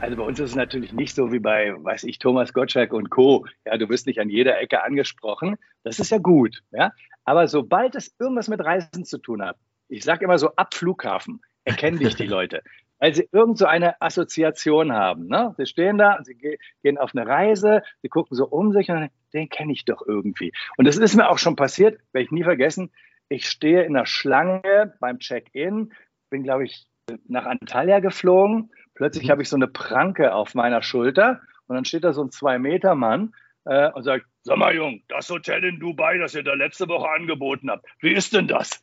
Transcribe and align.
Also 0.00 0.16
bei 0.16 0.22
uns 0.22 0.38
ist 0.38 0.50
es 0.50 0.56
natürlich 0.56 0.92
nicht 0.92 1.14
so 1.14 1.32
wie 1.32 1.38
bei, 1.38 1.72
weiß 1.76 2.04
ich, 2.04 2.18
Thomas 2.18 2.52
Gottschalk 2.52 2.92
und 2.92 3.08
Co. 3.08 3.46
Ja, 3.64 3.78
du 3.78 3.88
wirst 3.88 4.06
nicht 4.06 4.20
an 4.20 4.28
jeder 4.28 4.60
Ecke 4.60 4.82
angesprochen. 4.82 5.56
Das 5.84 5.98
ist 5.98 6.10
ja 6.10 6.18
gut. 6.18 6.62
Ja, 6.70 6.92
aber 7.24 7.48
sobald 7.48 7.94
es 7.94 8.14
irgendwas 8.18 8.48
mit 8.48 8.60
Reisen 8.60 9.04
zu 9.04 9.18
tun 9.18 9.42
hat, 9.42 9.56
ich 9.88 10.04
sage 10.04 10.24
immer 10.24 10.38
so 10.38 10.54
ab 10.56 10.74
Flughafen, 10.74 11.40
erkennen 11.64 11.98
dich 11.98 12.14
die 12.14 12.26
Leute. 12.26 12.62
Weil 12.98 13.14
sie 13.14 13.28
irgend 13.32 13.58
so 13.58 13.66
eine 13.66 14.00
Assoziation 14.00 14.92
haben. 14.92 15.28
Ne? 15.28 15.54
Sie 15.58 15.66
stehen 15.66 15.98
da, 15.98 16.18
sie 16.22 16.58
gehen 16.82 16.98
auf 16.98 17.14
eine 17.14 17.26
Reise, 17.26 17.82
sie 18.02 18.08
gucken 18.08 18.36
so 18.36 18.46
um 18.46 18.72
sich 18.72 18.88
und 18.90 19.00
dann, 19.00 19.10
den 19.32 19.48
kenne 19.48 19.72
ich 19.72 19.84
doch 19.84 20.02
irgendwie. 20.06 20.52
Und 20.76 20.86
das 20.86 20.96
ist 20.96 21.14
mir 21.14 21.28
auch 21.28 21.38
schon 21.38 21.56
passiert, 21.56 22.00
werde 22.12 22.24
ich 22.24 22.30
nie 22.30 22.44
vergessen. 22.44 22.90
Ich 23.28 23.48
stehe 23.48 23.82
in 23.82 23.94
der 23.94 24.06
Schlange 24.06 24.94
beim 25.00 25.18
Check-in, 25.18 25.92
bin, 26.30 26.42
glaube 26.42 26.64
ich, 26.64 26.86
nach 27.28 27.46
Antalya 27.46 28.00
geflogen. 28.00 28.70
Plötzlich 28.96 29.30
habe 29.30 29.42
ich 29.42 29.48
so 29.50 29.56
eine 29.56 29.68
Pranke 29.68 30.34
auf 30.34 30.54
meiner 30.54 30.82
Schulter 30.82 31.42
und 31.66 31.76
dann 31.76 31.84
steht 31.84 32.02
da 32.02 32.14
so 32.14 32.24
ein 32.24 32.30
Zwei-Meter-Mann 32.30 33.34
äh, 33.66 33.90
und 33.92 34.02
sagt, 34.04 34.24
sag 34.42 34.56
mal 34.56 34.74
Jung, 34.74 35.02
das 35.08 35.28
Hotel 35.28 35.64
in 35.64 35.78
Dubai, 35.78 36.16
das 36.16 36.34
ihr 36.34 36.42
da 36.42 36.54
letzte 36.54 36.88
Woche 36.88 37.06
angeboten 37.10 37.70
habt, 37.70 37.84
wie 38.00 38.12
ist 38.12 38.32
denn 38.32 38.48
das? 38.48 38.82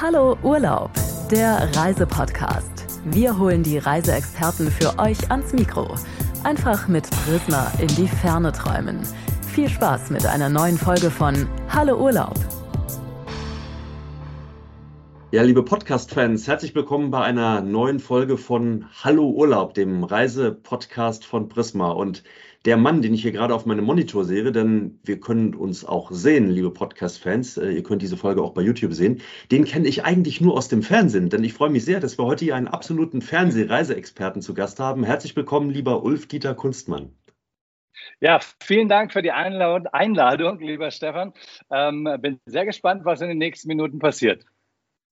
Hallo 0.00 0.38
Urlaub, 0.44 0.92
der 1.32 1.68
Reisepodcast. 1.74 3.02
Wir 3.06 3.36
holen 3.36 3.64
die 3.64 3.78
Reiseexperten 3.78 4.70
für 4.70 4.96
euch 5.00 5.28
ans 5.28 5.52
Mikro. 5.52 5.96
Einfach 6.44 6.86
mit 6.86 7.10
Prisma 7.10 7.72
in 7.80 7.88
die 7.88 8.06
Ferne 8.06 8.52
träumen. 8.52 9.00
Viel 9.52 9.68
Spaß 9.68 10.10
mit 10.10 10.24
einer 10.24 10.48
neuen 10.48 10.78
Folge 10.78 11.10
von 11.10 11.48
Hallo 11.68 12.00
Urlaub. 12.00 12.36
Ja, 15.30 15.42
liebe 15.42 15.62
Podcast-Fans, 15.62 16.48
herzlich 16.48 16.74
willkommen 16.74 17.10
bei 17.10 17.20
einer 17.20 17.60
neuen 17.60 18.00
Folge 18.00 18.38
von 18.38 18.86
Hallo 19.04 19.28
Urlaub, 19.28 19.74
dem 19.74 20.02
Reisepodcast 20.02 21.26
von 21.26 21.50
Prisma. 21.50 21.90
Und 21.90 22.24
der 22.64 22.78
Mann, 22.78 23.02
den 23.02 23.12
ich 23.12 23.20
hier 23.20 23.32
gerade 23.32 23.54
auf 23.54 23.66
meinem 23.66 23.84
Monitor 23.84 24.24
sehe, 24.24 24.50
denn 24.52 24.98
wir 25.04 25.20
können 25.20 25.54
uns 25.54 25.84
auch 25.84 26.10
sehen, 26.12 26.48
liebe 26.48 26.70
Podcast-Fans, 26.70 27.58
äh, 27.58 27.72
ihr 27.72 27.82
könnt 27.82 28.00
diese 28.00 28.16
Folge 28.16 28.40
auch 28.40 28.54
bei 28.54 28.62
YouTube 28.62 28.94
sehen, 28.94 29.20
den 29.50 29.66
kenne 29.66 29.86
ich 29.86 30.02
eigentlich 30.02 30.40
nur 30.40 30.56
aus 30.56 30.68
dem 30.68 30.82
Fernsehen, 30.82 31.28
denn 31.28 31.44
ich 31.44 31.52
freue 31.52 31.68
mich 31.68 31.84
sehr, 31.84 32.00
dass 32.00 32.18
wir 32.18 32.24
heute 32.24 32.46
hier 32.46 32.56
einen 32.56 32.66
absoluten 32.66 33.20
Fernsehreiseexperten 33.20 34.40
zu 34.40 34.54
Gast 34.54 34.80
haben. 34.80 35.04
Herzlich 35.04 35.36
willkommen, 35.36 35.68
lieber 35.68 36.04
Ulf-Dieter 36.04 36.54
Kunstmann. 36.54 37.14
Ja, 38.20 38.40
vielen 38.62 38.88
Dank 38.88 39.12
für 39.12 39.20
die 39.20 39.32
Einladung, 39.32 40.58
lieber 40.58 40.90
Stefan. 40.90 41.34
Ähm, 41.70 42.08
bin 42.22 42.40
sehr 42.46 42.64
gespannt, 42.64 43.04
was 43.04 43.20
in 43.20 43.28
den 43.28 43.38
nächsten 43.38 43.68
Minuten 43.68 43.98
passiert. 43.98 44.46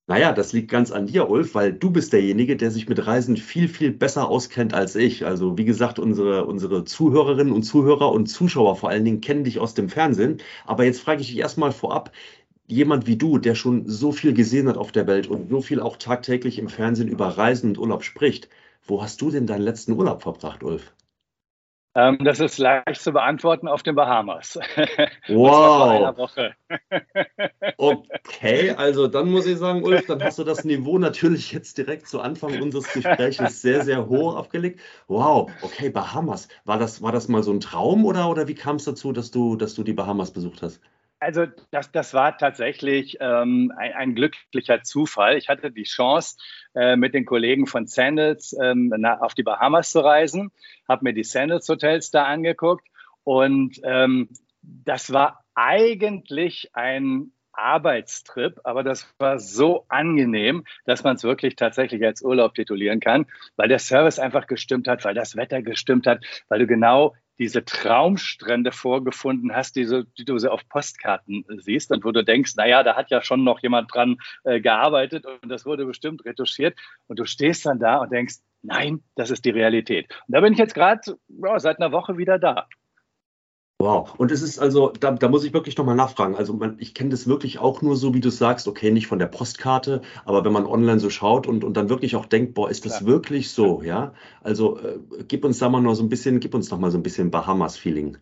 Naja, 0.08 0.32
das 0.32 0.52
liegt 0.52 0.70
ganz 0.70 0.90
an 0.92 1.06
dir, 1.06 1.28
Ulf, 1.30 1.54
weil 1.54 1.72
du 1.72 1.90
bist 1.90 2.12
derjenige, 2.12 2.56
der 2.56 2.70
sich 2.72 2.88
mit 2.88 3.04
Reisen 3.06 3.36
viel, 3.36 3.68
viel 3.68 3.90
besser 3.92 4.28
auskennt 4.28 4.72
als 4.74 4.94
ich. 4.96 5.24
Also 5.26 5.58
wie 5.58 5.64
gesagt, 5.64 5.98
unsere, 6.00 6.46
unsere 6.46 6.84
Zuhörerinnen 6.84 7.52
und 7.52 7.62
Zuhörer 7.64 8.10
und 8.12 8.26
Zuschauer 8.26 8.74
vor 8.76 8.88
allen 8.90 9.04
Dingen 9.04 9.20
kennen 9.20 9.42
dich 9.44 9.58
aus 9.60 9.74
dem 9.74 9.88
Fernsehen. 9.88 10.38
Aber 10.64 10.84
jetzt 10.84 11.00
frage 11.00 11.22
ich 11.22 11.28
dich 11.28 11.38
erstmal 11.38 11.72
vorab, 11.72 12.12
jemand 12.68 13.06
wie 13.08 13.16
du, 13.16 13.38
der 13.38 13.54
schon 13.56 13.88
so 13.88 14.12
viel 14.12 14.34
gesehen 14.34 14.68
hat 14.68 14.76
auf 14.76 14.92
der 14.92 15.06
Welt 15.08 15.26
und 15.28 15.50
so 15.50 15.60
viel 15.62 15.80
auch 15.80 15.96
tagtäglich 15.96 16.58
im 16.58 16.68
Fernsehen 16.68 17.08
über 17.08 17.28
Reisen 17.38 17.70
und 17.70 17.78
Urlaub 17.78 18.04
spricht, 18.04 18.48
wo 18.84 19.02
hast 19.02 19.20
du 19.22 19.30
denn 19.30 19.46
deinen 19.46 19.62
letzten 19.62 19.92
Urlaub 19.92 20.22
verbracht, 20.22 20.62
Ulf? 20.64 20.92
Ähm, 21.96 22.18
das 22.20 22.40
ist 22.40 22.58
leicht 22.58 23.00
zu 23.00 23.12
beantworten 23.12 23.68
auf 23.68 23.82
den 23.82 23.94
Bahamas. 23.94 24.58
Wow. 25.28 26.14
okay, 27.78 28.70
also 28.72 29.06
dann 29.08 29.30
muss 29.30 29.46
ich 29.46 29.58
sagen, 29.58 29.82
Ulf, 29.82 30.06
dann 30.06 30.22
hast 30.22 30.38
du 30.38 30.44
das 30.44 30.64
Niveau 30.64 30.98
natürlich 30.98 31.52
jetzt 31.52 31.78
direkt 31.78 32.06
zu 32.06 32.20
Anfang 32.20 32.60
unseres 32.60 32.92
Gesprächs 32.92 33.62
sehr, 33.62 33.82
sehr 33.82 34.08
hoch 34.08 34.36
abgelegt. 34.36 34.80
Wow, 35.08 35.50
okay, 35.62 35.88
Bahamas. 35.88 36.48
War 36.64 36.78
das, 36.78 37.02
war 37.02 37.12
das 37.12 37.28
mal 37.28 37.42
so 37.42 37.52
ein 37.52 37.60
Traum 37.60 38.04
oder, 38.04 38.28
oder 38.28 38.46
wie 38.46 38.54
kam 38.54 38.76
es 38.76 38.84
dazu, 38.84 39.12
dass 39.12 39.30
du, 39.30 39.56
dass 39.56 39.74
du 39.74 39.82
die 39.82 39.94
Bahamas 39.94 40.30
besucht 40.30 40.62
hast? 40.62 40.80
Also 41.18 41.46
das, 41.70 41.90
das 41.92 42.12
war 42.12 42.36
tatsächlich 42.36 43.16
ähm, 43.20 43.72
ein, 43.76 43.92
ein, 43.94 44.14
glücklicher 44.14 44.82
Zufall. 44.82 45.38
Ich 45.38 45.48
hatte 45.48 45.70
die 45.70 45.84
Chance, 45.84 46.36
äh, 46.74 46.96
mit 46.96 47.14
den 47.14 47.24
Kollegen 47.24 47.66
von 47.66 47.86
Sandals 47.86 48.54
ähm, 48.62 48.92
na, 48.96 49.20
auf 49.20 49.34
die 49.34 49.42
Bahamas 49.42 49.90
zu 49.90 50.00
reisen, 50.00 50.50
habe 50.86 51.04
mir 51.04 51.14
die 51.14 51.24
Sandals 51.24 51.68
Hotels 51.68 52.10
da 52.10 52.24
angeguckt 52.24 52.86
und 53.24 53.80
ähm, 53.82 54.28
das 54.60 55.12
war 55.12 55.44
eigentlich 55.54 56.70
ein 56.74 57.32
Arbeitstrip, 57.56 58.60
aber 58.64 58.82
das 58.82 59.12
war 59.18 59.38
so 59.38 59.86
angenehm, 59.88 60.64
dass 60.84 61.02
man 61.02 61.16
es 61.16 61.24
wirklich 61.24 61.56
tatsächlich 61.56 62.04
als 62.04 62.22
Urlaub 62.22 62.54
titulieren 62.54 63.00
kann, 63.00 63.26
weil 63.56 63.68
der 63.68 63.78
Service 63.78 64.18
einfach 64.18 64.46
gestimmt 64.46 64.86
hat, 64.86 65.04
weil 65.04 65.14
das 65.14 65.36
Wetter 65.36 65.62
gestimmt 65.62 66.06
hat, 66.06 66.24
weil 66.48 66.58
du 66.58 66.66
genau 66.66 67.14
diese 67.38 67.64
Traumstrände 67.64 68.72
vorgefunden 68.72 69.54
hast, 69.54 69.76
die, 69.76 69.84
so, 69.84 70.02
die 70.02 70.24
du 70.24 70.38
so 70.38 70.50
auf 70.50 70.68
Postkarten 70.68 71.44
siehst 71.58 71.90
und 71.90 72.04
wo 72.04 72.12
du 72.12 72.24
denkst, 72.24 72.54
naja, 72.56 72.82
da 72.82 72.96
hat 72.96 73.10
ja 73.10 73.22
schon 73.22 73.44
noch 73.44 73.60
jemand 73.60 73.94
dran 73.94 74.16
äh, 74.44 74.60
gearbeitet 74.60 75.26
und 75.26 75.48
das 75.48 75.66
wurde 75.66 75.84
bestimmt 75.86 76.24
retuschiert. 76.24 76.78
Und 77.06 77.18
du 77.18 77.24
stehst 77.24 77.66
dann 77.66 77.78
da 77.78 77.98
und 77.98 78.10
denkst, 78.12 78.36
nein, 78.62 79.02
das 79.14 79.30
ist 79.30 79.44
die 79.44 79.50
Realität. 79.50 80.06
Und 80.26 80.34
da 80.34 80.40
bin 80.40 80.52
ich 80.52 80.58
jetzt 80.58 80.74
gerade 80.74 81.00
ja, 81.28 81.58
seit 81.60 81.78
einer 81.78 81.92
Woche 81.92 82.16
wieder 82.16 82.38
da. 82.38 82.66
Wow, 83.78 84.14
und 84.16 84.32
es 84.32 84.40
ist 84.40 84.58
also, 84.58 84.88
da, 84.88 85.10
da 85.10 85.28
muss 85.28 85.44
ich 85.44 85.52
wirklich 85.52 85.76
nochmal 85.76 85.96
nachfragen. 85.96 86.34
Also 86.34 86.54
man, 86.54 86.78
ich 86.78 86.94
kenne 86.94 87.10
das 87.10 87.26
wirklich 87.26 87.58
auch 87.58 87.82
nur 87.82 87.94
so, 87.94 88.14
wie 88.14 88.20
du 88.20 88.30
sagst, 88.30 88.68
okay, 88.68 88.90
nicht 88.90 89.06
von 89.06 89.18
der 89.18 89.26
Postkarte, 89.26 90.00
aber 90.24 90.46
wenn 90.46 90.52
man 90.52 90.64
online 90.64 90.98
so 90.98 91.10
schaut 91.10 91.46
und, 91.46 91.62
und 91.62 91.76
dann 91.76 91.90
wirklich 91.90 92.16
auch 92.16 92.24
denkt, 92.24 92.54
boah, 92.54 92.70
ist 92.70 92.86
das 92.86 93.00
ja. 93.00 93.06
wirklich 93.06 93.50
so, 93.50 93.82
ja? 93.82 94.14
Also 94.42 94.78
äh, 94.78 94.98
gib 95.28 95.44
uns 95.44 95.58
da 95.58 95.68
mal 95.68 95.82
noch 95.82 95.94
so 95.94 96.02
ein 96.02 96.08
bisschen, 96.08 96.40
gib 96.40 96.54
uns 96.54 96.70
noch 96.70 96.78
mal 96.78 96.90
so 96.90 96.96
ein 96.96 97.02
bisschen 97.02 97.30
Bahamas-Feeling. 97.30 98.16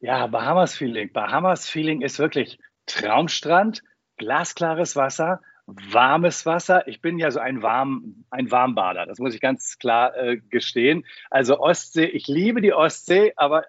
Ja, 0.00 0.26
Bahamas-Feeling. 0.28 1.12
Bahamas-Feeling 1.12 2.00
ist 2.00 2.18
wirklich 2.18 2.58
Traumstrand, 2.86 3.82
glasklares 4.16 4.96
Wasser, 4.96 5.42
warmes 5.66 6.44
Wasser. 6.46 6.86
Ich 6.88 7.00
bin 7.00 7.18
ja 7.18 7.30
so 7.30 7.40
ein, 7.40 7.62
Warm, 7.62 8.24
ein 8.30 8.50
Warmbader, 8.50 9.06
das 9.06 9.18
muss 9.18 9.34
ich 9.34 9.40
ganz 9.40 9.78
klar 9.78 10.16
äh, 10.16 10.36
gestehen. 10.36 11.04
Also 11.30 11.60
Ostsee, 11.60 12.06
ich 12.06 12.26
liebe 12.26 12.60
die 12.60 12.72
Ostsee, 12.72 13.32
aber 13.36 13.64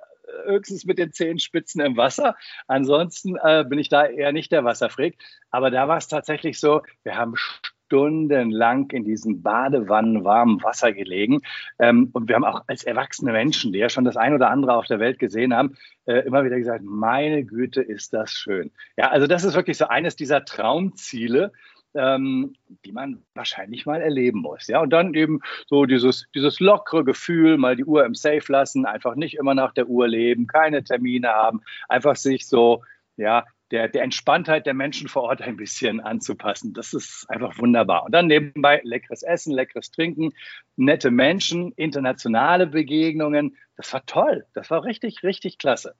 höchstens 0.46 0.86
mit 0.86 0.98
den 0.98 1.12
Zehenspitzen 1.12 1.81
im 1.81 1.98
Wasser. 1.98 2.36
Ansonsten 2.68 3.36
äh, 3.38 3.64
bin 3.68 3.80
ich 3.80 3.90
da 3.90 4.06
eher 4.06 4.31
nicht 4.31 4.52
der 4.52 4.64
Wasserfreak. 4.64 5.18
Aber 5.52 5.72
da 5.72 5.88
war 5.88 5.98
es 5.98 6.08
tatsächlich 6.08 6.59
so, 6.59 6.81
wir 7.04 7.16
haben 7.16 7.36
stundenlang 7.36 8.90
in 8.92 9.04
diesem 9.04 9.42
Badewannen 9.42 10.24
warmen 10.24 10.64
Wasser 10.64 10.94
gelegen. 10.94 11.42
Ähm, 11.80 12.10
und 12.14 12.28
wir 12.28 12.36
haben 12.36 12.46
auch 12.46 12.64
als 12.68 12.84
erwachsene 12.84 13.31
Menschen, 13.31 13.72
die 13.72 13.80
ja 13.80 13.90
schon 13.90 14.06
das 14.06 14.18
ein 14.18 14.34
oder 14.34 14.50
andere 14.50 14.75
auf 14.75 14.88
der 14.88 15.00
Welt 15.00 15.20
gesehen 15.20 15.54
haben, 15.54 15.75
äh, 16.06 16.19
immer 16.19 16.44
wieder 16.44 16.57
gesagt, 16.57 16.84
meine 16.84 17.44
Güte, 17.44 17.81
ist 17.81 18.13
das 18.13 18.31
schön. 18.31 18.72
Ja, 18.98 19.10
also 19.10 19.28
das 19.28 19.44
ist 19.44 19.56
wirklich 19.56 19.78
so 19.78 19.86
eines 19.86 20.16
dieser 20.16 20.46
Traumziele, 20.46 21.51
ähm, 21.95 22.56
die 22.86 22.92
man 22.92 23.24
wahrscheinlich 23.36 23.86
mal 23.86 24.01
erleben 24.01 24.40
muss. 24.40 24.68
Ja, 24.68 24.81
und 24.81 24.92
dann 24.92 25.13
eben 25.13 25.42
so 25.68 25.86
dieses, 25.86 26.28
dieses 26.34 26.60
lockere 26.60 27.04
Gefühl, 27.04 27.57
mal 27.57 27.75
die 27.75 27.86
Uhr 27.86 28.06
im 28.06 28.16
Safe 28.16 28.51
lassen, 28.51 28.86
einfach 28.86 29.16
nicht 29.16 29.36
immer 29.36 29.54
nach 29.54 29.74
der 29.74 29.88
Uhr 29.88 30.07
leben, 30.07 30.48
keine 30.48 30.84
Termine 30.84 31.30
haben, 31.30 31.62
einfach 31.88 32.16
sich 32.16 32.48
so, 32.48 32.84
ja, 33.18 33.45
der, 33.72 33.88
der 33.88 34.04
Entspanntheit 34.04 34.68
der 34.68 34.75
Menschen 34.75 35.07
vor 35.07 35.24
Ort 35.24 35.42
ein 35.42 35.57
bisschen 35.57 36.00
anzupassen. 36.00 36.74
Das 36.74 36.94
ist 36.94 37.25
einfach 37.28 37.57
wunderbar. 37.57 38.06
Und 38.06 38.12
dann 38.12 38.28
nebenbei 38.28 38.81
leckeres 38.84 39.24
Essen, 39.24 39.51
leckeres 39.51 39.89
Trinken, 39.89 40.31
nette 40.75 41.10
Menschen, 41.10 41.72
internationale 41.72 42.68
Begegnungen. 42.68 43.57
Das 43.75 43.92
war 43.92 44.06
toll. 44.06 44.46
Das 44.54 44.69
war 44.69 44.84
richtig, 44.84 45.24
richtig 45.24 45.57
klasse. 45.57 45.96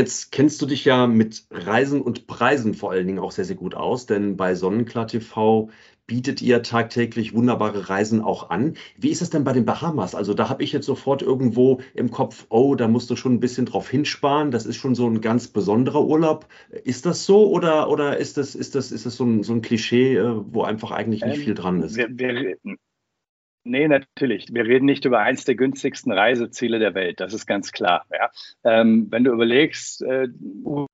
Jetzt 0.00 0.32
kennst 0.32 0.62
du 0.62 0.66
dich 0.66 0.86
ja 0.86 1.06
mit 1.06 1.44
Reisen 1.50 2.00
und 2.00 2.26
Preisen 2.26 2.72
vor 2.72 2.90
allen 2.90 3.06
Dingen 3.06 3.18
auch 3.18 3.32
sehr, 3.32 3.44
sehr 3.44 3.56
gut 3.56 3.74
aus, 3.74 4.06
denn 4.06 4.34
bei 4.38 4.54
Sonnenklar 4.54 5.06
TV 5.06 5.68
bietet 6.06 6.40
ihr 6.40 6.62
tagtäglich 6.62 7.34
wunderbare 7.34 7.90
Reisen 7.90 8.22
auch 8.22 8.48
an. 8.48 8.78
Wie 8.96 9.10
ist 9.10 9.20
es 9.20 9.28
denn 9.28 9.44
bei 9.44 9.52
den 9.52 9.66
Bahamas? 9.66 10.14
Also 10.14 10.32
da 10.32 10.48
habe 10.48 10.62
ich 10.62 10.72
jetzt 10.72 10.86
sofort 10.86 11.20
irgendwo 11.20 11.82
im 11.92 12.10
Kopf, 12.10 12.46
oh, 12.48 12.76
da 12.76 12.88
musst 12.88 13.10
du 13.10 13.16
schon 13.16 13.34
ein 13.34 13.40
bisschen 13.40 13.66
drauf 13.66 13.90
hinsparen. 13.90 14.50
Das 14.50 14.64
ist 14.64 14.76
schon 14.76 14.94
so 14.94 15.06
ein 15.06 15.20
ganz 15.20 15.48
besonderer 15.48 16.02
Urlaub. 16.02 16.46
Ist 16.82 17.04
das 17.04 17.26
so 17.26 17.50
oder, 17.50 17.90
oder 17.90 18.16
ist 18.16 18.38
das, 18.38 18.54
ist 18.54 18.76
das, 18.76 18.92
ist 18.92 19.04
das 19.04 19.16
so 19.16 19.24
ein, 19.24 19.42
so 19.42 19.52
ein 19.52 19.60
Klischee, 19.60 20.16
äh, 20.16 20.34
wo 20.46 20.62
einfach 20.62 20.92
eigentlich 20.92 21.22
nicht 21.22 21.36
ähm, 21.36 21.44
viel 21.44 21.54
dran 21.54 21.82
ist? 21.82 21.96
Wir, 21.96 22.08
wir, 22.10 22.56
Nee, 23.64 23.88
natürlich. 23.88 24.46
Wir 24.52 24.64
reden 24.64 24.86
nicht 24.86 25.04
über 25.04 25.18
eins 25.20 25.44
der 25.44 25.54
günstigsten 25.54 26.12
Reiseziele 26.12 26.78
der 26.78 26.94
Welt. 26.94 27.20
Das 27.20 27.34
ist 27.34 27.46
ganz 27.46 27.72
klar. 27.72 28.06
Ja. 28.10 28.30
Ähm, 28.64 29.08
wenn 29.10 29.24
du 29.24 29.32
überlegst, 29.32 30.02
äh, 30.02 30.28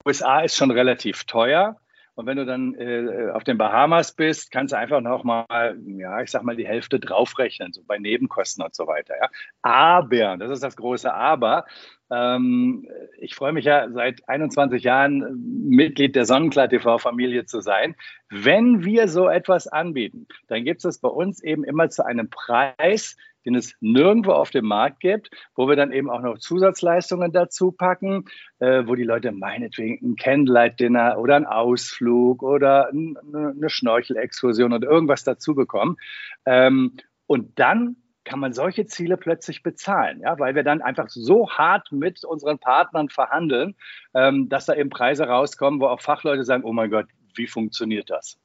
USA 0.05 0.41
ist 0.41 0.57
schon 0.57 0.73
relativ 0.73 1.25
teuer. 1.25 1.77
Und 2.17 2.25
wenn 2.25 2.39
du 2.39 2.47
dann 2.47 2.75
äh, 2.75 3.31
auf 3.31 3.45
den 3.45 3.59
Bahamas 3.59 4.13
bist, 4.13 4.51
kannst 4.51 4.73
du 4.73 4.79
einfach 4.79 5.03
noch 5.03 5.23
mal, 5.23 5.77
ja, 5.87 6.23
ich 6.23 6.31
sag 6.31 6.43
mal, 6.45 6.57
die 6.57 6.67
Hälfte 6.67 6.99
draufrechnen, 6.99 7.75
so 7.75 7.83
bei 7.87 7.99
Nebenkosten 7.99 8.65
und 8.65 8.75
so 8.75 8.87
weiter. 8.87 9.15
Ja. 9.21 9.29
Aber, 9.61 10.39
das 10.39 10.51
ist 10.51 10.63
das 10.63 10.77
große 10.77 11.13
Aber, 11.13 11.67
ähm, 12.11 12.89
ich 13.19 13.35
freue 13.35 13.53
mich 13.53 13.67
ja 13.67 13.91
seit 13.91 14.27
21 14.29 14.83
Jahren 14.83 15.69
Mitglied 15.69 16.17
der 16.17 16.25
Sonnenklar 16.25 16.71
TV-Familie 16.71 17.45
zu 17.45 17.61
sein. 17.61 17.95
Wenn 18.31 18.83
wir 18.83 19.09
so 19.09 19.29
etwas 19.29 19.69
anbieten, 19.69 20.27
dann 20.49 20.65
gibt 20.65 20.87
es 20.87 20.99
bei 20.99 21.09
uns 21.09 21.43
eben 21.43 21.65
immer 21.65 21.91
zu 21.91 22.07
einem 22.07 22.31
Preis, 22.31 23.17
den 23.47 23.55
es 23.55 23.75
nirgendwo 23.81 24.33
auf 24.33 24.51
dem 24.51 24.67
Markt 24.67 25.01
gibt, 25.01 25.31
wo 25.55 25.69
wir 25.69 25.77
dann 25.77 25.93
eben 25.93 26.11
auch 26.11 26.21
noch 26.21 26.39
Zusatzleistungen 26.39 27.33
dazu 27.33 27.73
packen, 27.73 28.25
äh, 28.59 28.83
wo 28.87 28.95
die 28.95 29.05
Leute 29.05 29.33
meinetwegen 29.33 29.99
ein 30.05 30.17
Candlelight-Dinner 30.17 31.17
oder 31.19 31.37
einen 31.37 31.47
Ausflug 31.47 32.43
oder 32.43 32.89
eine 32.89 33.71
Schnorchelexkursion 33.71 34.73
oder 34.73 34.89
irgendwas 34.89 35.25
dazu 35.25 35.55
bekommen. 35.55 35.97
Ähm, 36.45 36.97
und 37.27 37.59
dann 37.59 37.97
kann 38.25 38.41
man 38.41 38.53
solche 38.53 38.87
Ziele 38.87 39.17
plötzlich 39.17 39.63
bezahlen, 39.63 40.21
ja, 40.21 40.39
weil 40.39 40.57
wir 40.57 40.65
dann 40.65 40.83
einfach 40.83 41.09
so 41.09 41.49
hart 41.49 41.93
mit 41.93 42.25
unseren 42.25 42.59
Partnern 42.59 43.09
verhandeln, 43.09 43.77
ähm, 44.15 44.49
dass 44.49 44.67
da 44.67 44.75
eben 44.75 44.91
Preise 44.91 45.29
rauskommen, 45.29 45.81
wo 45.81 45.87
auch 45.87 46.01
Fachleute 46.01 46.45
sagen, 46.45 46.65
oh 46.65 46.73
mein 46.73 46.91
Gott, 46.91 47.07
wie 47.37 47.47
funktioniert 47.47 48.11
das? 48.11 48.39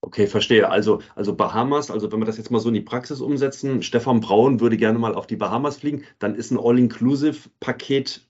Okay, 0.00 0.26
verstehe. 0.26 0.68
Also, 0.70 1.00
also 1.14 1.34
Bahamas, 1.34 1.90
also 1.90 2.12
wenn 2.12 2.20
wir 2.20 2.26
das 2.26 2.36
jetzt 2.36 2.50
mal 2.50 2.60
so 2.60 2.68
in 2.68 2.74
die 2.74 2.80
Praxis 2.80 3.20
umsetzen, 3.20 3.82
Stefan 3.82 4.20
Braun 4.20 4.60
würde 4.60 4.76
gerne 4.76 4.98
mal 4.98 5.14
auf 5.14 5.26
die 5.26 5.36
Bahamas 5.36 5.78
fliegen, 5.78 6.04
dann 6.18 6.34
ist 6.34 6.50
ein 6.50 6.58
All-Inclusive-Paket 6.58 8.20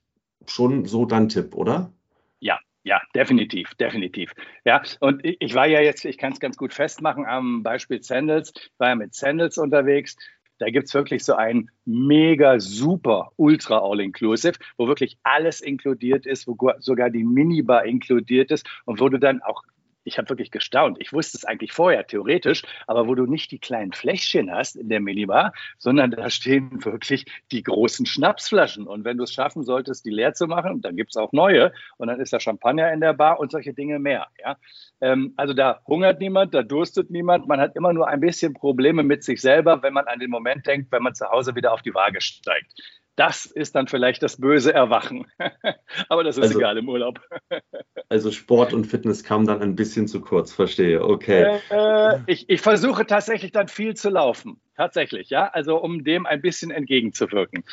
schon 0.47 0.87
so 0.87 1.05
dein 1.05 1.29
Tipp, 1.29 1.55
oder? 1.55 1.93
Ja, 2.41 2.59
ja, 2.85 3.01
definitiv, 3.15 3.75
definitiv. 3.75 4.33
Ja, 4.65 4.83
und 5.01 5.21
ich 5.23 5.55
war 5.55 5.67
ja 5.67 5.81
jetzt, 5.81 6.05
ich 6.05 6.19
kann 6.19 6.33
es 6.33 6.41
ganz 6.41 6.57
gut 6.57 6.73
festmachen 6.73 7.27
am 7.27 7.63
Beispiel 7.63 8.03
Sandals, 8.03 8.53
ich 8.57 8.71
war 8.79 8.91
ja 8.91 8.95
mit 8.95 9.15
Sandals 9.15 9.59
unterwegs. 9.59 10.17
Da 10.59 10.71
gibt 10.71 10.87
es 10.87 10.95
wirklich 10.95 11.23
so 11.23 11.35
ein 11.35 11.69
mega 11.85 12.59
super 12.59 13.33
Ultra 13.37 13.81
All-Inclusive, 13.81 14.55
wo 14.79 14.89
wirklich 14.89 15.19
alles 15.23 15.61
inkludiert 15.61 16.25
ist, 16.25 16.47
wo 16.47 16.57
sogar 16.79 17.11
die 17.11 17.25
Minibar 17.25 17.85
inkludiert 17.85 18.51
ist 18.51 18.67
und 18.87 18.99
wo 18.99 19.11
du 19.11 19.19
dann 19.19 19.43
auch 19.43 19.63
ich 20.07 20.19
habe 20.19 20.29
wirklich 20.29 20.51
gestaunt. 20.51 20.99
Ich 21.01 21.13
wusste 21.13 21.37
es 21.37 21.45
eigentlich 21.45 21.73
vorher, 21.73 22.07
theoretisch, 22.07 22.63
aber 22.87 23.09
wo 23.09 23.15
du 23.15 23.27
nicht 23.27 23.51
die 23.51 23.59
kleinen 23.59 23.93
Fläschchen 23.93 24.53
hast 24.53 24.77
in 24.77 24.89
der 24.89 25.01
Minibar, 25.01 25.53
sondern 25.79 26.13
da 26.13 26.31
stehen 26.31 26.85
wirklich 26.85 27.27
die 27.51 27.63
großen 27.63 28.07
Schnapsflaschen. 28.07 28.87
Und 28.87 29.05
wenn 29.05 29.17
du 29.17 29.25
es 29.25 29.33
schaffen 29.33 29.65
solltest, 29.65 30.05
die 30.05 30.11
leer 30.11 30.35
zu 30.35 30.47
machen, 30.47 30.81
dann 30.81 30.97
gibt 30.97 31.11
es 31.11 31.17
auch 31.17 31.33
neue. 31.33 31.73
Und 31.97 32.09
dann 32.09 32.21
ist 32.21 32.33
da 32.33 32.41
Champagner 32.41 32.93
in 32.93 33.01
der 33.01 33.15
Bar 33.15 33.41
und 33.41 33.51
solche 33.51 33.75
Dinge 33.75 33.99
mehr. 33.99 34.29
Ja? 34.43 34.57
Ähm, 35.01 35.35
also 35.37 35.55
da 35.55 35.81
hungert 35.87 36.21
niemand, 36.21 36.55
da 36.55 36.63
durstet 36.63 37.11
niemand. 37.11 37.49
Man 37.49 37.61
hat 37.61 37.75
immer 37.77 37.93
nur 37.93 38.09
ein 38.09 38.21
bisschen 38.21 38.55
Probleme 38.55 39.03
mit 39.03 39.25
sich 39.25 39.41
selber, 39.41 39.83
wenn 39.83 39.93
man 39.93 40.07
an 40.07 40.21
den 40.21 40.31
Moment 40.31 40.67
denkt, 40.67 40.93
wenn 40.93 41.03
man 41.03 41.15
zu 41.15 41.29
Hause 41.29 41.55
wieder 41.57 41.73
auf 41.73 41.83
die 41.83 41.95
Waage 41.95 42.21
steigt. 42.21 42.73
Das 43.17 43.47
ist 43.47 43.75
dann 43.75 43.89
vielleicht 43.89 44.23
das 44.23 44.37
böse 44.37 44.73
Erwachen. 44.73 45.27
Aber 46.09 46.23
das 46.23 46.37
ist 46.37 46.45
also, 46.45 46.59
egal 46.59 46.77
im 46.77 46.89
Urlaub. 46.89 47.21
also 48.11 48.31
Sport 48.31 48.75
und 48.75 48.87
Fitness 48.87 49.25
kam 49.25 49.47
dann 49.47 49.63
ein 49.63 49.75
bisschen 49.75 50.07
zu 50.07 50.21
kurz, 50.21 50.53
verstehe. 50.53 51.03
Okay. 51.03 51.61
Äh, 51.71 52.19
ich, 52.27 52.49
ich 52.51 52.61
versuche 52.61 53.07
tatsächlich 53.07 53.53
dann 53.53 53.69
viel 53.69 53.95
zu 53.95 54.11
laufen. 54.11 54.61
Tatsächlich, 54.77 55.31
ja. 55.31 55.49
Also 55.49 55.81
um 55.81 56.05
dem 56.05 56.27
ein 56.27 56.43
bisschen 56.43 56.71
entgegenzuwirken. 56.71 57.65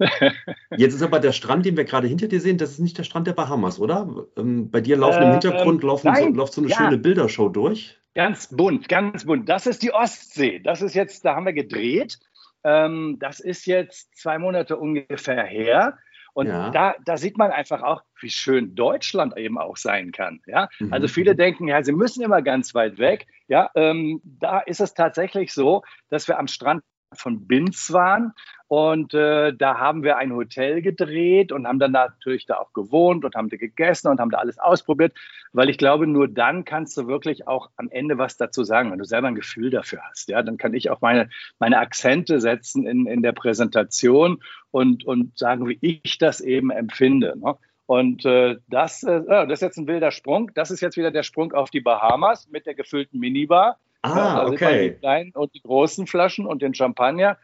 Jetzt 0.76 0.94
ist 0.94 1.02
aber 1.02 1.20
der 1.20 1.32
Strand, 1.32 1.66
den 1.66 1.76
wir 1.76 1.84
gerade 1.84 2.08
hinter 2.08 2.26
dir 2.26 2.40
sehen, 2.40 2.58
das 2.58 2.70
ist 2.70 2.78
nicht 2.80 2.98
der 2.98 3.04
Strand 3.04 3.26
der 3.26 3.34
Bahamas, 3.34 3.78
oder? 3.78 4.26
Ähm, 4.36 4.70
bei 4.70 4.80
dir 4.80 4.96
laufen 4.96 5.22
im 5.22 5.30
Hintergrund 5.32 5.82
ähm, 5.82 5.88
laufen 5.88 6.14
so, 6.14 6.28
läuft 6.28 6.52
so 6.54 6.60
eine 6.62 6.70
ja. 6.70 6.76
schöne 6.76 6.98
Bildershow 6.98 7.48
durch. 7.48 7.98
Ganz 8.14 8.48
bunt, 8.48 8.88
ganz 8.88 9.24
bunt. 9.24 9.48
Das 9.48 9.66
ist 9.66 9.82
die 9.82 9.92
Ostsee. 9.92 10.58
Das 10.58 10.82
ist 10.82 10.94
jetzt, 10.94 11.24
da 11.24 11.36
haben 11.36 11.46
wir 11.46 11.52
gedreht. 11.52 12.18
Ähm, 12.64 13.16
das 13.20 13.40
ist 13.40 13.66
jetzt 13.66 14.16
zwei 14.16 14.38
Monate 14.38 14.76
ungefähr 14.76 15.44
her. 15.44 15.98
Und 16.32 16.46
ja. 16.46 16.70
da, 16.70 16.94
da 17.04 17.16
sieht 17.16 17.36
man 17.36 17.50
einfach 17.50 17.82
auch, 17.82 18.02
wie 18.20 18.30
schön 18.30 18.74
Deutschland 18.74 19.36
eben 19.36 19.58
auch 19.58 19.76
sein 19.76 20.12
kann. 20.12 20.40
Ja? 20.46 20.68
Mhm. 20.78 20.92
Also 20.92 21.08
viele 21.08 21.34
denken, 21.34 21.68
ja, 21.68 21.82
sie 21.82 21.92
müssen 21.92 22.22
immer 22.22 22.40
ganz 22.42 22.74
weit 22.74 22.98
weg. 22.98 23.26
Ja, 23.48 23.70
ähm, 23.74 24.20
da 24.24 24.60
ist 24.60 24.80
es 24.80 24.94
tatsächlich 24.94 25.52
so, 25.52 25.82
dass 26.08 26.28
wir 26.28 26.38
am 26.38 26.46
Strand 26.46 26.84
von 27.12 27.46
Binz 27.46 27.92
waren 27.92 28.32
und 28.70 29.14
äh, 29.14 29.52
da 29.52 29.78
haben 29.78 30.04
wir 30.04 30.16
ein 30.16 30.32
Hotel 30.32 30.80
gedreht 30.80 31.50
und 31.50 31.66
haben 31.66 31.80
dann 31.80 31.90
natürlich 31.90 32.46
da 32.46 32.58
auch 32.58 32.72
gewohnt 32.72 33.24
und 33.24 33.34
haben 33.34 33.48
da 33.48 33.56
gegessen 33.56 34.06
und 34.06 34.20
haben 34.20 34.30
da 34.30 34.38
alles 34.38 34.60
ausprobiert, 34.60 35.12
weil 35.52 35.68
ich 35.68 35.76
glaube, 35.76 36.06
nur 36.06 36.28
dann 36.28 36.64
kannst 36.64 36.96
du 36.96 37.08
wirklich 37.08 37.48
auch 37.48 37.68
am 37.76 37.88
Ende 37.90 38.16
was 38.16 38.36
dazu 38.36 38.62
sagen, 38.62 38.92
wenn 38.92 39.00
du 39.00 39.04
selber 39.04 39.26
ein 39.26 39.34
Gefühl 39.34 39.70
dafür 39.70 40.02
hast. 40.08 40.28
Ja, 40.28 40.44
dann 40.44 40.56
kann 40.56 40.72
ich 40.72 40.88
auch 40.88 41.00
meine, 41.00 41.30
meine 41.58 41.80
Akzente 41.80 42.40
setzen 42.40 42.86
in, 42.86 43.06
in 43.06 43.22
der 43.22 43.32
Präsentation 43.32 44.40
und, 44.70 45.04
und 45.04 45.36
sagen, 45.36 45.66
wie 45.68 45.78
ich 45.80 46.18
das 46.18 46.40
eben 46.40 46.70
empfinde. 46.70 47.36
Ne? 47.36 47.56
Und 47.86 48.24
äh, 48.24 48.58
das, 48.68 49.02
äh, 49.02 49.20
das 49.26 49.54
ist 49.54 49.62
jetzt 49.62 49.78
ein 49.78 49.88
wilder 49.88 50.12
Sprung. 50.12 50.52
Das 50.54 50.70
ist 50.70 50.80
jetzt 50.80 50.96
wieder 50.96 51.10
der 51.10 51.24
Sprung 51.24 51.52
auf 51.54 51.70
die 51.70 51.80
Bahamas 51.80 52.48
mit 52.52 52.66
der 52.66 52.76
gefüllten 52.76 53.18
Minibar. 53.18 53.78
Ah, 54.02 54.16
ja, 54.16 54.46
okay. 54.46 54.90
Die 54.90 54.98
kleinen 55.00 55.32
und 55.32 55.54
die 55.54 55.60
großen 55.60 56.06
Flaschen 56.06 56.46
und 56.46 56.62
den 56.62 56.72
Champagner. 56.72 57.36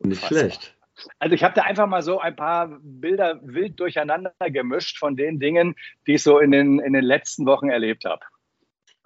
Nicht 0.00 0.24
schlecht. 0.24 0.76
Also 1.18 1.34
ich 1.34 1.42
habe 1.42 1.54
da 1.54 1.62
einfach 1.62 1.86
mal 1.86 2.02
so 2.02 2.20
ein 2.20 2.36
paar 2.36 2.78
Bilder 2.82 3.40
wild 3.42 3.80
durcheinander 3.80 4.32
gemischt 4.46 4.98
von 4.98 5.16
den 5.16 5.40
Dingen, 5.40 5.74
die 6.06 6.14
ich 6.14 6.22
so 6.22 6.38
in 6.38 6.52
den, 6.52 6.78
in 6.78 6.92
den 6.92 7.04
letzten 7.04 7.46
Wochen 7.46 7.68
erlebt 7.68 8.04
habe. 8.04 8.20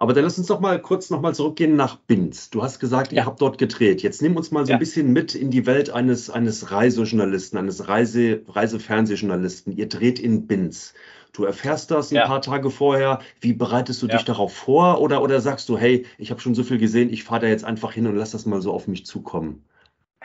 Aber 0.01 0.13
dann 0.13 0.23
lass 0.23 0.39
uns 0.39 0.47
doch 0.47 0.61
mal 0.61 0.81
kurz 0.81 1.11
nochmal 1.11 1.35
zurückgehen 1.35 1.75
nach 1.75 1.97
Binz. 1.97 2.51
Du 2.51 2.63
hast 2.63 2.79
gesagt, 2.79 3.11
ja. 3.11 3.23
ihr 3.23 3.27
habt 3.27 3.41
dort 3.41 3.59
gedreht. 3.59 4.01
Jetzt 4.01 4.23
nimm 4.23 4.37
uns 4.37 4.53
mal 4.53 4.65
so 4.65 4.71
ja. 4.71 4.77
ein 4.77 4.79
bisschen 4.79 5.13
mit 5.13 5.35
in 5.35 5.51
die 5.51 5.67
Welt 5.67 5.91
eines, 5.91 6.31
eines 6.31 6.71
Reisejournalisten, 6.71 7.59
eines 7.59 7.89
Reise, 7.89 8.43
Reisefernsehjournalisten. 8.47 9.77
Ihr 9.77 9.89
dreht 9.89 10.21
in 10.21 10.47
Binz. 10.47 10.95
Du 11.33 11.45
erfährst 11.45 11.91
das 11.91 12.13
ein 12.13 12.17
ja. 12.17 12.27
paar 12.27 12.43
Tage 12.43 12.71
vorher. 12.71 13.19
Wie 13.41 13.53
bereitest 13.53 14.01
du 14.01 14.07
dich 14.07 14.23
darauf 14.23 14.55
vor? 14.55 15.01
Oder, 15.01 15.21
oder 15.21 15.41
sagst 15.41 15.69
du, 15.69 15.77
hey, 15.77 16.07
ich 16.17 16.31
habe 16.31 16.41
schon 16.41 16.55
so 16.55 16.63
viel 16.63 16.79
gesehen, 16.79 17.13
ich 17.13 17.25
fahre 17.25 17.41
da 17.41 17.47
jetzt 17.49 17.65
einfach 17.65 17.93
hin 17.93 18.07
und 18.07 18.15
lass 18.15 18.31
das 18.31 18.47
mal 18.47 18.63
so 18.63 18.73
auf 18.73 18.87
mich 18.87 19.05
zukommen? 19.05 19.65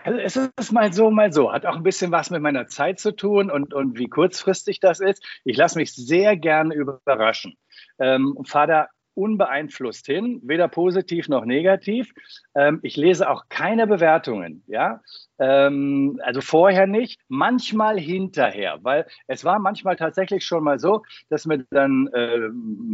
Also 0.03 0.19
es 0.19 0.35
ist 0.35 0.71
mal 0.71 0.91
so, 0.91 1.09
mal 1.11 1.31
so. 1.31 1.51
Hat 1.51 1.65
auch 1.65 1.75
ein 1.75 1.83
bisschen 1.83 2.11
was 2.11 2.29
mit 2.29 2.41
meiner 2.41 2.67
Zeit 2.67 2.99
zu 2.99 3.15
tun 3.15 3.49
und, 3.49 3.73
und 3.73 3.97
wie 3.97 4.07
kurzfristig 4.07 4.79
das 4.79 4.99
ist. 4.99 5.23
Ich 5.45 5.57
lasse 5.57 5.77
mich 5.77 5.93
sehr 5.93 6.35
gerne 6.37 6.73
überraschen. 6.75 7.55
Ähm, 7.99 8.37
fahre 8.45 8.67
da 8.67 8.87
unbeeinflusst 9.15 10.05
hin, 10.05 10.41
weder 10.43 10.67
positiv 10.67 11.29
noch 11.29 11.45
negativ. 11.45 12.11
Ähm, 12.55 12.79
ich 12.81 12.97
lese 12.97 13.29
auch 13.29 13.43
keine 13.49 13.87
Bewertungen, 13.87 14.63
ja. 14.67 15.01
Ähm, 15.39 16.19
also 16.23 16.41
vorher 16.41 16.87
nicht, 16.87 17.19
manchmal 17.27 17.99
hinterher, 17.99 18.79
weil 18.81 19.05
es 19.27 19.45
war 19.45 19.59
manchmal 19.59 19.95
tatsächlich 19.95 20.45
schon 20.45 20.63
mal 20.63 20.79
so, 20.79 21.03
dass 21.29 21.45
mir 21.45 21.65
dann 21.69 22.07
äh, 22.07 22.49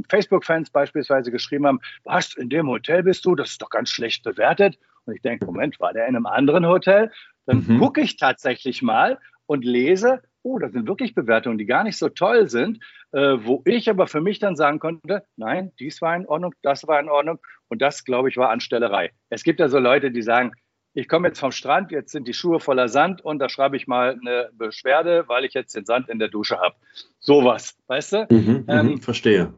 Facebook-Fans 0.09 0.71
beispielsweise 0.71 1.31
geschrieben 1.31 1.67
haben, 1.67 1.79
was, 2.03 2.35
in 2.35 2.49
dem 2.49 2.67
Hotel 2.67 3.03
bist 3.03 3.25
du, 3.25 3.35
das 3.35 3.51
ist 3.51 3.61
doch 3.61 3.69
ganz 3.69 3.89
schlecht 3.89 4.23
bewertet. 4.23 4.77
Und 5.05 5.15
ich 5.15 5.21
denke, 5.21 5.45
Moment, 5.45 5.79
war 5.79 5.93
der 5.93 6.07
in 6.07 6.15
einem 6.15 6.25
anderen 6.25 6.67
Hotel? 6.67 7.11
Dann 7.45 7.65
mhm. 7.67 7.79
gucke 7.79 8.01
ich 8.01 8.17
tatsächlich 8.17 8.81
mal 8.81 9.19
und 9.45 9.65
lese, 9.65 10.21
oh, 10.43 10.59
da 10.59 10.69
sind 10.69 10.87
wirklich 10.87 11.15
Bewertungen, 11.15 11.57
die 11.57 11.65
gar 11.65 11.83
nicht 11.83 11.97
so 11.97 12.09
toll 12.09 12.49
sind, 12.49 12.79
äh, 13.11 13.37
wo 13.39 13.61
ich 13.65 13.89
aber 13.89 14.07
für 14.07 14.21
mich 14.21 14.39
dann 14.39 14.55
sagen 14.55 14.79
konnte, 14.79 15.23
nein, 15.35 15.71
dies 15.79 16.01
war 16.01 16.15
in 16.15 16.25
Ordnung, 16.27 16.53
das 16.61 16.87
war 16.87 16.99
in 16.99 17.09
Ordnung 17.09 17.39
und 17.67 17.81
das, 17.81 18.05
glaube 18.05 18.29
ich, 18.29 18.37
war 18.37 18.49
Anstellerei. 18.49 19.11
Es 19.29 19.43
gibt 19.43 19.59
ja 19.59 19.67
so 19.67 19.79
Leute, 19.79 20.11
die 20.11 20.21
sagen, 20.21 20.53
ich 20.93 21.07
komme 21.07 21.27
jetzt 21.27 21.39
vom 21.39 21.51
Strand, 21.51 21.91
jetzt 21.91 22.11
sind 22.11 22.27
die 22.27 22.33
Schuhe 22.33 22.59
voller 22.59 22.89
Sand 22.89 23.21
und 23.21 23.39
da 23.39 23.49
schreibe 23.49 23.77
ich 23.77 23.87
mal 23.87 24.17
eine 24.19 24.49
Beschwerde, 24.53 25.25
weil 25.27 25.45
ich 25.45 25.53
jetzt 25.53 25.75
den 25.75 25.85
Sand 25.85 26.09
in 26.09 26.19
der 26.19 26.29
Dusche 26.29 26.59
habe. 26.59 26.75
Sowas, 27.19 27.77
weißt 27.87 28.13
du? 28.13 28.27
Mhm, 28.29 28.37
mhm 28.37 28.65
ähm, 28.67 29.01
verstehe 29.01 29.53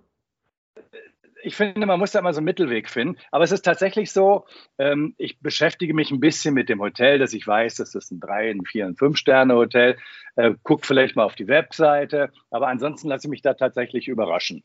ich 1.44 1.56
finde, 1.56 1.86
man 1.86 2.00
muss 2.00 2.12
da 2.12 2.20
immer 2.20 2.34
so 2.34 2.40
einen 2.40 2.46
Mittelweg 2.46 2.90
finden. 2.90 3.18
Aber 3.32 3.44
es 3.44 3.52
ist 3.52 3.64
tatsächlich 3.64 4.12
so, 4.12 4.46
ähm, 4.78 5.16
ich 5.18 5.40
beschäftige 5.40 5.94
mich 5.94 6.12
ein 6.12 6.20
bisschen 6.20 6.54
mit 6.54 6.70
dem 6.70 6.82
Hotel, 6.82 7.20
dass 7.20 7.34
ich 7.34 7.46
weiß, 7.46 7.76
das 7.76 7.96
ist 7.96 8.12
ein 8.12 8.20
drei, 8.20 8.50
ein 8.52 8.66
vier, 8.66 8.86
ein 8.86 8.96
fünf 8.96 9.18
Sterne 9.18 9.56
Hotel. 9.56 9.98
Äh, 10.36 10.54
guck 10.64 10.86
vielleicht 10.86 11.16
mal 11.16 11.24
auf 11.24 11.36
die 11.36 11.48
Webseite. 11.48 12.32
Aber 12.50 12.68
ansonsten 12.68 13.08
lasse 13.08 13.28
ich 13.28 13.32
mich 13.32 13.42
da 13.42 13.54
tatsächlich 13.54 14.08
überraschen. 14.08 14.64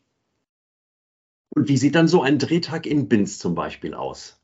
Und 1.51 1.69
wie 1.69 1.77
sieht 1.77 1.95
dann 1.95 2.09
so 2.09 2.23
ein 2.23 2.39
Drehtag 2.39 2.87
in 2.87 3.09
Binz 3.09 3.39
zum 3.39 3.55
Beispiel 3.55 3.95
aus? 3.95 4.41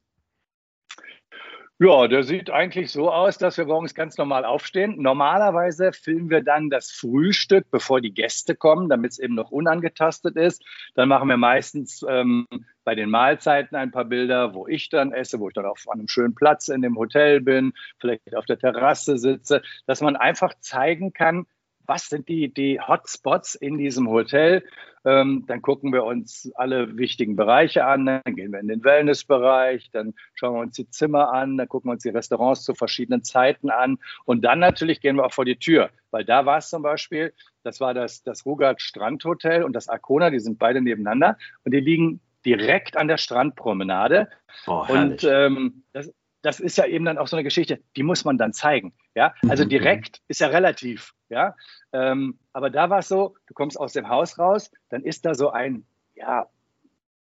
Ja, 1.85 2.07
der 2.07 2.23
sieht 2.23 2.49
eigentlich 2.49 2.93
so 2.93 3.11
aus, 3.11 3.39
dass 3.39 3.59
wir 3.59 3.65
morgens 3.67 3.93
ganz 3.93 4.17
normal 4.17 4.45
aufstehen. 4.45 5.03
Normalerweise 5.03 5.93
filmen 5.93 6.31
wir 6.31 6.41
dann 6.41 6.71
das 6.71 6.93
Frühstück, 6.93 7.73
bevor 7.73 8.01
die 8.01 8.15
Gäste 8.15 8.55
kommen, 8.55 8.89
damit 8.89 9.11
es 9.11 9.19
eben 9.19 9.35
noch 9.35 9.51
unangetastet 9.51 10.37
ist. 10.37 10.63
Dann 10.95 11.09
machen 11.09 11.29
wir 11.29 11.39
meistens 11.39 12.07
ähm, 12.09 12.47
bei 12.85 12.95
den 12.95 13.11
Mahlzeiten 13.11 13.77
ein 13.77 13.91
paar 13.91 14.05
Bilder, 14.05 14.55
wo 14.55 14.69
ich 14.69 14.91
dann 14.91 15.13
esse, 15.13 15.41
wo 15.41 15.49
ich 15.49 15.55
dann 15.55 15.67
auf 15.67 15.87
einem 15.93 16.07
schönen 16.07 16.37
Platz 16.37 16.69
in 16.69 16.83
dem 16.83 16.97
Hotel 16.97 17.41
bin, 17.41 17.73
vielleicht 17.99 18.37
auf 18.37 18.47
der 18.47 18.61
Terrasse 18.61 19.19
sitze, 19.19 19.61
dass 19.85 20.01
man 20.01 20.15
einfach 20.15 20.55
zeigen 20.61 21.13
kann, 21.13 21.47
was 21.93 22.09
sind 22.09 22.27
die, 22.29 22.53
die 22.53 22.81
Hotspots 22.81 23.55
in 23.55 23.77
diesem 23.77 24.09
Hotel. 24.09 24.65
Ähm, 25.05 25.45
dann 25.47 25.61
gucken 25.61 25.93
wir 25.93 26.05
uns 26.05 26.51
alle 26.55 26.97
wichtigen 26.97 27.37
Bereiche 27.37 27.85
an, 27.85 28.07
dann 28.07 28.35
gehen 28.35 28.51
wir 28.53 28.61
in 28.61 28.69
den 28.69 28.83
Wellnessbereich, 28.83 29.91
dann 29.91 30.15
schauen 30.35 30.55
wir 30.55 30.61
uns 30.61 30.77
die 30.77 30.89
Zimmer 30.89 31.33
an, 31.35 31.59
dann 31.59 31.69
gucken 31.69 31.91
wir 31.91 31.95
uns 31.95 32.05
die 32.05 32.09
Restaurants 32.09 32.63
zu 32.63 32.75
verschiedenen 32.75 33.25
Zeiten 33.25 33.69
an 33.69 33.99
und 34.25 34.43
dann 34.43 34.61
natürlich 34.61 35.01
gehen 35.01 35.17
wir 35.17 35.27
auch 35.27 35.33
vor 35.33 35.45
die 35.45 35.59
Tür, 35.59 35.91
weil 36.13 36.25
da 36.25 36.47
war 36.47 36.59
es 36.59 36.71
zum 36.71 36.83
Beispiel, 36.83 37.35
das 37.63 37.81
war 37.81 37.95
das, 37.95 38.23
das 38.23 38.47
Rugat 38.47 38.81
Strandhotel 38.81 39.65
und 39.65 39.75
das 39.75 39.89
Arcona, 39.89 40.31
die 40.31 40.41
sind 40.41 40.59
beide 40.59 40.81
nebeneinander 40.81 41.37
und 41.65 41.75
die 41.75 41.81
liegen 41.81 42.21
direkt 42.47 42.97
an 42.97 43.09
der 43.09 43.19
Strandpromenade. 43.19 44.29
Oh, 44.67 44.85
und 44.89 45.25
ähm, 45.25 45.83
das, 45.93 46.13
das 46.43 46.61
ist 46.61 46.77
ja 46.77 46.87
eben 46.87 47.05
dann 47.05 47.19
auch 47.19 47.29
so 47.29 47.37
eine 47.37 47.45
Geschichte, 47.45 47.81
die 47.97 48.03
muss 48.03 48.25
man 48.25 48.37
dann 48.37 48.53
zeigen. 48.53 48.93
Ja, 49.15 49.35
also 49.49 49.65
mhm. 49.65 49.71
direkt 49.71 50.21
ist 50.29 50.41
ja 50.41 50.49
relativ. 50.49 51.13
Ja, 51.29 51.55
ähm, 51.93 52.39
aber 52.53 52.69
da 52.69 52.91
war 52.91 52.99
es 52.99 53.09
so, 53.09 53.37
du 53.47 53.55
kommst 53.55 53.79
aus 53.79 53.93
dem 53.93 54.09
Haus 54.09 54.39
raus, 54.39 54.71
dann 54.91 55.03
ist 55.03 55.25
da 55.25 55.35
so 55.35 55.51
ein, 55.51 55.87
ja, 56.15 56.47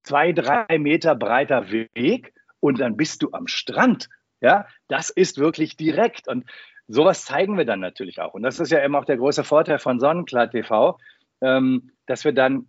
zwei, 0.03 0.31
drei 0.31 0.79
Meter 0.79 1.15
breiter 1.15 1.69
Weg 1.69 2.33
und 2.59 2.79
dann 2.79 2.97
bist 2.97 3.21
du 3.21 3.29
am 3.33 3.47
Strand. 3.47 4.09
Ja, 4.41 4.67
das 4.87 5.09
ist 5.09 5.37
wirklich 5.37 5.75
direkt 5.75 6.27
und 6.27 6.45
sowas 6.87 7.25
zeigen 7.25 7.57
wir 7.57 7.65
dann 7.65 7.81
natürlich 7.81 8.19
auch. 8.21 8.33
Und 8.33 8.41
das 8.41 8.59
ist 8.59 8.71
ja 8.71 8.83
eben 8.83 8.95
auch 8.95 9.05
der 9.05 9.17
große 9.17 9.43
Vorteil 9.43 9.79
von 9.79 9.99
Sonnenklar 9.99 10.49
TV, 10.49 10.97
ähm, 11.41 11.91
dass 12.05 12.25
wir 12.25 12.33
dann 12.33 12.67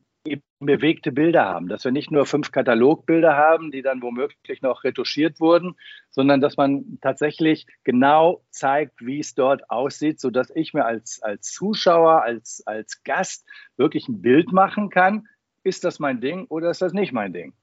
bewegte 0.59 1.13
Bilder 1.13 1.47
haben, 1.47 1.69
dass 1.69 1.85
wir 1.85 1.93
nicht 1.93 2.11
nur 2.11 2.27
fünf 2.27 2.53
Katalogbilder 2.53 3.37
haben, 3.37 3.71
die 3.71 3.81
dann 3.81 4.03
womöglich 4.03 4.61
noch 4.61 4.85
retuschiert 4.85 5.41
wurden, 5.41 5.77
sondern 6.11 6.41
dass 6.41 6.57
man 6.57 6.99
tatsächlich 7.01 7.67
genau 7.85 8.45
zeigt, 8.51 9.01
wie 9.01 9.21
es 9.21 9.35
dort 9.35 9.71
aussieht, 9.71 10.21
sodass 10.21 10.51
ich 10.55 10.75
mir 10.75 10.85
als, 10.85 11.23
als 11.23 11.51
Zuschauer, 11.53 12.23
als, 12.23 12.63
als 12.67 13.03
Gast 13.03 13.47
wirklich 13.77 14.09
ein 14.09 14.21
Bild 14.21 14.53
machen 14.53 14.91
kann. 14.91 15.27
Ist 15.63 15.85
das 15.85 15.99
mein 15.99 16.21
Ding 16.21 16.47
oder 16.49 16.71
ist 16.71 16.83
das 16.83 16.93
nicht 16.93 17.13
mein 17.13 17.33
Ding? 17.33 17.55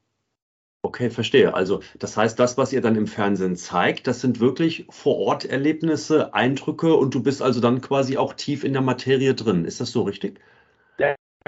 Okay, 0.84 1.10
verstehe. 1.10 1.54
Also 1.54 1.82
das 2.00 2.18
heißt, 2.18 2.40
das, 2.40 2.58
was 2.58 2.72
ihr 2.72 2.82
dann 2.82 2.96
im 2.96 3.08
Fernsehen 3.08 3.56
zeigt, 3.58 4.08
das 4.08 4.22
sind 4.22 4.40
wirklich 4.40 4.88
Vor-Ort-Erlebnisse, 4.90 6.34
Eindrücke 6.34 6.96
und 6.96 7.14
du 7.14 7.22
bist 7.22 7.42
also 7.42 7.60
dann 7.60 7.82
quasi 7.82 8.18
auch 8.18 8.34
tief 8.34 8.64
in 8.64 8.74
der 8.74 8.82
Materie 8.82 9.36
drin. 9.36 9.66
Ist 9.66 9.82
das 9.82 9.92
so 9.92 10.04
richtig? 10.04 10.40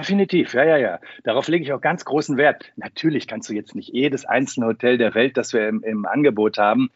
Definitiv, 0.00 0.54
ja, 0.54 0.64
ja, 0.64 0.76
ja. 0.76 1.00
Darauf 1.24 1.48
lege 1.48 1.64
ich 1.64 1.72
auch 1.72 1.80
ganz 1.80 2.04
großen 2.04 2.36
Wert. 2.36 2.72
Natürlich 2.76 3.26
kannst 3.26 3.48
du 3.48 3.52
jetzt 3.52 3.74
nicht 3.74 3.92
jedes 3.92 4.24
einzelne 4.24 4.66
Hotel 4.66 4.98
der 4.98 5.14
Welt, 5.14 5.36
das 5.36 5.52
wir 5.52 5.68
im, 5.68 5.82
im 5.82 6.06
Angebot 6.06 6.58
haben, 6.58 6.90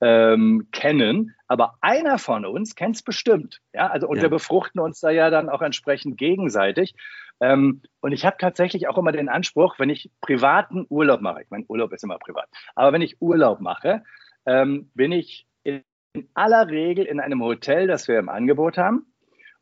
ähm, 0.00 0.68
kennen, 0.70 1.34
aber 1.48 1.74
einer 1.80 2.18
von 2.18 2.44
uns 2.44 2.74
kennt 2.74 2.96
es 2.96 3.02
bestimmt. 3.02 3.60
Ja, 3.72 3.88
also 3.88 4.06
und 4.06 4.18
ja. 4.18 4.22
wir 4.24 4.30
befruchten 4.30 4.80
uns 4.80 5.00
da 5.00 5.10
ja 5.10 5.30
dann 5.30 5.48
auch 5.48 5.62
entsprechend 5.62 6.18
gegenseitig. 6.18 6.94
Ähm, 7.40 7.82
und 8.00 8.12
ich 8.12 8.24
habe 8.24 8.36
tatsächlich 8.38 8.86
auch 8.88 8.98
immer 8.98 9.12
den 9.12 9.28
Anspruch, 9.28 9.78
wenn 9.78 9.90
ich 9.90 10.10
privaten 10.20 10.86
Urlaub 10.88 11.20
mache, 11.20 11.42
ich 11.42 11.50
meine, 11.50 11.64
Urlaub 11.66 11.92
ist 11.92 12.04
immer 12.04 12.18
privat, 12.18 12.48
aber 12.74 12.92
wenn 12.92 13.02
ich 13.02 13.20
Urlaub 13.20 13.60
mache, 13.60 14.04
ähm, 14.46 14.90
bin 14.94 15.10
ich 15.10 15.46
in 15.64 15.82
aller 16.34 16.68
Regel 16.68 17.04
in 17.04 17.18
einem 17.18 17.42
Hotel, 17.42 17.86
das 17.86 18.06
wir 18.06 18.18
im 18.18 18.28
Angebot 18.28 18.78
haben. 18.78 19.06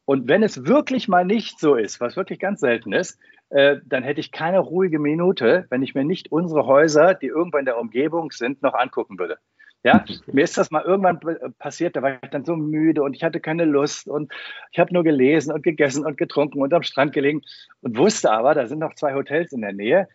Und 0.04 0.28
wenn 0.28 0.42
es 0.42 0.66
wirklich 0.66 1.08
mal 1.08 1.24
nicht 1.24 1.60
so 1.60 1.74
ist, 1.76 2.00
was 2.00 2.16
wirklich 2.16 2.38
ganz 2.38 2.60
selten 2.60 2.92
ist, 2.92 3.18
äh, 3.50 3.76
dann 3.84 4.02
hätte 4.02 4.20
ich 4.20 4.32
keine 4.32 4.58
ruhige 4.58 4.98
Minute, 4.98 5.66
wenn 5.70 5.82
ich 5.82 5.94
mir 5.94 6.04
nicht 6.04 6.32
unsere 6.32 6.66
Häuser, 6.66 7.14
die 7.14 7.26
irgendwo 7.26 7.58
in 7.58 7.66
der 7.66 7.78
Umgebung 7.78 8.32
sind, 8.32 8.62
noch 8.62 8.74
angucken 8.74 9.18
würde. 9.18 9.38
Ja, 9.84 10.04
mir 10.26 10.44
ist 10.44 10.56
das 10.58 10.70
mal 10.70 10.82
irgendwann 10.82 11.20
passiert, 11.58 11.96
da 11.96 12.02
war 12.02 12.22
ich 12.22 12.30
dann 12.30 12.44
so 12.44 12.56
müde 12.56 13.02
und 13.02 13.14
ich 13.14 13.22
hatte 13.22 13.40
keine 13.40 13.64
Lust 13.64 14.08
und 14.08 14.32
ich 14.70 14.78
habe 14.78 14.92
nur 14.92 15.04
gelesen 15.04 15.52
und 15.52 15.62
gegessen 15.62 16.06
und 16.06 16.16
getrunken 16.16 16.62
und 16.62 16.72
am 16.72 16.82
Strand 16.82 17.12
gelegen 17.12 17.42
und 17.80 17.96
wusste 17.96 18.30
aber, 18.30 18.54
da 18.54 18.66
sind 18.66 18.78
noch 18.78 18.94
zwei 18.94 19.14
Hotels 19.14 19.52
in 19.52 19.60
der 19.60 19.72
Nähe 19.72 20.08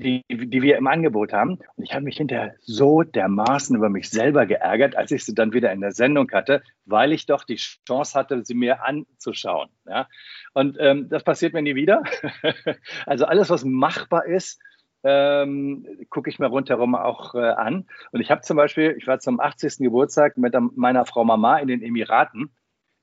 die, 0.00 0.24
die 0.28 0.62
wir 0.62 0.76
im 0.76 0.86
Angebot 0.86 1.32
haben. 1.32 1.58
Und 1.76 1.84
ich 1.84 1.92
habe 1.92 2.04
mich 2.04 2.16
hinterher 2.16 2.54
so 2.60 3.02
dermaßen 3.02 3.76
über 3.76 3.88
mich 3.88 4.10
selber 4.10 4.46
geärgert, 4.46 4.96
als 4.96 5.10
ich 5.10 5.24
sie 5.24 5.34
dann 5.34 5.52
wieder 5.52 5.72
in 5.72 5.80
der 5.80 5.92
Sendung 5.92 6.30
hatte, 6.30 6.62
weil 6.84 7.12
ich 7.12 7.26
doch 7.26 7.44
die 7.44 7.56
Chance 7.56 8.18
hatte, 8.18 8.44
sie 8.44 8.54
mir 8.54 8.84
anzuschauen. 8.84 9.68
Ja? 9.86 10.08
Und 10.54 10.76
ähm, 10.80 11.08
das 11.08 11.24
passiert 11.24 11.52
mir 11.52 11.62
nie 11.62 11.74
wieder. 11.74 12.02
also 13.06 13.24
alles, 13.24 13.50
was 13.50 13.64
machbar 13.64 14.24
ist, 14.26 14.60
ähm, 15.04 15.86
gucke 16.10 16.30
ich 16.30 16.38
mir 16.38 16.46
rundherum 16.46 16.94
auch 16.94 17.34
äh, 17.34 17.38
an. 17.38 17.86
Und 18.12 18.20
ich 18.20 18.30
habe 18.30 18.42
zum 18.42 18.56
Beispiel, 18.56 18.94
ich 18.98 19.06
war 19.06 19.18
zum 19.18 19.40
80. 19.40 19.78
Geburtstag 19.78 20.36
mit 20.36 20.54
meiner 20.76 21.04
Frau 21.06 21.24
Mama 21.24 21.58
in 21.58 21.68
den 21.68 21.82
Emiraten 21.82 22.50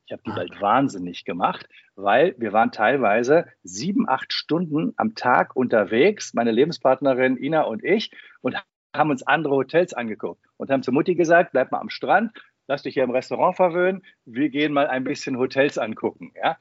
ich 0.06 0.12
habe 0.12 0.22
die 0.26 0.32
ah. 0.32 0.36
Welt 0.38 0.62
wahnsinnig 0.62 1.26
gemacht, 1.26 1.68
weil 1.96 2.36
wir 2.38 2.54
waren 2.54 2.72
teilweise 2.72 3.48
sieben, 3.64 4.08
acht 4.08 4.34
Stunden 4.34 4.94
am 4.98 5.16
Tag 5.16 5.56
unterwegs, 5.56 6.34
meine 6.34 6.52
Lebenspartnerin 6.52 7.38
Ina 7.38 7.62
und 7.62 7.84
ich, 7.84 8.12
und 8.42 8.56
haben 8.96 9.10
uns 9.10 9.26
andere 9.26 9.56
Hotels 9.56 9.94
angeguckt 9.94 10.42
und 10.58 10.72
haben 10.72 10.84
zu 10.84 10.92
Mutti 10.92 11.16
gesagt, 11.16 11.52
bleib 11.52 11.72
mal 11.72 11.80
am 11.80 11.90
Strand, 11.90 12.32
lass 12.68 12.84
dich 12.84 12.94
hier 12.94 13.04
im 13.04 13.12
Restaurant 13.12 13.56
verwöhnen, 13.56 14.04
wir 14.26 14.50
gehen 14.50 14.74
mal 14.74 14.88
ein 14.88 15.04
bisschen 15.04 15.38
Hotels 15.38 15.78
angucken, 15.78 16.32
ja, 16.36 16.58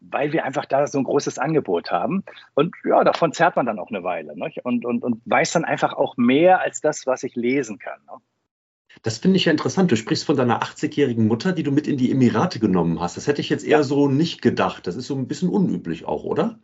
weil 0.00 0.32
wir 0.32 0.44
einfach 0.44 0.66
da 0.66 0.86
so 0.86 0.98
ein 0.98 1.04
großes 1.04 1.38
Angebot 1.38 1.90
haben. 1.90 2.24
Und 2.54 2.74
ja, 2.84 3.02
davon 3.04 3.32
zerrt 3.32 3.56
man 3.56 3.66
dann 3.66 3.78
auch 3.78 3.88
eine 3.88 4.02
Weile 4.02 4.36
ne? 4.36 4.50
und, 4.62 4.84
und, 4.84 5.02
und 5.02 5.22
weiß 5.24 5.52
dann 5.52 5.64
einfach 5.64 5.94
auch 5.94 6.16
mehr 6.16 6.60
als 6.60 6.80
das, 6.80 7.06
was 7.06 7.22
ich 7.22 7.34
lesen 7.36 7.78
kann. 7.78 8.00
Ne? 8.06 8.18
Das 9.02 9.18
finde 9.18 9.36
ich 9.36 9.44
ja 9.44 9.52
interessant. 9.52 9.90
Du 9.90 9.96
sprichst 9.96 10.24
von 10.24 10.36
deiner 10.36 10.62
80-jährigen 10.62 11.26
Mutter, 11.26 11.52
die 11.52 11.62
du 11.62 11.72
mit 11.72 11.86
in 11.86 11.96
die 11.96 12.10
Emirate 12.10 12.58
genommen 12.58 13.00
hast. 13.00 13.16
Das 13.16 13.26
hätte 13.26 13.40
ich 13.40 13.48
jetzt 13.48 13.66
eher 13.66 13.84
so 13.84 14.08
nicht 14.08 14.42
gedacht. 14.42 14.86
Das 14.86 14.96
ist 14.96 15.06
so 15.06 15.14
ein 15.14 15.28
bisschen 15.28 15.48
unüblich 15.48 16.06
auch, 16.06 16.24
oder? 16.24 16.58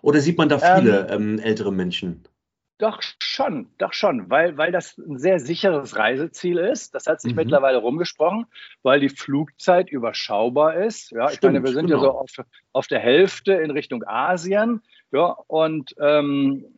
Oder 0.00 0.20
sieht 0.20 0.38
man 0.38 0.48
da 0.48 0.58
viele 0.58 1.08
ähm, 1.10 1.34
ähm, 1.34 1.38
ältere 1.38 1.72
Menschen? 1.72 2.24
Doch 2.78 3.00
schon, 3.22 3.68
doch 3.78 3.92
schon, 3.92 4.28
weil, 4.28 4.56
weil 4.56 4.72
das 4.72 4.98
ein 4.98 5.16
sehr 5.16 5.38
sicheres 5.38 5.96
Reiseziel 5.96 6.58
ist. 6.58 6.96
Das 6.96 7.06
hat 7.06 7.20
sich 7.20 7.32
mhm. 7.32 7.36
mittlerweile 7.36 7.78
rumgesprochen, 7.78 8.46
weil 8.82 8.98
die 8.98 9.08
Flugzeit 9.08 9.88
überschaubar 9.88 10.74
ist. 10.74 11.12
Ja, 11.12 11.26
ich 11.26 11.36
Stimmt, 11.36 11.52
meine, 11.52 11.64
wir 11.64 11.72
sind 11.72 11.86
genau. 11.86 11.98
ja 11.98 12.02
so 12.02 12.10
auf, 12.10 12.30
auf 12.72 12.86
der 12.88 12.98
Hälfte 12.98 13.52
in 13.52 13.70
Richtung 13.70 14.02
Asien. 14.04 14.82
Ja, 15.12 15.36
und 15.46 15.94
ähm, 16.00 16.74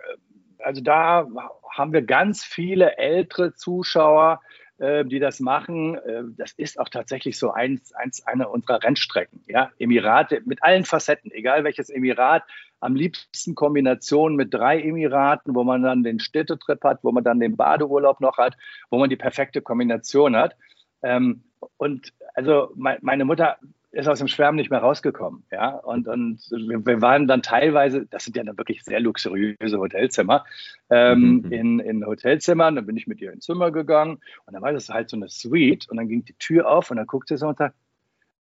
also 0.59 0.83
da 0.83 1.27
haben 1.73 1.93
wir 1.95 2.03
ganz 2.03 2.45
viele 2.45 2.99
ältere 2.99 3.55
Zuschauer, 3.55 4.43
äh, 4.79 5.05
die 5.05 5.19
das 5.19 5.41
machen. 5.41 5.97
Äh, 5.97 6.23
das 6.37 6.53
ist 6.53 6.79
auch 6.81 6.89
tatsächlich 6.89 7.39
so 7.39 7.53
eins, 7.53 7.93
eins 7.95 8.27
einer 8.27 8.51
unserer 8.51 8.83
Rennstrecken. 8.83 9.43
Ja? 9.47 9.71
Emirate 9.79 10.43
mit 10.45 10.63
allen 10.63 10.85
Facetten, 10.85 11.31
egal 11.31 11.65
welches 11.65 11.91
Emirat, 11.91 12.43
am 12.81 12.95
liebsten 12.95 13.55
Kombination 13.55 14.37
mit 14.37 14.53
drei 14.53 14.81
Emiraten, 14.81 15.55
wo 15.55 15.65
man 15.65 15.83
dann 15.83 16.03
den 16.03 16.21
Städtetrip 16.21 16.83
hat, 16.85 16.99
wo 17.03 17.13
man 17.13 17.25
dann 17.25 17.41
den 17.41 17.57
Badeurlaub 17.57 18.21
noch 18.21 18.37
hat, 18.37 18.57
wo 18.91 18.99
man 18.99 19.09
die 19.09 19.17
perfekte 19.17 19.63
Kombination 19.63 20.37
hat. 20.37 20.57
Ähm, 21.03 21.45
und 21.77 22.13
also 22.35 22.73
meine 22.75 23.25
Mutter 23.25 23.57
ist 23.95 24.09
aus 24.09 24.19
dem 24.19 24.29
Schwärmen 24.29 24.57
nicht 24.57 24.71
mehr 24.71 24.81
rausgekommen. 24.81 25.45
Ja? 25.51 25.71
Und, 25.71 26.09
und 26.09 26.41
wir 26.51 27.01
waren 27.01 27.27
dann 27.27 27.43
teilweise, 27.43 28.07
das 28.07 28.25
sind 28.25 28.37
ja 28.37 28.43
dann 28.43 28.59
wirklich 28.59 28.83
sehr 28.83 29.01
luxuriöse 29.01 29.79
Hotelzimmer, 29.79 30.45
ähm, 30.91 31.43
mhm. 31.45 31.53
in, 31.53 31.79
in 31.79 32.07
Hotelzimmern. 32.07 32.77
Dann 32.77 32.87
bin 32.87 32.97
ich 32.97 33.07
mit 33.07 33.21
ihr 33.21 33.33
ins 33.33 33.45
Zimmer 33.47 33.71
gegangen 33.71 34.21
und 34.47 34.55
dann 34.55 34.63
war 34.63 34.73
das 34.73 34.89
halt 34.89 35.11
so 35.11 35.17
eine 35.17 35.29
Suite 35.29 35.89
und 35.89 35.97
dann 35.97 36.09
ging 36.09 36.25
die 36.25 36.35
Tür 36.35 36.69
auf 36.69 36.91
und 36.91 36.97
dann 36.97 37.07
guckte 37.07 37.37
sie 37.37 37.41
so 37.41 37.49
und 37.49 37.59
sagt, 37.59 37.77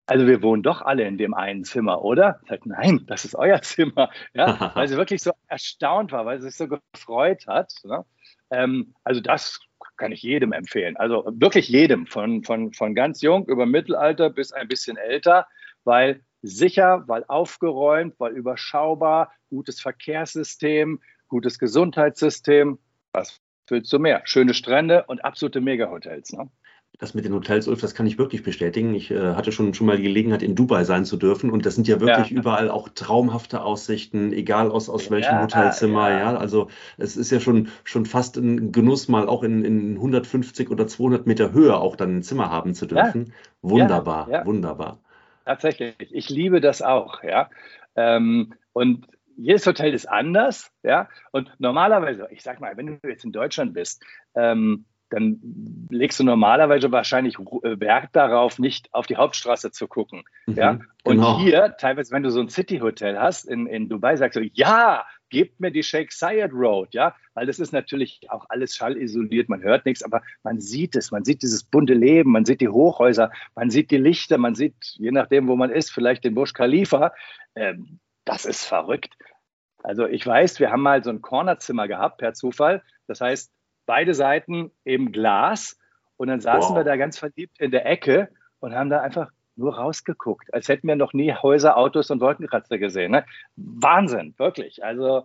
also 0.07 0.27
wir 0.27 0.41
wohnen 0.41 0.63
doch 0.63 0.81
alle 0.81 1.03
in 1.05 1.17
dem 1.17 1.33
einen 1.33 1.63
Zimmer, 1.63 2.03
oder? 2.03 2.39
Ich 2.43 2.49
sag, 2.49 2.65
nein, 2.65 3.05
das 3.07 3.25
ist 3.25 3.35
euer 3.35 3.61
Zimmer. 3.61 4.09
Ja? 4.33 4.71
weil 4.75 4.87
sie 4.87 4.97
wirklich 4.97 5.21
so 5.21 5.31
erstaunt 5.47 6.11
war, 6.11 6.25
weil 6.25 6.39
sie 6.39 6.49
sich 6.49 6.57
so 6.57 6.67
gefreut 6.67 7.47
hat. 7.47 7.73
Ne? 7.83 8.03
Ähm, 8.51 8.93
also 9.03 9.21
das 9.21 9.59
kann 9.97 10.11
ich 10.11 10.21
jedem 10.21 10.51
empfehlen. 10.51 10.97
Also 10.97 11.23
wirklich 11.33 11.69
jedem, 11.69 12.07
von, 12.07 12.43
von, 12.43 12.73
von 12.73 12.95
ganz 12.95 13.21
jung 13.21 13.45
über 13.47 13.65
Mittelalter 13.65 14.29
bis 14.29 14.51
ein 14.51 14.67
bisschen 14.67 14.97
älter, 14.97 15.47
weil 15.83 16.21
sicher, 16.41 17.03
weil 17.07 17.23
aufgeräumt, 17.27 18.15
weil 18.19 18.33
überschaubar, 18.33 19.31
gutes 19.49 19.79
Verkehrssystem, 19.79 20.99
gutes 21.27 21.59
Gesundheitssystem. 21.59 22.79
Was 23.13 23.39
willst 23.67 23.91
du 23.93 23.99
mehr? 23.99 24.21
Schöne 24.25 24.53
Strände 24.53 25.05
und 25.07 25.23
absolute 25.23 25.61
Mega-Hotels. 25.61 26.33
Ne? 26.33 26.49
Das 27.01 27.15
mit 27.15 27.25
den 27.25 27.33
Hotels, 27.33 27.67
Ulf, 27.67 27.81
das 27.81 27.95
kann 27.95 28.05
ich 28.05 28.19
wirklich 28.19 28.43
bestätigen. 28.43 28.93
Ich 28.93 29.09
äh, 29.09 29.33
hatte 29.33 29.51
schon, 29.51 29.73
schon 29.73 29.87
mal 29.87 29.97
die 29.97 30.03
Gelegenheit, 30.03 30.43
in 30.43 30.53
Dubai 30.53 30.83
sein 30.83 31.03
zu 31.03 31.17
dürfen. 31.17 31.49
Und 31.49 31.65
das 31.65 31.73
sind 31.73 31.87
ja 31.87 31.99
wirklich 31.99 32.29
ja. 32.29 32.37
überall 32.37 32.69
auch 32.69 32.89
traumhafte 32.89 33.63
Aussichten, 33.63 34.31
egal 34.31 34.69
aus, 34.69 34.87
aus 34.87 35.09
welchem 35.09 35.33
ja, 35.33 35.41
Hotelzimmer. 35.41 36.11
Ja. 36.11 36.19
ja. 36.19 36.37
also 36.37 36.67
es 36.99 37.17
ist 37.17 37.31
ja 37.31 37.39
schon, 37.39 37.69
schon 37.85 38.05
fast 38.05 38.37
ein 38.37 38.71
Genuss, 38.71 39.07
mal 39.07 39.27
auch 39.27 39.41
in, 39.41 39.65
in 39.65 39.95
150 39.95 40.69
oder 40.69 40.85
200 40.85 41.25
Meter 41.25 41.51
Höhe 41.53 41.75
auch 41.75 41.95
dann 41.95 42.17
ein 42.17 42.21
Zimmer 42.21 42.51
haben 42.51 42.75
zu 42.75 42.85
dürfen. 42.85 43.33
Wunderbar, 43.63 44.45
wunderbar. 44.45 44.99
Tatsächlich. 45.43 45.95
Ich 46.11 46.29
liebe 46.29 46.61
das 46.61 46.83
auch. 46.83 47.23
Ja. 47.23 47.49
Ähm, 47.95 48.53
und 48.73 49.07
jedes 49.37 49.65
Hotel 49.65 49.95
ist 49.95 50.07
anders, 50.07 50.71
ja. 50.83 51.09
Und 51.31 51.51
normalerweise, 51.57 52.27
ich 52.29 52.43
sag 52.43 52.59
mal, 52.59 52.77
wenn 52.77 52.99
du 53.01 53.09
jetzt 53.09 53.25
in 53.25 53.31
Deutschland 53.31 53.73
bist, 53.73 54.03
ähm, 54.35 54.85
dann 55.11 55.87
legst 55.89 56.19
du 56.19 56.23
normalerweise 56.23 56.91
wahrscheinlich 56.91 57.37
äh, 57.37 57.79
Wert 57.79 58.09
darauf, 58.13 58.59
nicht 58.59 58.93
auf 58.93 59.07
die 59.07 59.17
Hauptstraße 59.17 59.71
zu 59.71 59.87
gucken. 59.87 60.23
Mhm, 60.47 60.55
ja? 60.55 60.79
Und 61.03 61.17
genau. 61.17 61.39
hier, 61.39 61.75
teilweise, 61.77 62.11
wenn 62.11 62.23
du 62.23 62.31
so 62.31 62.39
ein 62.39 62.49
City-Hotel 62.49 63.19
hast 63.19 63.45
in, 63.45 63.67
in 63.67 63.89
Dubai, 63.89 64.15
sagst 64.15 64.37
du, 64.37 64.41
ja, 64.53 65.05
gebt 65.29 65.59
mir 65.59 65.71
die 65.71 65.83
Sheikh 65.83 66.11
Zayed 66.11 66.53
Road, 66.53 66.93
ja, 66.93 67.15
weil 67.33 67.45
das 67.45 67.59
ist 67.59 67.73
natürlich 67.73 68.21
auch 68.29 68.45
alles 68.49 68.75
schallisoliert, 68.75 69.49
man 69.49 69.61
hört 69.61 69.85
nichts, 69.85 70.03
aber 70.03 70.21
man 70.43 70.59
sieht 70.61 70.95
es, 70.95 71.11
man 71.11 71.25
sieht 71.25 71.41
dieses 71.41 71.63
bunte 71.63 71.93
Leben, 71.93 72.31
man 72.31 72.45
sieht 72.45 72.61
die 72.61 72.69
Hochhäuser, 72.69 73.31
man 73.55 73.69
sieht 73.69 73.91
die 73.91 73.97
Lichter, 73.97 74.37
man 74.37 74.55
sieht, 74.55 74.75
je 74.97 75.11
nachdem, 75.11 75.47
wo 75.47 75.55
man 75.55 75.71
ist, 75.71 75.91
vielleicht 75.91 76.23
den 76.23 76.35
Burj 76.35 76.53
Khalifa. 76.53 77.13
Ähm, 77.55 77.99
das 78.23 78.45
ist 78.45 78.65
verrückt. 78.65 79.17
Also 79.83 80.05
ich 80.05 80.25
weiß, 80.25 80.59
wir 80.59 80.71
haben 80.71 80.83
mal 80.83 81.03
so 81.03 81.09
ein 81.09 81.21
Cornerzimmer 81.21 81.87
gehabt 81.87 82.19
per 82.19 82.33
Zufall. 82.33 82.83
Das 83.07 83.19
heißt, 83.19 83.51
beide 83.91 84.13
Seiten 84.13 84.71
eben 84.85 85.11
Glas. 85.11 85.77
Und 86.15 86.29
dann 86.29 86.39
saßen 86.39 86.69
wow. 86.69 86.77
wir 86.77 86.83
da 86.85 86.95
ganz 86.95 87.19
verliebt 87.19 87.59
in 87.59 87.71
der 87.71 87.85
Ecke 87.85 88.29
und 88.61 88.73
haben 88.73 88.89
da 88.89 89.01
einfach 89.01 89.31
nur 89.57 89.75
rausgeguckt, 89.75 90.53
als 90.53 90.69
hätten 90.69 90.87
wir 90.87 90.95
noch 90.95 91.11
nie 91.11 91.33
Häuser, 91.33 91.75
Autos 91.75 92.09
und 92.09 92.21
Wolkenkratzer 92.21 92.77
gesehen. 92.77 93.11
Ne? 93.11 93.25
Wahnsinn, 93.57 94.33
wirklich. 94.37 94.81
Also 94.81 95.23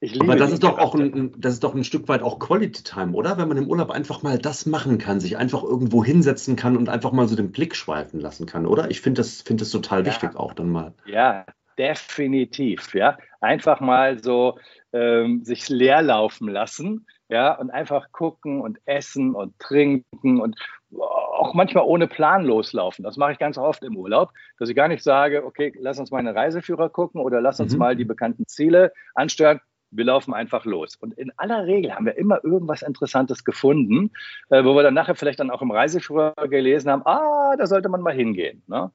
ich 0.00 0.12
liebe 0.12 0.24
Aber 0.24 0.34
das 0.34 0.50
ist 0.50 0.64
doch 0.64 0.78
auch 0.78 0.96
ein, 0.96 1.36
das 1.38 1.52
ist 1.52 1.62
doch 1.62 1.72
ein 1.72 1.84
Stück 1.84 2.08
weit 2.08 2.22
auch 2.22 2.40
Quality 2.40 2.82
Time, 2.82 3.12
oder? 3.12 3.38
Wenn 3.38 3.46
man 3.46 3.58
im 3.58 3.68
Urlaub 3.68 3.92
einfach 3.92 4.24
mal 4.24 4.38
das 4.38 4.66
machen 4.66 4.98
kann, 4.98 5.20
sich 5.20 5.36
einfach 5.36 5.62
irgendwo 5.62 6.02
hinsetzen 6.04 6.56
kann 6.56 6.76
und 6.76 6.88
einfach 6.88 7.12
mal 7.12 7.28
so 7.28 7.36
den 7.36 7.52
Blick 7.52 7.76
schweifen 7.76 8.18
lassen 8.18 8.44
kann, 8.44 8.66
oder? 8.66 8.90
Ich 8.90 9.02
finde 9.02 9.20
das, 9.20 9.40
find 9.40 9.60
das 9.60 9.70
total 9.70 10.04
wichtig 10.04 10.34
auch 10.34 10.52
dann 10.52 10.70
mal. 10.70 10.94
Ja, 11.06 11.46
definitiv. 11.78 12.92
Ja, 12.92 13.18
einfach 13.40 13.78
mal 13.78 14.20
so 14.20 14.58
ähm, 14.92 15.44
sich 15.44 15.68
leer 15.68 16.02
laufen 16.02 16.48
lassen 16.48 17.06
ja, 17.30 17.54
und 17.54 17.70
einfach 17.70 18.10
gucken 18.10 18.60
und 18.60 18.78
essen 18.86 19.34
und 19.34 19.58
trinken 19.60 20.40
und 20.40 20.56
auch 20.98 21.54
manchmal 21.54 21.84
ohne 21.84 22.08
Plan 22.08 22.44
loslaufen. 22.44 23.04
Das 23.04 23.16
mache 23.16 23.32
ich 23.32 23.38
ganz 23.38 23.56
oft 23.56 23.84
im 23.84 23.96
Urlaub, 23.96 24.32
dass 24.58 24.68
ich 24.68 24.74
gar 24.74 24.88
nicht 24.88 25.04
sage, 25.04 25.46
okay, 25.46 25.72
lass 25.78 26.00
uns 26.00 26.10
mal 26.10 26.18
einen 26.18 26.36
Reiseführer 26.36 26.90
gucken 26.90 27.20
oder 27.20 27.40
lass 27.40 27.60
uns 27.60 27.72
mhm. 27.72 27.78
mal 27.78 27.96
die 27.96 28.04
bekannten 28.04 28.46
Ziele 28.48 28.92
ansteuern. 29.14 29.60
Wir 29.92 30.04
laufen 30.04 30.34
einfach 30.34 30.64
los. 30.64 30.96
Und 30.96 31.14
in 31.14 31.32
aller 31.36 31.66
Regel 31.66 31.94
haben 31.94 32.06
wir 32.06 32.16
immer 32.16 32.44
irgendwas 32.44 32.82
Interessantes 32.82 33.44
gefunden, 33.44 34.10
äh, 34.48 34.64
wo 34.64 34.74
wir 34.74 34.82
dann 34.82 34.94
nachher 34.94 35.14
vielleicht 35.14 35.40
dann 35.40 35.50
auch 35.50 35.62
im 35.62 35.70
Reiseführer 35.70 36.34
gelesen 36.48 36.90
haben, 36.90 37.06
ah, 37.06 37.56
da 37.56 37.66
sollte 37.66 37.88
man 37.88 38.00
mal 38.00 38.14
hingehen. 38.14 38.62
Ne? 38.66 38.90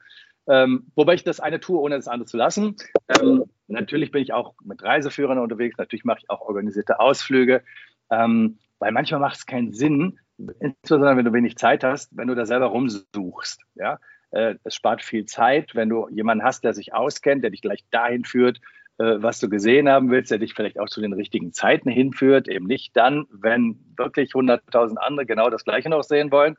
Ähm, 0.48 0.88
wobei 0.96 1.15
ich 1.15 1.24
das 1.24 1.39
eine 1.39 1.60
tue, 1.60 1.80
ohne 1.80 1.96
das 1.96 2.08
andere 2.08 2.27
zu 2.27 2.38
lassen. 2.38 2.75
Ähm, 3.20 3.46
natürlich 3.68 4.12
bin 4.12 4.22
ich 4.22 4.34
auch 4.34 4.54
mit 4.63 4.84
Reiseführern 4.84 5.39
unterwegs, 5.39 5.77
natürlich 5.77 6.06
mache 6.06 6.20
ich 6.22 6.30
auch 6.30 6.42
organisierte 6.42 7.00
Ausflüge. 7.00 7.63
Ähm, 8.10 8.58
weil 8.80 8.92
manchmal 8.92 9.20
macht 9.20 9.38
es 9.38 9.46
keinen 9.46 9.74
Sinn, 9.74 10.20
insbesondere 10.60 11.18
wenn 11.18 11.26
du 11.26 11.34
wenig 11.34 11.58
Zeit 11.58 11.84
hast, 11.84 12.16
wenn 12.16 12.28
du 12.28 12.36
da 12.36 12.46
selber 12.46 12.68
rumsuchst. 12.68 13.62
Ja? 13.76 14.00
Äh, 14.32 14.56
es 14.64 14.76
spart 14.76 15.02
viel 15.02 15.26
Zeit, 15.26 15.76
wenn 15.76 15.90
du 15.90 16.08
jemanden 16.10 16.44
hast, 16.44 16.64
der 16.64 16.74
sich 16.74 16.94
auskennt, 16.94 17.44
der 17.44 17.52
dich 17.52 17.62
gleich 17.62 17.86
dahin 17.90 18.26
führt, 18.26 18.60
äh, 18.98 19.16
was 19.18 19.40
du 19.40 19.50
gesehen 19.50 19.90
haben 19.90 20.10
willst, 20.12 20.32
der 20.32 20.40
dich 20.40 20.54
vielleicht 20.54 20.80
auch 20.80 20.90
zu 20.90 21.02
den 21.02 21.14
richtigen 21.14 21.54
Zeiten 21.54 21.90
hinführt, 21.90 22.48
eben 22.48 22.66
nicht 22.66 22.96
dann, 22.96 23.26
wenn 23.30 23.80
wirklich 23.98 24.32
100.000 24.32 24.98
andere 24.98 25.26
genau 25.26 25.50
das 25.50 25.64
Gleiche 25.64 25.90
noch 25.90 26.04
sehen 26.04 26.32
wollen. 26.32 26.58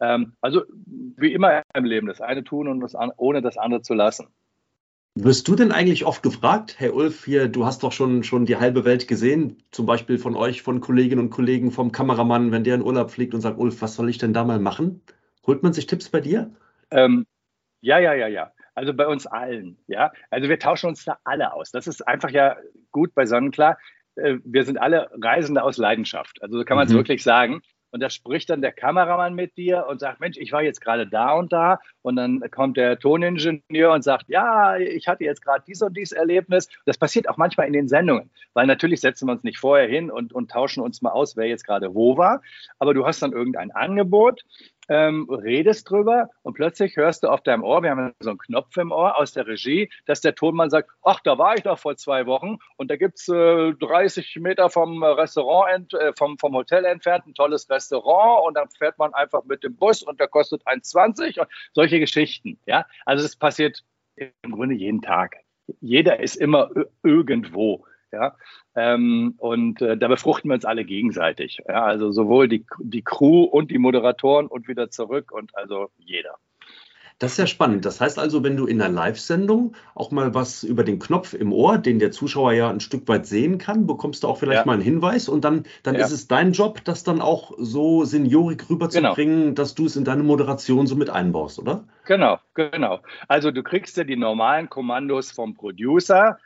Ähm, 0.00 0.34
also 0.40 0.62
wie 1.16 1.32
immer 1.32 1.62
im 1.74 1.84
Leben, 1.84 2.06
das 2.06 2.20
eine 2.20 2.42
tun 2.44 2.68
und 2.68 2.80
das, 2.80 2.94
ohne 3.16 3.42
das 3.42 3.58
andere 3.58 3.82
zu 3.82 3.94
lassen. 3.94 4.28
Wirst 5.16 5.48
du 5.48 5.56
denn 5.56 5.72
eigentlich 5.72 6.04
oft 6.04 6.22
gefragt, 6.22 6.76
Herr 6.78 6.94
Ulf, 6.94 7.24
hier, 7.24 7.48
du 7.48 7.66
hast 7.66 7.82
doch 7.82 7.90
schon, 7.90 8.22
schon 8.22 8.46
die 8.46 8.56
halbe 8.56 8.84
Welt 8.84 9.08
gesehen, 9.08 9.62
zum 9.72 9.84
Beispiel 9.84 10.18
von 10.18 10.36
euch, 10.36 10.62
von 10.62 10.80
Kolleginnen 10.80 11.24
und 11.24 11.30
Kollegen, 11.30 11.72
vom 11.72 11.90
Kameramann, 11.90 12.52
wenn 12.52 12.62
der 12.62 12.76
in 12.76 12.82
Urlaub 12.82 13.10
fliegt 13.10 13.34
und 13.34 13.40
sagt, 13.40 13.58
Ulf, 13.58 13.82
was 13.82 13.96
soll 13.96 14.08
ich 14.08 14.18
denn 14.18 14.32
da 14.32 14.44
mal 14.44 14.60
machen? 14.60 15.02
Holt 15.46 15.64
man 15.64 15.72
sich 15.72 15.86
Tipps 15.86 16.08
bei 16.08 16.20
dir? 16.20 16.54
Ähm, 16.92 17.26
ja, 17.80 17.98
ja, 17.98 18.14
ja, 18.14 18.28
ja. 18.28 18.52
Also 18.74 18.94
bei 18.94 19.08
uns 19.08 19.26
allen, 19.26 19.78
ja. 19.88 20.12
Also 20.30 20.48
wir 20.48 20.60
tauschen 20.60 20.88
uns 20.88 21.04
da 21.04 21.18
alle 21.24 21.52
aus. 21.52 21.72
Das 21.72 21.88
ist 21.88 22.06
einfach 22.06 22.30
ja 22.30 22.56
gut 22.92 23.12
bei 23.14 23.26
Sonnenklar. 23.26 23.78
Äh, 24.14 24.36
wir 24.44 24.64
sind 24.64 24.78
alle 24.78 25.10
Reisende 25.20 25.64
aus 25.64 25.76
Leidenschaft. 25.76 26.40
Also 26.40 26.58
so 26.58 26.64
kann 26.64 26.76
man 26.76 26.86
es 26.86 26.92
mhm. 26.92 26.98
wirklich 26.98 27.24
sagen. 27.24 27.62
Und 27.90 28.00
da 28.00 28.10
spricht 28.10 28.50
dann 28.50 28.62
der 28.62 28.72
Kameramann 28.72 29.34
mit 29.34 29.56
dir 29.56 29.86
und 29.88 30.00
sagt, 30.00 30.20
Mensch, 30.20 30.36
ich 30.38 30.52
war 30.52 30.62
jetzt 30.62 30.80
gerade 30.80 31.06
da 31.06 31.32
und 31.32 31.52
da. 31.52 31.80
Und 32.02 32.16
dann 32.16 32.40
kommt 32.50 32.76
der 32.76 32.98
Toningenieur 32.98 33.92
und 33.92 34.02
sagt, 34.02 34.28
ja, 34.28 34.76
ich 34.76 35.08
hatte 35.08 35.24
jetzt 35.24 35.42
gerade 35.42 35.64
dies 35.66 35.82
und 35.82 35.96
dies 35.96 36.12
Erlebnis. 36.12 36.68
Das 36.86 36.98
passiert 36.98 37.28
auch 37.28 37.36
manchmal 37.36 37.66
in 37.66 37.72
den 37.72 37.88
Sendungen, 37.88 38.30
weil 38.54 38.66
natürlich 38.66 39.00
setzen 39.00 39.26
wir 39.26 39.32
uns 39.32 39.42
nicht 39.42 39.58
vorher 39.58 39.88
hin 39.88 40.10
und, 40.10 40.32
und 40.32 40.50
tauschen 40.50 40.82
uns 40.82 41.02
mal 41.02 41.10
aus, 41.10 41.36
wer 41.36 41.46
jetzt 41.46 41.66
gerade 41.66 41.94
wo 41.94 42.16
war. 42.16 42.42
Aber 42.78 42.94
du 42.94 43.06
hast 43.06 43.22
dann 43.22 43.32
irgendein 43.32 43.70
Angebot 43.72 44.42
ähm, 44.90 45.28
redest 45.30 45.88
drüber 45.88 46.28
und 46.42 46.54
plötzlich 46.54 46.96
hörst 46.96 47.22
du 47.22 47.28
auf 47.28 47.42
deinem 47.42 47.62
Ohr, 47.62 47.82
wir 47.82 47.90
haben 47.90 48.12
so 48.18 48.30
einen 48.30 48.38
Knopf 48.38 48.76
im 48.76 48.90
Ohr 48.90 49.16
aus 49.16 49.32
der 49.32 49.46
Regie, 49.46 49.88
dass 50.04 50.20
der 50.20 50.34
Tonmann 50.34 50.68
sagt, 50.68 50.90
ach, 51.04 51.20
da 51.20 51.38
war 51.38 51.54
ich 51.54 51.62
doch 51.62 51.78
vor 51.78 51.96
zwei 51.96 52.26
Wochen 52.26 52.58
und 52.76 52.90
da 52.90 52.96
gibt 52.96 53.18
es 53.18 53.28
äh, 53.28 53.72
30 53.72 54.36
Meter 54.40 54.68
vom 54.68 55.02
Restaurant, 55.02 55.94
äh, 55.94 56.12
vom, 56.18 56.36
vom 56.38 56.54
Hotel 56.54 56.84
entfernt 56.84 57.24
ein 57.26 57.34
tolles 57.34 57.70
Restaurant 57.70 58.48
und 58.48 58.54
dann 58.54 58.68
fährt 58.70 58.98
man 58.98 59.14
einfach 59.14 59.44
mit 59.44 59.62
dem 59.62 59.76
Bus 59.76 60.02
und 60.02 60.18
der 60.18 60.26
kostet 60.26 60.66
1,20 60.66 61.40
und 61.40 61.48
solche 61.72 62.00
Geschichten. 62.00 62.58
Ja, 62.66 62.84
also 63.06 63.22
das 63.22 63.36
passiert 63.36 63.84
im 64.16 64.50
Grunde 64.50 64.74
jeden 64.74 65.02
Tag. 65.02 65.36
Jeder 65.80 66.18
ist 66.18 66.34
immer 66.34 66.68
irgendwo. 67.04 67.84
Ja? 68.12 68.36
Ähm, 68.74 69.34
und 69.38 69.82
äh, 69.82 69.96
da 69.96 70.08
befruchten 70.08 70.50
wir 70.50 70.54
uns 70.54 70.64
alle 70.64 70.84
gegenseitig. 70.84 71.60
Ja? 71.68 71.84
Also 71.84 72.12
sowohl 72.12 72.48
die, 72.48 72.64
die 72.78 73.02
Crew 73.02 73.44
und 73.44 73.70
die 73.70 73.78
Moderatoren 73.78 74.46
und 74.46 74.68
wieder 74.68 74.90
zurück 74.90 75.32
und 75.32 75.56
also 75.56 75.90
jeder. 75.98 76.36
Das 77.20 77.32
ist 77.32 77.38
ja 77.38 77.46
spannend. 77.46 77.84
Das 77.84 78.00
heißt 78.00 78.18
also, 78.18 78.42
wenn 78.42 78.56
du 78.56 78.64
in 78.64 78.80
einer 78.80 78.90
Live-Sendung 78.90 79.76
auch 79.94 80.10
mal 80.10 80.32
was 80.32 80.64
über 80.64 80.84
den 80.84 80.98
Knopf 80.98 81.34
im 81.34 81.52
Ohr, 81.52 81.76
den 81.76 81.98
der 81.98 82.12
Zuschauer 82.12 82.54
ja 82.54 82.70
ein 82.70 82.80
Stück 82.80 83.06
weit 83.08 83.26
sehen 83.26 83.58
kann, 83.58 83.86
bekommst 83.86 84.22
du 84.22 84.28
auch 84.28 84.38
vielleicht 84.38 84.60
ja. 84.60 84.64
mal 84.64 84.72
einen 84.72 84.82
Hinweis 84.82 85.28
und 85.28 85.44
dann, 85.44 85.64
dann 85.82 85.96
ja. 85.96 86.00
ist 86.00 86.12
es 86.12 86.28
dein 86.28 86.52
Job, 86.52 86.82
das 86.84 87.04
dann 87.04 87.20
auch 87.20 87.52
so 87.58 88.06
seniorik 88.06 88.70
rüberzubringen, 88.70 89.40
genau. 89.40 89.52
dass 89.54 89.74
du 89.74 89.84
es 89.84 89.96
in 89.96 90.04
deine 90.06 90.22
Moderation 90.22 90.86
so 90.86 90.96
mit 90.96 91.10
einbaust, 91.10 91.58
oder? 91.58 91.84
Genau, 92.06 92.38
genau. 92.54 93.00
Also 93.28 93.50
du 93.50 93.62
kriegst 93.62 93.98
ja 93.98 94.04
die 94.04 94.16
normalen 94.16 94.70
Kommandos 94.70 95.30
vom 95.30 95.52
Producer, 95.52 96.38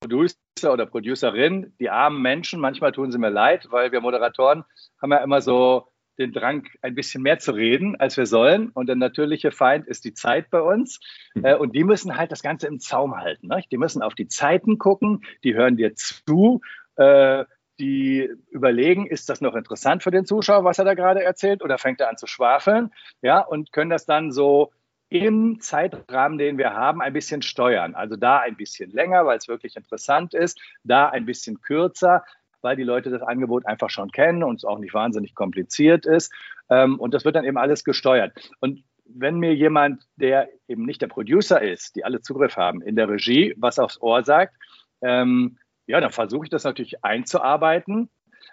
Producer 0.00 0.72
oder 0.72 0.86
Producerin, 0.86 1.74
die 1.78 1.90
armen 1.90 2.22
Menschen, 2.22 2.60
manchmal 2.60 2.92
tun 2.92 3.10
sie 3.10 3.18
mir 3.18 3.30
leid, 3.30 3.68
weil 3.70 3.92
wir 3.92 4.00
Moderatoren 4.00 4.64
haben 5.00 5.12
ja 5.12 5.18
immer 5.18 5.40
so 5.40 5.88
den 6.18 6.32
Drang, 6.32 6.68
ein 6.82 6.94
bisschen 6.94 7.22
mehr 7.22 7.38
zu 7.38 7.52
reden, 7.52 7.96
als 7.96 8.16
wir 8.16 8.26
sollen. 8.26 8.70
Und 8.70 8.86
der 8.86 8.96
natürliche 8.96 9.50
Feind 9.50 9.86
ist 9.86 10.04
die 10.04 10.14
Zeit 10.14 10.50
bei 10.50 10.60
uns. 10.60 11.00
Hm. 11.34 11.44
Äh, 11.44 11.54
und 11.56 11.74
die 11.74 11.84
müssen 11.84 12.16
halt 12.16 12.32
das 12.32 12.42
Ganze 12.42 12.66
im 12.66 12.78
Zaum 12.78 13.16
halten. 13.16 13.48
Ne? 13.48 13.62
Die 13.70 13.78
müssen 13.78 14.02
auf 14.02 14.14
die 14.14 14.28
Zeiten 14.28 14.78
gucken, 14.78 15.22
die 15.42 15.54
hören 15.54 15.76
dir 15.76 15.94
zu, 15.94 16.60
äh, 16.96 17.44
die 17.80 18.30
überlegen, 18.50 19.06
ist 19.06 19.28
das 19.28 19.40
noch 19.40 19.56
interessant 19.56 20.04
für 20.04 20.12
den 20.12 20.26
Zuschauer, 20.26 20.62
was 20.62 20.78
er 20.78 20.84
da 20.84 20.94
gerade 20.94 21.24
erzählt, 21.24 21.62
oder 21.62 21.76
fängt 21.78 22.00
er 22.00 22.08
an 22.08 22.16
zu 22.16 22.28
schwafeln? 22.28 22.92
Ja, 23.20 23.40
und 23.40 23.72
können 23.72 23.90
das 23.90 24.06
dann 24.06 24.30
so 24.30 24.70
im 25.14 25.60
Zeitrahmen, 25.60 26.38
den 26.38 26.58
wir 26.58 26.74
haben, 26.74 27.00
ein 27.00 27.12
bisschen 27.12 27.40
steuern. 27.40 27.94
Also 27.94 28.16
da 28.16 28.38
ein 28.38 28.56
bisschen 28.56 28.90
länger, 28.90 29.24
weil 29.24 29.38
es 29.38 29.46
wirklich 29.46 29.76
interessant 29.76 30.34
ist, 30.34 30.58
da 30.82 31.08
ein 31.08 31.24
bisschen 31.24 31.60
kürzer, 31.60 32.24
weil 32.62 32.74
die 32.74 32.82
Leute 32.82 33.10
das 33.10 33.22
Angebot 33.22 33.64
einfach 33.64 33.90
schon 33.90 34.10
kennen 34.10 34.42
und 34.42 34.56
es 34.56 34.64
auch 34.64 34.80
nicht 34.80 34.92
wahnsinnig 34.92 35.36
kompliziert 35.36 36.04
ist. 36.04 36.32
Ähm, 36.68 36.98
und 36.98 37.14
das 37.14 37.24
wird 37.24 37.36
dann 37.36 37.44
eben 37.44 37.58
alles 37.58 37.84
gesteuert. 37.84 38.32
Und 38.58 38.82
wenn 39.04 39.38
mir 39.38 39.54
jemand, 39.54 40.02
der 40.16 40.48
eben 40.66 40.84
nicht 40.84 41.00
der 41.00 41.06
Producer 41.06 41.62
ist, 41.62 41.94
die 41.94 42.04
alle 42.04 42.20
Zugriff 42.20 42.56
haben, 42.56 42.82
in 42.82 42.96
der 42.96 43.08
Regie 43.08 43.54
was 43.56 43.78
aufs 43.78 44.00
Ohr 44.00 44.24
sagt, 44.24 44.56
ähm, 45.00 45.58
ja, 45.86 46.00
dann 46.00 46.10
versuche 46.10 46.46
ich 46.46 46.50
das 46.50 46.64
natürlich 46.64 47.04
einzuarbeiten 47.04 48.10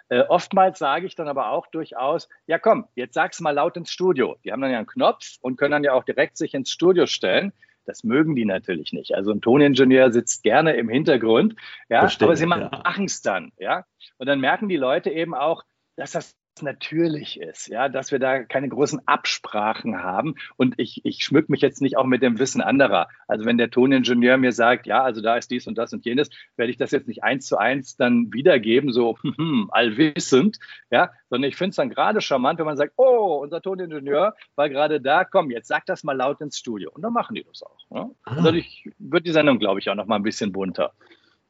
äh, 0.08 0.20
oftmals 0.20 0.78
sage 0.78 1.06
ich 1.06 1.14
dann 1.14 1.28
aber 1.28 1.50
auch 1.50 1.66
durchaus, 1.68 2.28
ja 2.46 2.58
komm, 2.58 2.86
jetzt 2.94 3.14
sag's 3.14 3.40
mal 3.40 3.50
laut 3.50 3.76
ins 3.76 3.90
Studio. 3.90 4.36
Die 4.44 4.52
haben 4.52 4.60
dann 4.60 4.70
ja 4.70 4.78
einen 4.78 4.86
Knopf 4.86 5.36
und 5.40 5.56
können 5.56 5.72
dann 5.72 5.84
ja 5.84 5.92
auch 5.92 6.04
direkt 6.04 6.36
sich 6.36 6.54
ins 6.54 6.70
Studio 6.70 7.06
stellen. 7.06 7.52
Das 7.84 8.04
mögen 8.04 8.36
die 8.36 8.44
natürlich 8.44 8.92
nicht. 8.92 9.14
Also 9.14 9.32
ein 9.32 9.40
Toningenieur 9.40 10.12
sitzt 10.12 10.42
gerne 10.44 10.74
im 10.74 10.88
Hintergrund, 10.88 11.56
ja, 11.88 12.00
Verstehe, 12.00 12.28
aber 12.28 12.36
sie 12.36 12.46
machen 12.46 12.70
ja. 12.72 13.04
es 13.04 13.22
dann, 13.22 13.52
ja. 13.58 13.84
Und 14.18 14.28
dann 14.28 14.40
merken 14.40 14.68
die 14.68 14.76
Leute 14.76 15.10
eben 15.10 15.34
auch, 15.34 15.64
dass 15.96 16.12
das 16.12 16.36
natürlich 16.60 17.40
ist, 17.40 17.68
ja, 17.68 17.88
dass 17.88 18.12
wir 18.12 18.18
da 18.18 18.42
keine 18.42 18.68
großen 18.68 19.00
Absprachen 19.06 20.02
haben. 20.02 20.34
Und 20.56 20.74
ich, 20.76 21.00
ich 21.04 21.24
schmück 21.24 21.48
mich 21.48 21.62
jetzt 21.62 21.80
nicht 21.80 21.96
auch 21.96 22.04
mit 22.04 22.22
dem 22.22 22.38
Wissen 22.38 22.60
anderer. 22.60 23.08
Also 23.26 23.46
wenn 23.46 23.56
der 23.56 23.70
Toningenieur 23.70 24.36
mir 24.36 24.52
sagt, 24.52 24.86
ja, 24.86 25.02
also 25.02 25.22
da 25.22 25.36
ist 25.36 25.50
dies 25.50 25.66
und 25.66 25.78
das 25.78 25.92
und 25.92 26.04
jenes, 26.04 26.28
werde 26.56 26.70
ich 26.70 26.76
das 26.76 26.90
jetzt 26.90 27.08
nicht 27.08 27.24
eins 27.24 27.46
zu 27.46 27.56
eins 27.56 27.96
dann 27.96 28.32
wiedergeben, 28.32 28.92
so 28.92 29.16
hm, 29.22 29.34
hm 29.38 29.68
allwissend, 29.72 30.58
ja, 30.90 31.12
sondern 31.30 31.48
ich 31.48 31.56
finde 31.56 31.70
es 31.70 31.76
dann 31.76 31.88
gerade 31.88 32.20
charmant, 32.20 32.58
wenn 32.58 32.66
man 32.66 32.76
sagt, 32.76 32.92
oh, 32.96 33.40
unser 33.42 33.62
Toningenieur 33.62 34.34
war 34.54 34.68
gerade 34.68 35.00
da, 35.00 35.24
komm, 35.24 35.50
jetzt 35.50 35.68
sag 35.68 35.86
das 35.86 36.04
mal 36.04 36.16
laut 36.16 36.40
ins 36.40 36.58
Studio. 36.58 36.90
Und 36.92 37.02
dann 37.02 37.12
machen 37.12 37.34
die 37.34 37.44
das 37.44 37.62
auch. 37.62 37.78
Ne? 37.90 38.10
Ah. 38.24 38.42
Dadurch 38.42 38.90
wird 38.98 39.26
die 39.26 39.32
Sendung, 39.32 39.58
glaube 39.58 39.80
ich, 39.80 39.88
auch 39.88 39.94
noch 39.94 40.06
mal 40.06 40.16
ein 40.16 40.22
bisschen 40.22 40.52
bunter. 40.52 40.92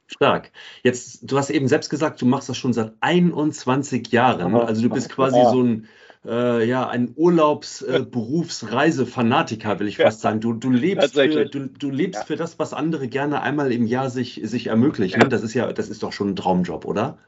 Stark. 0.07 0.53
Jetzt, 0.83 1.31
du 1.31 1.39
hast 1.39 1.51
eben 1.51 1.69
selbst 1.69 1.89
gesagt, 1.89 2.21
du 2.21 2.27
machst 2.27 2.49
das 2.49 2.57
schon 2.57 2.73
seit 2.73 2.95
21 3.01 4.11
Jahren. 4.13 4.55
Also 4.55 4.83
du 4.83 4.91
bist 4.91 5.11
quasi 5.11 5.39
ja. 5.39 5.51
so 5.51 5.63
ein, 5.63 5.87
äh, 6.25 6.67
ja, 6.67 6.89
ein 6.89 7.13
Urlaubsberufsreisefanatiker, 7.17 9.73
äh, 9.73 9.79
will 9.81 9.89
ich 9.89 9.97
fast 9.97 10.21
sagen. 10.21 10.41
Du, 10.41 10.53
du 10.53 10.71
lebst, 10.71 11.15
für, 11.15 11.47
du, 11.47 11.69
du 11.69 11.91
lebst 11.91 12.21
ja. 12.21 12.27
für 12.27 12.37
das, 12.37 12.59
was 12.59 12.75
andere 12.75 13.09
gerne 13.09 13.43
einmal 13.43 13.73
im 13.73 13.87
Jahr 13.87 14.11
sich, 14.11 14.41
sich 14.45 14.67
ermöglichen. 14.69 15.23
Ja. 15.23 15.29
Das 15.29 15.43
ist 15.43 15.55
ja, 15.55 15.73
das 15.73 15.89
ist 15.89 16.03
doch 16.03 16.13
schon 16.13 16.31
ein 16.31 16.37
Traumjob, 16.37 16.85
oder? 16.85 17.19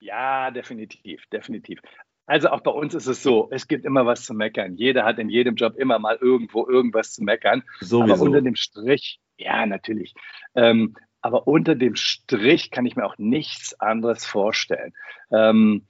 Ja, 0.00 0.50
definitiv, 0.50 1.24
definitiv. 1.32 1.80
Also 2.26 2.50
auch 2.50 2.60
bei 2.60 2.70
uns 2.70 2.94
ist 2.94 3.06
es 3.06 3.22
so, 3.22 3.48
es 3.50 3.68
gibt 3.68 3.86
immer 3.86 4.04
was 4.04 4.24
zu 4.24 4.34
meckern. 4.34 4.76
Jeder 4.76 5.04
hat 5.04 5.18
in 5.18 5.30
jedem 5.30 5.54
Job 5.54 5.76
immer 5.76 5.98
mal 5.98 6.18
irgendwo 6.20 6.68
irgendwas 6.68 7.14
zu 7.14 7.24
meckern. 7.24 7.62
Sowieso. 7.80 8.12
Aber 8.12 8.22
unter 8.22 8.42
dem 8.42 8.54
Strich, 8.54 9.18
ja, 9.38 9.64
natürlich. 9.64 10.12
Ähm, 10.54 10.94
aber 11.20 11.46
unter 11.46 11.74
dem 11.74 11.96
Strich 11.96 12.70
kann 12.70 12.86
ich 12.86 12.96
mir 12.96 13.04
auch 13.04 13.18
nichts 13.18 13.78
anderes 13.80 14.24
vorstellen. 14.24 14.92
Ähm, 15.30 15.86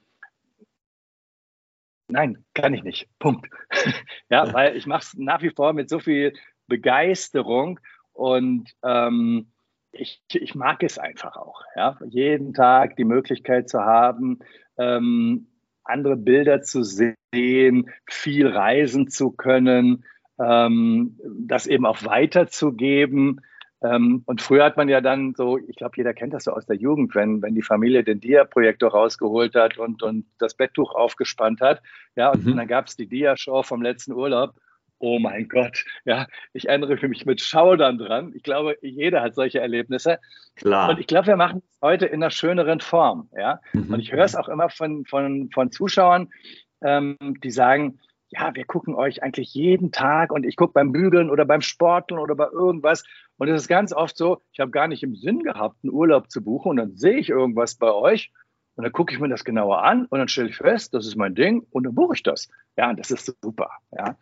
nein, 2.09 2.45
kann 2.55 2.75
ich 2.75 2.83
nicht. 2.83 3.09
Punkt. 3.19 3.49
ja, 4.31 4.53
weil 4.53 4.77
ich 4.77 4.87
mache 4.87 5.03
es 5.03 5.15
nach 5.15 5.43
wie 5.43 5.51
vor 5.51 5.73
mit 5.73 5.89
so 5.89 5.99
viel 5.99 6.35
Begeisterung 6.67 7.81
und 8.13 8.71
ähm, 8.83 9.53
ich, 9.93 10.21
ich, 10.33 10.55
mag 10.55 10.83
es 10.83 10.99
einfach 10.99 11.37
auch. 11.37 11.63
Ja? 11.77 11.99
Jeden 12.09 12.53
Tag 12.53 12.97
die 12.97 13.05
Möglichkeit 13.05 13.69
zu 13.69 13.81
haben, 13.81 14.41
ähm, 14.77 15.49
andere 15.85 16.17
Bilder 16.17 16.63
zu 16.63 16.83
sehen, 16.83 17.91
viel 18.07 18.47
reisen 18.47 19.09
zu 19.09 19.31
können, 19.31 20.05
ähm, 20.39 21.19
das 21.41 21.67
eben 21.67 21.87
auch 21.87 22.05
weiterzugeben. 22.05 23.41
Ähm, 23.83 24.23
und 24.27 24.43
früher 24.43 24.65
hat 24.65 24.77
man 24.77 24.89
ja 24.89 25.01
dann 25.01 25.35
so, 25.37 25.57
ich 25.57 25.77
glaube, 25.77 25.95
jeder 25.97 26.13
kennt 26.13 26.35
das 26.35 26.45
so 26.45 26.53
aus 26.53 26.67
der 26.67 26.77
Jugend, 26.77 27.15
wenn, 27.15 27.43
wenn 27.43 27.55
die 27.55 27.63
Familie 27.63 28.03
den 28.03 28.21
Dia-Projektor 28.21 28.91
rausgeholt 28.91 29.55
hat 29.55 29.79
und, 29.79 30.03
und 30.03 30.27
das 30.39 30.55
Betttuch 30.55 30.95
aufgespannt 30.95 31.61
hat. 31.61 31.81
Ja, 32.17 32.31
und, 32.31 32.45
mhm. 32.45 32.57
dann 32.57 32.67
gab 32.67 32.87
es 32.87 32.97
die 32.97 33.07
Dia-Show 33.07 33.63
vom 33.63 33.83
letzten 33.83 34.13
Urlaub. 34.13 34.55
Oh 35.01 35.21
mein 35.21 35.49
Gott, 35.49 35.85
ja, 36.05 36.27
ich 36.53 36.69
erinnere 36.69 37.07
mich 37.07 37.25
mit 37.25 37.41
Schaudern 37.41 37.99
dran. 37.99 38.33
Ich 38.35 38.43
glaube, 38.43 38.77
jeder 38.83 39.23
hat 39.23 39.37
solche 39.37 39.61
Erlebnisse. 39.61 40.19
Klar. 40.57 40.91
Und 40.91 40.99
ich 40.99 41.07
glaube, 41.07 41.29
wir 41.29 41.37
machen 41.37 41.63
es 41.65 41.81
heute 41.81 42.07
in 42.07 42.21
einer 42.21 42.31
schöneren 42.31 42.81
Form, 42.81 43.31
ja. 43.37 43.61
Mhm. 43.73 43.95
Und 43.95 44.01
ich 44.01 44.11
höre 44.11 44.25
es 44.25 44.35
auch 44.35 44.49
immer 44.49 44.71
von, 44.71 45.05
von, 45.05 45.51
von 45.55 45.71
Zuschauern, 45.71 46.31
ähm, 46.83 47.17
die 47.45 47.53
sagen, 47.53 48.01
ja, 48.31 48.55
wir 48.55 48.65
gucken 48.65 48.95
euch 48.95 49.23
eigentlich 49.23 49.55
jeden 49.55 49.91
Tag 49.91 50.33
und 50.33 50.45
ich 50.45 50.57
gucke 50.57 50.73
beim 50.75 50.93
Bügeln 50.93 51.31
oder 51.31 51.45
beim 51.45 51.63
Sporteln 51.63 52.21
oder 52.21 52.35
bei 52.35 52.49
irgendwas. 52.51 53.05
Und 53.39 53.49
es 53.49 53.63
ist 53.63 53.69
ganz 53.69 53.93
oft 53.93 54.17
so, 54.17 54.43
ich 54.53 54.61
habe 54.61 54.71
gar 54.71 54.89
nicht 54.89 55.03
im 55.03 55.17
Sinn 55.17 55.43
gehabt, 55.43 55.77
einen 55.83 55.93
Urlaub 55.93 56.31
zu 56.31 56.43
buchen 56.43 56.71
und 56.71 56.77
dann 56.77 56.97
sehe 56.97 57.19
ich 57.19 57.31
irgendwas 57.31 57.77
bei 57.77 57.93
euch 57.93 58.33
und 58.75 58.85
dann 58.85 58.93
gucke 58.93 59.13
ich 59.13 59.21
mir 59.21 59.29
das 59.29 59.45
genauer 59.45 59.83
an 59.83 60.07
und 60.07 60.19
dann 60.19 60.29
stelle 60.29 60.51
ich 60.51 60.57
fest, 60.57 60.95
das 60.95 61.07
ist 61.07 61.17
mein 61.17 61.35
Ding 61.35 61.67
und 61.71 61.85
dann 61.85 61.95
buche 61.95 62.15
ich 62.15 62.23
das. 62.23 62.49
Ja, 62.77 62.93
das 62.93 63.11
ist 63.11 63.35
super. 63.43 63.71
Ja. 63.91 64.17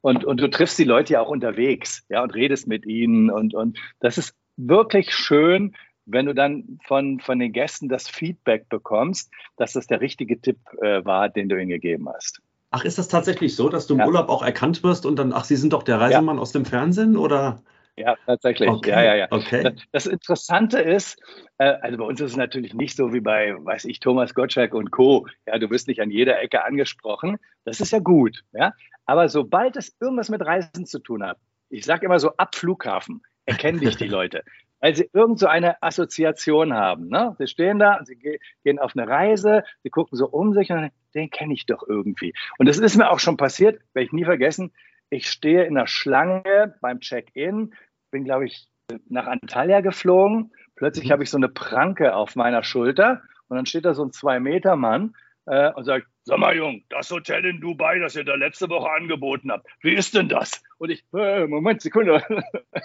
Und, 0.00 0.24
und 0.24 0.40
du 0.40 0.50
triffst 0.50 0.78
die 0.78 0.84
Leute 0.84 1.14
ja 1.14 1.20
auch 1.20 1.30
unterwegs, 1.30 2.04
ja, 2.08 2.22
und 2.22 2.34
redest 2.34 2.66
mit 2.66 2.84
ihnen 2.84 3.30
und, 3.30 3.54
und 3.54 3.78
das 4.00 4.18
ist 4.18 4.34
wirklich 4.56 5.14
schön, 5.14 5.76
wenn 6.04 6.26
du 6.26 6.34
dann 6.34 6.78
von, 6.84 7.20
von 7.20 7.38
den 7.38 7.52
Gästen 7.52 7.88
das 7.88 8.08
Feedback 8.08 8.68
bekommst, 8.68 9.30
dass 9.56 9.72
das 9.72 9.86
der 9.86 10.00
richtige 10.00 10.40
Tipp 10.40 10.58
äh, 10.80 11.04
war, 11.04 11.28
den 11.28 11.48
du 11.48 11.56
ihnen 11.56 11.68
gegeben 11.68 12.08
hast. 12.12 12.42
Ach, 12.72 12.84
ist 12.84 12.98
das 12.98 13.08
tatsächlich 13.08 13.54
so, 13.54 13.68
dass 13.68 13.86
du 13.86 13.94
im 13.94 14.00
ja. 14.00 14.06
Urlaub 14.06 14.30
auch 14.30 14.42
erkannt 14.42 14.82
wirst 14.82 15.04
und 15.04 15.16
dann, 15.16 15.32
ach, 15.32 15.44
Sie 15.44 15.56
sind 15.56 15.74
doch 15.74 15.82
der 15.82 16.00
Reisemann 16.00 16.36
ja. 16.36 16.42
aus 16.42 16.52
dem 16.52 16.64
Fernsehen 16.64 17.18
oder? 17.18 17.62
Ja, 17.96 18.16
tatsächlich. 18.24 18.70
Okay. 18.70 18.90
Ja, 18.90 19.02
ja, 19.02 19.14
ja. 19.14 19.26
Okay. 19.30 19.74
Das 19.92 20.06
Interessante 20.06 20.80
ist, 20.80 21.20
äh, 21.58 21.74
also 21.82 21.98
bei 21.98 22.04
uns 22.04 22.20
ist 22.22 22.30
es 22.30 22.36
natürlich 22.36 22.72
nicht 22.72 22.96
so 22.96 23.12
wie 23.12 23.20
bei, 23.20 23.54
weiß 23.58 23.84
ich, 23.84 24.00
Thomas 24.00 24.34
Gottschalk 24.34 24.72
und 24.72 24.90
Co. 24.90 25.26
Ja, 25.46 25.58
du 25.58 25.68
wirst 25.68 25.86
nicht 25.86 26.00
an 26.00 26.10
jeder 26.10 26.40
Ecke 26.40 26.64
angesprochen. 26.64 27.36
Das 27.66 27.80
ist 27.80 27.92
ja 27.92 27.98
gut. 27.98 28.42
Ja, 28.52 28.72
aber 29.04 29.28
sobald 29.28 29.76
es 29.76 29.94
irgendwas 30.00 30.30
mit 30.30 30.40
Reisen 30.40 30.86
zu 30.86 30.98
tun 30.98 31.22
hat, 31.22 31.36
ich 31.68 31.84
sage 31.84 32.06
immer 32.06 32.18
so 32.18 32.34
ab 32.38 32.54
Flughafen, 32.54 33.22
erkennen 33.44 33.80
dich 33.80 33.96
die 33.96 34.08
Leute 34.08 34.42
weil 34.82 34.96
sie 34.96 35.08
irgend 35.12 35.38
so 35.38 35.46
eine 35.46 35.80
Assoziation 35.82 36.74
haben. 36.74 37.08
Ne? 37.08 37.34
Sie 37.38 37.46
stehen 37.46 37.78
da, 37.78 38.00
sie 38.04 38.18
gehen 38.64 38.78
auf 38.78 38.96
eine 38.96 39.08
Reise, 39.08 39.62
sie 39.84 39.90
gucken 39.90 40.18
so 40.18 40.26
um 40.28 40.52
sich 40.52 40.70
und 40.72 40.90
den 41.14 41.30
kenne 41.30 41.54
ich 41.54 41.66
doch 41.66 41.84
irgendwie. 41.88 42.34
Und 42.58 42.68
das 42.68 42.78
ist 42.78 42.96
mir 42.96 43.10
auch 43.10 43.20
schon 43.20 43.36
passiert, 43.36 43.80
werde 43.94 44.06
ich 44.06 44.12
nie 44.12 44.24
vergessen. 44.24 44.72
Ich 45.08 45.30
stehe 45.30 45.64
in 45.64 45.76
der 45.76 45.86
Schlange 45.86 46.74
beim 46.80 46.98
Check-in, 46.98 47.74
bin, 48.10 48.24
glaube 48.24 48.46
ich, 48.46 48.66
nach 49.08 49.28
Antalya 49.28 49.80
geflogen. 49.80 50.52
Plötzlich 50.74 51.08
mhm. 51.08 51.12
habe 51.12 51.22
ich 51.22 51.30
so 51.30 51.36
eine 51.36 51.48
Pranke 51.48 52.16
auf 52.16 52.34
meiner 52.34 52.64
Schulter 52.64 53.22
und 53.48 53.56
dann 53.56 53.66
steht 53.66 53.84
da 53.84 53.94
so 53.94 54.04
ein 54.04 54.10
Zwei-Meter-Mann 54.10 55.14
äh, 55.46 55.72
und 55.72 55.84
sagt, 55.84 56.06
sag 56.24 56.38
mal 56.38 56.56
Jung, 56.56 56.82
das 56.88 57.10
Hotel 57.10 57.44
in 57.44 57.60
Dubai, 57.60 57.98
das 57.98 58.16
ihr 58.16 58.24
da 58.24 58.34
letzte 58.34 58.68
Woche 58.68 58.90
angeboten 58.90 59.50
habt, 59.50 59.66
wie 59.80 59.94
ist 59.94 60.14
denn 60.14 60.28
das? 60.28 60.62
Und 60.78 60.90
ich, 60.90 61.04
äh, 61.14 61.46
Moment, 61.46 61.82
Sekunde. 61.82 62.22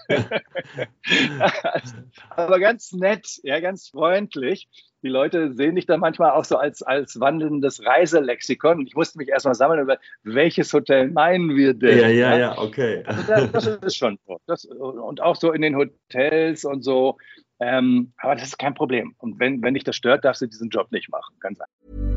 Aber 2.29 2.59
ganz 2.59 2.93
nett, 2.93 3.39
ja, 3.43 3.59
ganz 3.59 3.89
freundlich. 3.89 4.67
Die 5.03 5.09
Leute 5.09 5.53
sehen 5.53 5.75
dich 5.75 5.85
dann 5.85 5.99
manchmal 5.99 6.31
auch 6.31 6.45
so 6.45 6.57
als, 6.57 6.81
als 6.81 7.19
wandelndes 7.19 7.85
Reiselexikon. 7.85 8.85
Ich 8.87 8.95
musste 8.95 9.19
mich 9.19 9.29
erstmal 9.29 9.53
sammeln 9.53 9.81
über, 9.81 9.99
welches 10.23 10.73
Hotel 10.73 11.09
meinen 11.11 11.55
wir 11.55 11.75
denn? 11.75 11.99
Ja, 11.99 12.07
ja, 12.07 12.37
ja, 12.37 12.57
okay. 12.57 13.03
Also 13.05 13.23
das, 13.27 13.51
das 13.51 13.67
ist 13.67 13.95
schon 13.95 14.17
so. 14.25 14.39
Das, 14.47 14.65
und 14.65 15.21
auch 15.21 15.35
so 15.35 15.51
in 15.51 15.61
den 15.61 15.75
Hotels 15.75 16.65
und 16.65 16.81
so. 16.81 17.17
Ähm, 17.59 18.13
aber 18.17 18.35
das 18.35 18.45
ist 18.45 18.57
kein 18.57 18.73
Problem. 18.73 19.15
Und 19.19 19.39
wenn, 19.39 19.61
wenn 19.61 19.75
dich 19.75 19.83
das 19.83 19.95
stört, 19.95 20.25
darfst 20.25 20.41
du 20.41 20.47
diesen 20.47 20.69
Job 20.69 20.91
nicht 20.91 21.09
machen. 21.09 21.35
Ganz 21.39 21.59
einfach. 21.59 22.16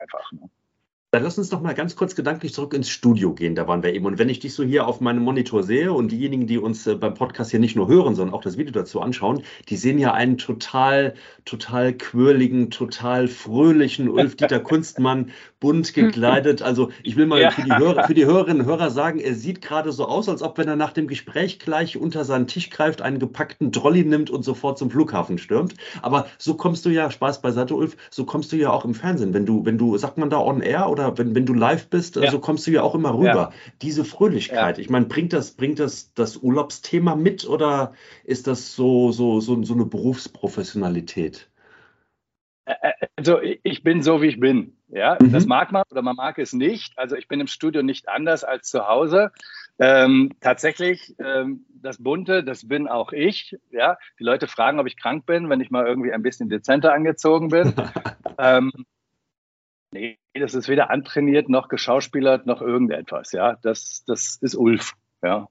Einfach, 0.00 0.32
ne? 0.32 0.50
Dann 1.12 1.24
lass 1.24 1.38
uns 1.38 1.48
doch 1.48 1.60
mal 1.60 1.74
ganz 1.74 1.96
kurz 1.96 2.14
gedanklich 2.14 2.54
zurück 2.54 2.72
ins 2.72 2.88
Studio 2.88 3.34
gehen. 3.34 3.56
Da 3.56 3.66
waren 3.66 3.82
wir 3.82 3.92
eben. 3.94 4.06
Und 4.06 4.20
wenn 4.20 4.28
ich 4.28 4.38
dich 4.38 4.54
so 4.54 4.62
hier 4.62 4.86
auf 4.86 5.00
meinem 5.00 5.24
Monitor 5.24 5.64
sehe 5.64 5.92
und 5.92 6.12
diejenigen, 6.12 6.46
die 6.46 6.58
uns 6.58 6.86
äh, 6.86 6.94
beim 6.94 7.14
Podcast 7.14 7.50
hier 7.50 7.58
nicht 7.58 7.74
nur 7.74 7.88
hören, 7.88 8.14
sondern 8.14 8.32
auch 8.32 8.42
das 8.42 8.56
Video 8.56 8.70
dazu 8.72 9.00
anschauen, 9.00 9.42
die 9.68 9.76
sehen 9.76 9.98
ja 9.98 10.14
einen 10.14 10.38
total, 10.38 11.14
total 11.44 11.94
quirligen, 11.94 12.70
total 12.70 13.26
fröhlichen 13.26 14.08
Ulf-Dieter 14.08 14.60
Kunstmann, 14.60 15.32
bunt 15.60 15.94
gekleidet. 15.94 16.62
Also 16.62 16.90
ich 17.02 17.16
will 17.16 17.26
mal 17.26 17.40
ja. 17.40 17.50
für, 17.50 17.62
die 17.62 17.76
Hörer, 17.76 18.04
für 18.04 18.14
die 18.14 18.26
Hörerinnen 18.26 18.62
und 18.62 18.66
Hörer 18.66 18.90
sagen, 18.90 19.20
er 19.20 19.34
sieht 19.34 19.60
gerade 19.60 19.92
so 19.92 20.06
aus, 20.06 20.28
als 20.28 20.42
ob 20.42 20.58
wenn 20.58 20.68
er 20.68 20.76
nach 20.76 20.92
dem 20.92 21.06
Gespräch 21.06 21.58
gleich 21.58 21.96
unter 21.96 22.24
seinen 22.24 22.46
Tisch 22.46 22.70
greift, 22.70 23.02
einen 23.02 23.18
gepackten 23.18 23.70
Trolley 23.70 24.04
nimmt 24.04 24.30
und 24.30 24.42
sofort 24.42 24.78
zum 24.78 24.90
Flughafen 24.90 25.38
stürmt. 25.38 25.74
Aber 26.02 26.26
so 26.38 26.54
kommst 26.54 26.84
du 26.86 26.90
ja, 26.90 27.10
Spaß 27.10 27.42
beiseite, 27.42 27.74
Ulf, 27.74 27.96
so 28.10 28.24
kommst 28.24 28.52
du 28.52 28.56
ja 28.56 28.70
auch 28.70 28.84
im 28.84 28.94
Fernsehen. 28.94 29.34
Wenn 29.34 29.46
du, 29.46 29.64
wenn 29.64 29.78
du, 29.78 29.96
sagt 29.98 30.18
man 30.18 30.30
da 30.30 30.38
on 30.38 30.62
air 30.62 30.88
oder 30.88 31.16
wenn, 31.18 31.34
wenn 31.34 31.46
du 31.46 31.54
live 31.54 31.88
bist, 31.88 32.16
ja. 32.16 32.30
so 32.30 32.38
kommst 32.38 32.66
du 32.66 32.70
ja 32.70 32.82
auch 32.82 32.94
immer 32.94 33.14
rüber. 33.14 33.34
Ja. 33.34 33.50
Diese 33.82 34.04
Fröhlichkeit, 34.04 34.78
ich 34.78 34.90
meine, 34.90 35.06
bringt 35.06 35.32
das, 35.32 35.52
bringt 35.52 35.78
das 35.78 36.12
das 36.14 36.36
Urlaubsthema 36.38 37.14
mit 37.14 37.46
oder 37.46 37.92
ist 38.24 38.46
das 38.46 38.74
so, 38.74 39.12
so, 39.12 39.40
so, 39.40 39.62
so 39.62 39.74
eine 39.74 39.84
Berufsprofessionalität? 39.84 41.49
Also 43.16 43.40
ich 43.40 43.82
bin 43.82 44.02
so, 44.02 44.22
wie 44.22 44.26
ich 44.26 44.40
bin. 44.40 44.76
Ja, 44.88 45.16
mhm. 45.20 45.32
das 45.32 45.46
mag 45.46 45.72
man 45.72 45.84
oder 45.90 46.02
man 46.02 46.16
mag 46.16 46.38
es 46.38 46.52
nicht. 46.52 46.98
Also 46.98 47.16
ich 47.16 47.28
bin 47.28 47.40
im 47.40 47.46
Studio 47.46 47.82
nicht 47.82 48.08
anders 48.08 48.44
als 48.44 48.68
zu 48.68 48.88
Hause. 48.88 49.30
Ähm, 49.78 50.32
tatsächlich, 50.40 51.14
ähm, 51.18 51.64
das 51.70 52.02
Bunte, 52.02 52.44
das 52.44 52.68
bin 52.68 52.88
auch 52.88 53.12
ich. 53.12 53.56
Ja, 53.70 53.98
die 54.18 54.24
Leute 54.24 54.46
fragen, 54.46 54.78
ob 54.80 54.86
ich 54.86 54.96
krank 54.96 55.26
bin, 55.26 55.48
wenn 55.48 55.60
ich 55.60 55.70
mal 55.70 55.86
irgendwie 55.86 56.12
ein 56.12 56.22
bisschen 56.22 56.48
dezenter 56.48 56.92
angezogen 56.92 57.48
bin. 57.48 57.74
ähm, 58.38 58.72
nee, 59.92 60.18
das 60.34 60.54
ist 60.54 60.68
weder 60.68 60.90
antrainiert 60.90 61.48
noch 61.48 61.68
geschauspielert 61.68 62.46
noch 62.46 62.60
irgendetwas. 62.60 63.32
Ja, 63.32 63.56
das, 63.62 64.04
das 64.06 64.38
ist 64.40 64.54
Ulf. 64.54 64.92
Ja. 65.22 65.48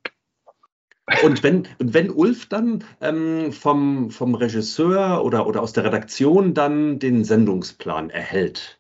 Und 1.24 1.44
wenn, 1.44 1.68
wenn 1.80 2.12
Ulf 2.12 2.48
dann 2.48 2.84
ähm, 3.02 3.52
vom, 3.52 4.10
vom 4.10 4.36
Regisseur 4.36 5.24
oder, 5.24 5.48
oder 5.48 5.62
aus 5.62 5.74
der 5.74 5.84
Redaktion 5.84 6.54
dann 6.54 7.00
den 7.00 7.26
Sendungsplan 7.26 8.10
erhält, 8.10 8.80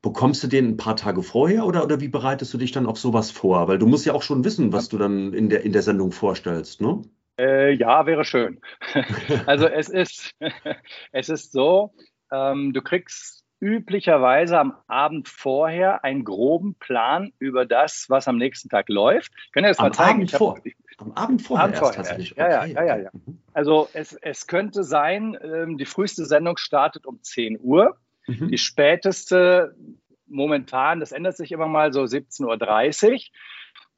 bekommst 0.00 0.42
du 0.42 0.46
den 0.46 0.68
ein 0.68 0.76
paar 0.76 0.96
Tage 0.96 1.22
vorher 1.22 1.66
oder, 1.66 1.84
oder 1.84 2.00
wie 2.00 2.08
bereitest 2.08 2.54
du 2.54 2.58
dich 2.58 2.72
dann 2.72 2.86
auf 2.86 2.98
sowas 2.98 3.30
vor? 3.30 3.68
Weil 3.68 3.78
du 3.78 3.86
musst 3.86 4.06
ja 4.06 4.14
auch 4.14 4.22
schon 4.22 4.44
wissen, 4.44 4.72
was 4.72 4.88
du 4.88 4.96
dann 4.96 5.32
in 5.34 5.50
der, 5.50 5.64
in 5.64 5.72
der 5.72 5.82
Sendung 5.82 6.12
vorstellst, 6.12 6.80
ne? 6.80 7.02
Äh, 7.38 7.72
ja, 7.72 8.06
wäre 8.06 8.24
schön. 8.24 8.60
also 9.46 9.66
es 9.66 9.90
ist, 9.90 10.34
es 11.12 11.28
ist 11.28 11.52
so, 11.52 11.92
ähm, 12.32 12.72
du 12.72 12.80
kriegst 12.80 13.44
üblicherweise 13.60 14.58
am 14.58 14.74
Abend 14.86 15.28
vorher 15.28 16.04
einen 16.04 16.24
groben 16.24 16.74
Plan 16.76 17.32
über 17.38 17.66
das, 17.66 18.06
was 18.08 18.28
am 18.28 18.36
nächsten 18.36 18.68
Tag 18.68 18.88
läuft. 18.88 19.32
Ich 19.46 19.52
kann 19.52 19.64
ja 19.64 19.70
jetzt 19.70 19.80
am 19.80 19.86
mal 19.86 19.92
zeigen. 19.92 20.20
Abend 20.20 20.30
vor, 20.30 20.58
am 20.98 21.12
Abend 21.12 21.42
vorher, 21.42 21.64
Abend 21.64 21.78
vorher 21.78 21.96
tatsächlich. 21.96 22.34
Ja, 22.36 22.62
okay. 22.62 22.72
ja, 22.72 22.84
ja, 22.84 22.84
ja, 22.84 23.02
ja. 23.04 23.10
Mhm. 23.12 23.38
Also 23.52 23.88
es, 23.92 24.14
es 24.14 24.46
könnte 24.46 24.82
sein, 24.82 25.36
ähm, 25.42 25.78
die 25.78 25.84
früheste 25.84 26.24
Sendung 26.24 26.56
startet 26.56 27.06
um 27.06 27.22
10 27.22 27.58
Uhr. 27.60 27.96
Mhm. 28.26 28.48
Die 28.48 28.58
späteste 28.58 29.76
momentan, 30.26 31.00
das 31.00 31.12
ändert 31.12 31.36
sich 31.36 31.52
immer 31.52 31.68
mal 31.68 31.92
so 31.92 32.02
17.30 32.02 33.12
Uhr. 33.12 33.20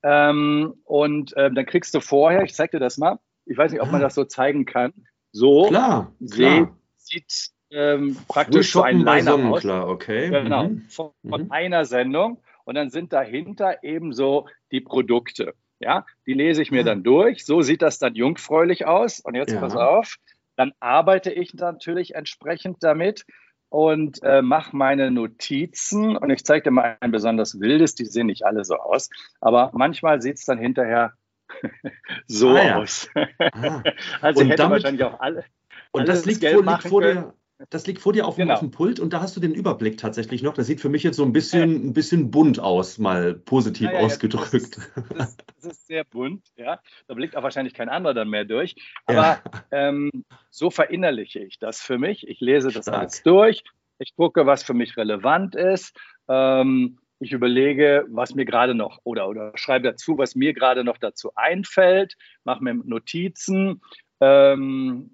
Ähm, 0.02 0.74
und 0.84 1.34
ähm, 1.36 1.54
dann 1.54 1.66
kriegst 1.66 1.94
du 1.94 2.00
vorher, 2.00 2.42
ich 2.42 2.54
zeig 2.54 2.70
dir 2.70 2.80
das 2.80 2.98
mal, 2.98 3.18
ich 3.46 3.56
weiß 3.56 3.72
nicht, 3.72 3.80
ob 3.80 3.90
man 3.90 4.00
ah. 4.00 4.04
das 4.04 4.14
so 4.14 4.24
zeigen 4.24 4.64
kann, 4.64 4.92
so 5.32 5.68
klar, 5.68 6.12
klar. 6.30 6.76
sieht 6.96 7.50
ähm, 7.70 8.16
praktisch 8.28 8.72
so 8.72 8.82
ein 8.82 9.00
Liner 9.00 9.34
aus. 9.34 9.60
Klar, 9.60 9.88
okay. 9.88 10.30
Genau, 10.30 10.64
mhm. 10.64 10.82
von, 10.88 11.10
von 11.28 11.44
mhm. 11.44 11.52
einer 11.52 11.84
Sendung. 11.84 12.42
Und 12.64 12.74
dann 12.74 12.90
sind 12.90 13.14
dahinter 13.14 13.82
eben 13.82 14.12
so 14.12 14.46
die 14.72 14.82
Produkte. 14.82 15.54
Ja, 15.80 16.06
die 16.26 16.34
lese 16.34 16.62
ich 16.62 16.70
mir 16.70 16.82
dann 16.84 17.02
durch. 17.02 17.44
So 17.44 17.62
sieht 17.62 17.82
das 17.82 17.98
dann 17.98 18.14
jungfräulich 18.14 18.86
aus. 18.86 19.20
Und 19.20 19.34
jetzt 19.34 19.52
ja. 19.52 19.60
pass 19.60 19.76
auf, 19.76 20.16
dann 20.56 20.72
arbeite 20.80 21.30
ich 21.30 21.54
natürlich 21.54 22.14
entsprechend 22.14 22.78
damit 22.80 23.24
und 23.68 24.22
äh, 24.22 24.42
mache 24.42 24.76
meine 24.76 25.10
Notizen. 25.10 26.16
Und 26.16 26.30
ich 26.30 26.44
zeige 26.44 26.64
dir 26.64 26.70
mal 26.70 26.96
ein 27.00 27.10
besonders 27.10 27.60
wildes, 27.60 27.94
die 27.94 28.04
sehen 28.04 28.26
nicht 28.26 28.44
alle 28.44 28.64
so 28.64 28.76
aus, 28.76 29.10
aber 29.40 29.70
manchmal 29.72 30.22
sieht 30.22 30.38
es 30.38 30.44
dann 30.44 30.58
hinterher 30.58 31.12
so 32.26 32.50
ah, 32.50 32.64
ja. 32.64 32.76
aus. 32.76 33.08
Ah. 33.14 33.82
also 34.20 34.40
und 34.40 34.48
hätte 34.48 34.62
damit, 34.62 34.82
wahrscheinlich 34.82 35.04
auch 35.04 35.20
alle. 35.20 35.44
Und 35.92 36.08
das 36.08 36.24
liegt, 36.26 36.44
vor, 36.44 36.64
liegt 36.64 36.82
vor 36.82 37.02
dir, 37.02 37.34
das 37.70 37.86
liegt 37.86 38.00
vor 38.00 38.12
dir 38.12 38.26
auf, 38.26 38.36
genau. 38.36 38.54
auf, 38.54 38.60
dem 38.60 38.70
Pult 38.70 39.00
und 39.00 39.12
da 39.12 39.20
hast 39.20 39.36
du 39.36 39.40
den 39.40 39.52
Überblick 39.52 39.98
tatsächlich 39.98 40.42
noch. 40.42 40.54
Das 40.54 40.66
sieht 40.66 40.80
für 40.80 40.88
mich 40.88 41.02
jetzt 41.02 41.16
so 41.16 41.24
ein 41.24 41.32
bisschen, 41.32 41.88
ein 41.88 41.92
bisschen 41.92 42.30
bunt 42.30 42.60
aus, 42.60 42.98
mal 42.98 43.34
positiv 43.34 43.90
ja, 43.90 43.94
ja, 43.94 44.06
ausgedrückt. 44.06 44.54
Das 44.54 44.54
ist, 44.54 44.78
das, 45.16 45.36
das 45.36 45.72
ist, 45.72 45.86
sehr 45.86 46.04
bunt, 46.04 46.46
ja. 46.56 46.80
Da 47.08 47.14
blickt 47.14 47.36
auch 47.36 47.42
wahrscheinlich 47.42 47.74
kein 47.74 47.88
anderer 47.88 48.14
dann 48.14 48.28
mehr 48.28 48.44
durch. 48.44 48.76
Aber 49.06 49.40
ähm, 49.72 50.10
so 50.50 50.70
verinnerliche 50.70 51.40
ich 51.40 51.58
das 51.58 51.80
für 51.80 51.98
mich. 51.98 52.28
Ich 52.28 52.40
lese 52.40 52.70
das 52.70 52.84
Stark. 52.84 52.98
alles 52.98 53.22
durch. 53.22 53.64
Ich 53.98 54.14
gucke, 54.14 54.46
was 54.46 54.62
für 54.62 54.74
mich 54.74 54.96
relevant 54.96 55.56
ist. 55.56 55.96
Ähm, 56.28 56.98
ich 57.18 57.32
überlege, 57.32 58.06
was 58.08 58.34
mir 58.34 58.44
gerade 58.44 58.74
noch 58.74 59.00
oder, 59.02 59.28
oder 59.28 59.50
schreibe 59.56 59.88
dazu, 59.88 60.16
was 60.18 60.36
mir 60.36 60.54
gerade 60.54 60.84
noch 60.84 60.98
dazu 60.98 61.32
einfällt, 61.34 62.16
mache 62.44 62.62
mir 62.62 62.74
Notizen. 62.74 63.80
Ähm, 64.20 65.10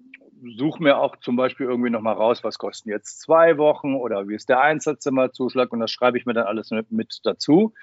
suche 0.57 0.81
mir 0.81 0.97
auch 0.97 1.15
zum 1.17 1.35
Beispiel 1.35 1.67
irgendwie 1.67 1.89
nochmal 1.89 2.15
raus, 2.15 2.43
was 2.43 2.57
kosten 2.57 2.89
jetzt 2.89 3.21
zwei 3.21 3.57
Wochen 3.57 3.95
oder 3.95 4.27
wie 4.27 4.35
ist 4.35 4.49
der 4.49 4.61
Einzelzimmerzuschlag 4.61 5.71
und 5.71 5.79
das 5.79 5.91
schreibe 5.91 6.17
ich 6.17 6.25
mir 6.25 6.33
dann 6.33 6.47
alles 6.47 6.71
mit, 6.71 6.91
mit 6.91 7.19
dazu. 7.23 7.73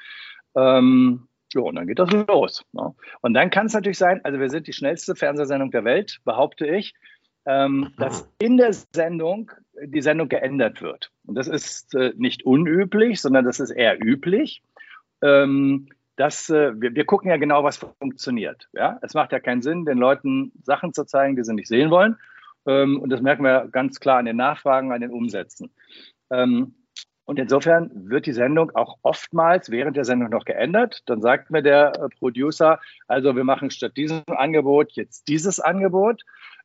Ähm, 0.54 1.28
ja, 1.54 1.60
und 1.62 1.74
dann 1.74 1.86
geht 1.86 1.98
das 1.98 2.10
los. 2.10 2.64
Ne? 2.72 2.94
Und 3.20 3.34
dann 3.34 3.50
kann 3.50 3.66
es 3.66 3.74
natürlich 3.74 3.98
sein, 3.98 4.20
also 4.24 4.38
wir 4.38 4.50
sind 4.50 4.66
die 4.66 4.72
schnellste 4.72 5.14
Fernsehsendung 5.14 5.70
der 5.70 5.84
Welt, 5.84 6.20
behaupte 6.24 6.66
ich, 6.66 6.94
ähm, 7.44 7.92
dass 7.98 8.28
in 8.38 8.56
der 8.56 8.72
Sendung 8.72 9.50
die 9.84 10.02
Sendung 10.02 10.28
geändert 10.28 10.80
wird. 10.80 11.10
Und 11.26 11.34
das 11.34 11.48
ist 11.48 11.94
äh, 11.94 12.12
nicht 12.16 12.44
unüblich, 12.44 13.20
sondern 13.20 13.44
das 13.44 13.60
ist 13.60 13.70
eher 13.70 14.00
üblich. 14.00 14.62
Ähm, 15.22 15.88
dass 16.16 16.50
äh, 16.50 16.78
wir, 16.80 16.94
wir, 16.94 17.04
gucken 17.06 17.30
ja 17.30 17.36
genau, 17.36 17.64
was 17.64 17.78
funktioniert. 17.78 18.68
Ja? 18.72 18.98
Es 19.02 19.14
macht 19.14 19.32
ja 19.32 19.40
keinen 19.40 19.62
Sinn, 19.62 19.84
den 19.84 19.98
Leuten 19.98 20.52
Sachen 20.62 20.92
zu 20.92 21.04
zeigen, 21.04 21.36
die 21.36 21.44
sie 21.44 21.54
nicht 21.54 21.68
sehen 21.68 21.90
wollen. 21.90 22.16
Ähm, 22.66 23.00
und 23.00 23.10
das 23.10 23.20
merken 23.20 23.44
wir 23.44 23.68
ganz 23.70 24.00
klar 24.00 24.18
an 24.18 24.24
den 24.24 24.36
Nachfragen, 24.36 24.92
an 24.92 25.00
den 25.00 25.10
Umsätzen. 25.10 25.70
Ähm, 26.30 26.74
und 27.24 27.38
insofern 27.38 27.90
wird 28.10 28.26
die 28.26 28.32
Sendung 28.32 28.72
auch 28.74 28.98
oftmals 29.02 29.70
während 29.70 29.96
der 29.96 30.04
Sendung 30.04 30.30
noch 30.30 30.44
geändert. 30.44 31.02
Dann 31.06 31.20
sagt 31.20 31.50
mir 31.50 31.62
der 31.62 31.92
äh, 31.92 32.08
Producer, 32.18 32.80
also 33.06 33.36
wir 33.36 33.44
machen 33.44 33.70
statt 33.70 33.96
diesem 33.96 34.22
Angebot 34.26 34.92
jetzt 34.92 35.28
dieses 35.28 35.60
Angebot. 35.60 36.22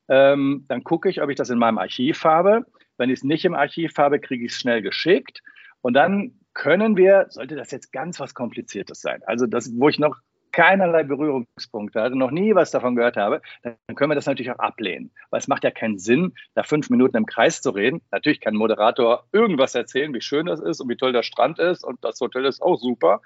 Ähm, 0.10 0.66
dann 0.68 0.84
gucke 0.84 1.10
ich, 1.10 1.22
ob 1.22 1.30
ich 1.30 1.36
das 1.36 1.50
in 1.50 1.60
meinem 1.60 1.78
Archiv 1.78 2.24
habe. 2.24 2.66
Wenn 2.98 3.10
ich 3.10 3.20
es 3.20 3.24
nicht 3.24 3.46
im 3.46 3.54
Archiv 3.54 3.94
habe, 3.98 4.20
kriege 4.20 4.46
ich 4.46 4.54
es 4.54 4.58
schnell 4.58 4.82
geschickt. 4.82 5.42
Und 5.82 5.94
dann 5.94 6.40
können 6.54 6.98
wir, 6.98 7.28
sollte 7.30 7.56
das 7.56 7.72
jetzt 7.72 7.92
ganz 7.92 8.20
was 8.20 8.34
Kompliziertes 8.34 9.00
sein, 9.00 9.22
also 9.28 9.46
das, 9.46 9.72
wo 9.78 9.90
ich 9.90 10.00
noch 10.00 10.18
keinerlei 10.58 11.04
Berührungspunkte 11.04 12.02
hatte, 12.02 12.18
noch 12.18 12.32
nie 12.32 12.56
was 12.56 12.72
davon 12.72 12.96
gehört 12.96 13.16
habe, 13.16 13.44
dann 13.62 13.96
können 13.96 14.10
wir 14.10 14.16
das 14.16 14.26
natürlich 14.26 14.52
auch 14.52 14.58
ablehnen. 14.58 15.12
Weil 15.30 15.40
es 15.40 15.48
macht 15.48 15.64
ja 15.64 15.70
keinen 15.70 16.00
Sinn, 16.00 16.34
da 16.56 16.64
fünf 16.64 16.90
Minuten 16.90 17.16
im 17.16 17.28
Kreis 17.28 17.62
zu 17.62 17.70
reden. 17.70 18.02
Natürlich 18.10 18.40
kann 18.40 18.56
ein 18.56 18.58
Moderator 18.58 19.26
irgendwas 19.32 19.76
erzählen, 19.76 20.16
wie 20.16 20.22
schön 20.22 20.48
das 20.48 20.60
ist 20.60 20.82
und 20.82 20.90
wie 20.90 20.98
toll 20.98 21.14
der 21.14 21.22
Strand 21.22 21.60
ist 21.60 21.84
und 21.84 22.04
das 22.04 22.20
Hotel 22.22 22.44
ist 22.46 22.64
auch 22.64 22.78
super. 22.80 23.22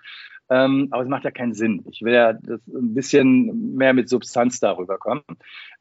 Ähm, 0.49 0.89
aber 0.91 1.03
es 1.03 1.07
macht 1.07 1.23
ja 1.23 1.31
keinen 1.31 1.53
Sinn. 1.53 1.85
Ich 1.89 2.01
will 2.01 2.13
ja 2.13 2.31
ein 2.31 2.93
bisschen 2.93 3.77
mehr 3.77 3.93
mit 3.93 4.09
Substanz 4.09 4.59
darüber 4.59 4.97
kommen. 4.97 5.23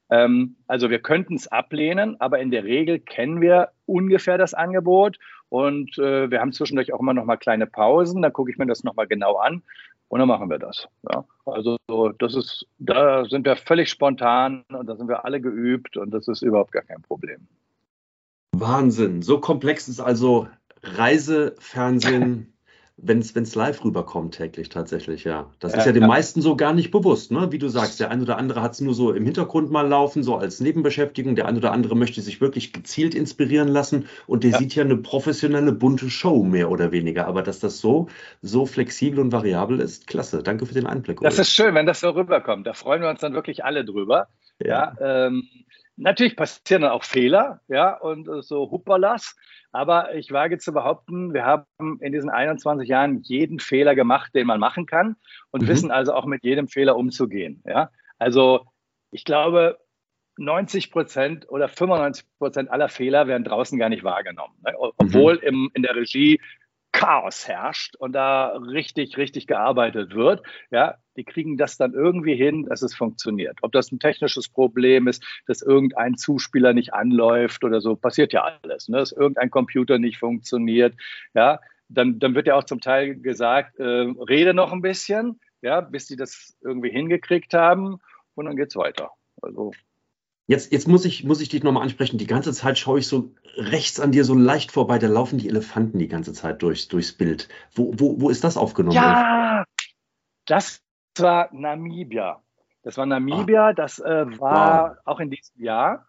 Ähm, 0.08 0.54
also 0.68 0.88
wir 0.88 1.00
könnten 1.00 1.34
es 1.34 1.48
ablehnen, 1.48 2.20
aber 2.20 2.38
in 2.38 2.52
der 2.52 2.62
Regel 2.62 3.00
kennen 3.00 3.40
wir 3.40 3.70
ungefähr 3.86 4.38
das 4.38 4.54
Angebot 4.54 5.18
und 5.48 5.98
äh, 5.98 6.30
wir 6.30 6.40
haben 6.40 6.52
zwischendurch 6.52 6.92
auch 6.92 7.00
immer 7.00 7.14
noch 7.14 7.24
mal 7.24 7.36
kleine 7.36 7.66
Pausen. 7.66 8.22
Da 8.22 8.30
gucke 8.30 8.52
ich 8.52 8.58
mir 8.58 8.66
das 8.66 8.84
noch 8.84 8.94
mal 8.94 9.08
genau 9.08 9.34
an 9.34 9.62
und 10.10 10.18
dann 10.18 10.28
machen 10.28 10.50
wir 10.50 10.58
das. 10.58 10.88
Ja. 11.10 11.24
Also 11.46 11.78
das 12.18 12.34
ist, 12.34 12.66
da 12.78 13.24
sind 13.24 13.46
wir 13.46 13.54
völlig 13.54 13.88
spontan 13.88 14.64
und 14.68 14.86
da 14.88 14.96
sind 14.96 15.08
wir 15.08 15.24
alle 15.24 15.40
geübt 15.40 15.96
und 15.96 16.10
das 16.10 16.26
ist 16.26 16.42
überhaupt 16.42 16.72
gar 16.72 16.82
kein 16.82 17.00
Problem. 17.00 17.46
Wahnsinn. 18.52 19.22
So 19.22 19.38
komplex 19.38 19.88
ist 19.88 20.00
also 20.00 20.48
Reisefernsehen 20.82 22.52
wenn 23.02 23.20
es 23.20 23.54
live 23.54 23.84
rüberkommt 23.84 24.34
täglich 24.34 24.68
tatsächlich, 24.68 25.24
ja. 25.24 25.50
Das 25.58 25.74
ist 25.74 25.86
ja 25.86 25.92
den 25.92 26.02
ja. 26.02 26.08
meisten 26.08 26.42
so 26.42 26.56
gar 26.56 26.72
nicht 26.72 26.90
bewusst, 26.90 27.30
ne? 27.30 27.50
Wie 27.50 27.58
du 27.58 27.68
sagst, 27.68 27.98
der 28.00 28.10
ein 28.10 28.20
oder 28.20 28.36
andere 28.36 28.62
hat 28.62 28.72
es 28.72 28.80
nur 28.80 28.94
so 28.94 29.12
im 29.12 29.24
Hintergrund 29.24 29.70
mal 29.70 29.86
laufen, 29.86 30.22
so 30.22 30.36
als 30.36 30.60
Nebenbeschäftigung. 30.60 31.36
Der 31.36 31.46
ein 31.46 31.56
oder 31.56 31.72
andere 31.72 31.96
möchte 31.96 32.20
sich 32.20 32.40
wirklich 32.40 32.72
gezielt 32.72 33.14
inspirieren 33.14 33.68
lassen 33.68 34.08
und 34.26 34.44
der 34.44 34.50
ja. 34.50 34.58
sieht 34.58 34.74
ja 34.74 34.84
eine 34.84 34.96
professionelle, 34.96 35.72
bunte 35.72 36.10
Show 36.10 36.42
mehr 36.42 36.70
oder 36.70 36.92
weniger. 36.92 37.26
Aber 37.26 37.42
dass 37.42 37.60
das 37.60 37.80
so, 37.80 38.08
so 38.42 38.66
flexibel 38.66 39.20
und 39.20 39.32
variabel 39.32 39.80
ist, 39.80 40.06
klasse. 40.06 40.42
Danke 40.42 40.66
für 40.66 40.74
den 40.74 40.86
Einblick. 40.86 41.20
Das 41.20 41.38
ist 41.38 41.52
schön, 41.52 41.74
wenn 41.74 41.86
das 41.86 42.00
so 42.00 42.10
rüberkommt. 42.10 42.66
Da 42.66 42.74
freuen 42.74 43.02
wir 43.02 43.08
uns 43.08 43.20
dann 43.20 43.34
wirklich 43.34 43.64
alle 43.64 43.84
drüber. 43.84 44.28
Ja. 44.58 44.94
Ähm, 45.00 45.48
natürlich 45.96 46.36
passieren 46.36 46.82
dann 46.82 46.90
auch 46.90 47.04
Fehler, 47.04 47.60
ja, 47.68 47.96
und 47.96 48.28
so 48.42 48.70
Hupperlas. 48.70 49.36
Aber 49.72 50.14
ich 50.14 50.33
wage 50.33 50.59
zu 50.59 50.72
behaupten, 50.72 51.33
wir 51.33 51.44
haben 51.44 51.64
in 52.00 52.12
diesen 52.12 52.30
21 52.30 52.88
Jahren 52.88 53.20
jeden 53.22 53.61
Fehler 53.61 53.94
gemacht, 53.94 54.35
den 54.35 54.46
man 54.46 54.59
machen 54.59 54.87
kann 54.87 55.16
und 55.50 55.62
mhm. 55.62 55.68
wissen 55.68 55.90
also 55.90 56.12
auch 56.12 56.26
mit 56.26 56.42
jedem 56.44 56.68
Fehler 56.68 56.96
umzugehen. 56.96 57.62
Ja? 57.66 57.90
Also 58.18 58.66
ich 59.11 59.24
glaube, 59.24 59.78
90 60.37 60.90
Prozent 60.90 61.48
oder 61.48 61.68
95 61.68 62.26
Prozent 62.38 62.70
aller 62.70 62.88
Fehler 62.88 63.26
werden 63.26 63.44
draußen 63.44 63.78
gar 63.78 63.88
nicht 63.88 64.04
wahrgenommen. 64.04 64.54
Ne? 64.64 64.74
Obwohl 64.78 65.35
mhm. 65.35 65.42
im, 65.42 65.70
in 65.74 65.83
der 65.83 65.94
Regie 65.94 66.40
Chaos 66.92 67.46
herrscht 67.46 67.96
und 67.96 68.12
da 68.12 68.48
richtig, 68.57 69.16
richtig 69.16 69.46
gearbeitet 69.46 70.14
wird, 70.14 70.42
ja, 70.70 70.96
die 71.16 71.24
kriegen 71.24 71.57
das 71.57 71.76
dann 71.76 71.94
irgendwie 71.94 72.35
hin, 72.35 72.66
dass 72.66 72.83
es 72.83 72.94
funktioniert. 72.94 73.59
Ob 73.62 73.72
das 73.72 73.92
ein 73.92 74.00
technisches 74.00 74.48
Problem 74.48 75.07
ist, 75.07 75.24
dass 75.46 75.62
irgendein 75.62 76.16
Zuspieler 76.16 76.72
nicht 76.72 76.92
anläuft 76.92 77.64
oder 77.64 77.81
so, 77.81 77.96
passiert 77.96 78.33
ja 78.33 78.42
alles, 78.62 78.88
ne? 78.88 78.98
dass 78.98 79.12
irgendein 79.12 79.50
Computer 79.50 79.98
nicht 79.98 80.18
funktioniert, 80.18 80.94
ja, 81.35 81.61
dann, 81.88 82.18
dann 82.18 82.35
wird 82.35 82.46
ja 82.46 82.55
auch 82.55 82.64
zum 82.64 82.81
Teil 82.81 83.16
gesagt, 83.16 83.79
äh, 83.79 83.85
rede 83.85 84.55
noch 84.55 84.72
ein 84.72 84.83
bisschen, 84.83 85.40
ja, 85.62 85.81
bis 85.81 86.07
die 86.07 86.16
das 86.16 86.57
irgendwie 86.61 86.90
hingekriegt 86.90 87.55
haben 87.55 87.98
und 88.35 88.46
dann 88.46 88.57
geht's 88.57 88.76
weiter. 88.76 89.11
Also 89.42 89.72
Jetzt, 90.50 90.72
jetzt 90.72 90.88
muss 90.88 91.04
ich, 91.04 91.22
muss 91.22 91.40
ich 91.40 91.48
dich 91.48 91.62
nochmal 91.62 91.84
ansprechen. 91.84 92.18
Die 92.18 92.26
ganze 92.26 92.52
Zeit 92.52 92.76
schaue 92.76 92.98
ich 92.98 93.06
so 93.06 93.32
rechts 93.54 94.00
an 94.00 94.10
dir 94.10 94.24
so 94.24 94.34
leicht 94.34 94.72
vorbei. 94.72 94.98
Da 94.98 95.06
laufen 95.06 95.38
die 95.38 95.48
Elefanten 95.48 96.00
die 96.00 96.08
ganze 96.08 96.32
Zeit 96.32 96.60
durchs, 96.60 96.88
durchs 96.88 97.12
Bild. 97.12 97.48
Wo, 97.72 97.94
wo, 97.96 98.20
wo 98.20 98.30
ist 98.30 98.42
das 98.42 98.56
aufgenommen? 98.56 98.96
Ja, 98.96 99.62
das 100.46 100.82
war 101.16 101.50
Namibia. 101.52 102.42
Das 102.82 102.96
war 102.96 103.06
Namibia, 103.06 103.68
ah. 103.68 103.72
das 103.74 104.00
äh, 104.00 104.26
war 104.40 104.88
wow. 104.88 104.96
auch 105.04 105.20
in 105.20 105.30
diesem 105.30 105.62
Jahr. 105.62 106.08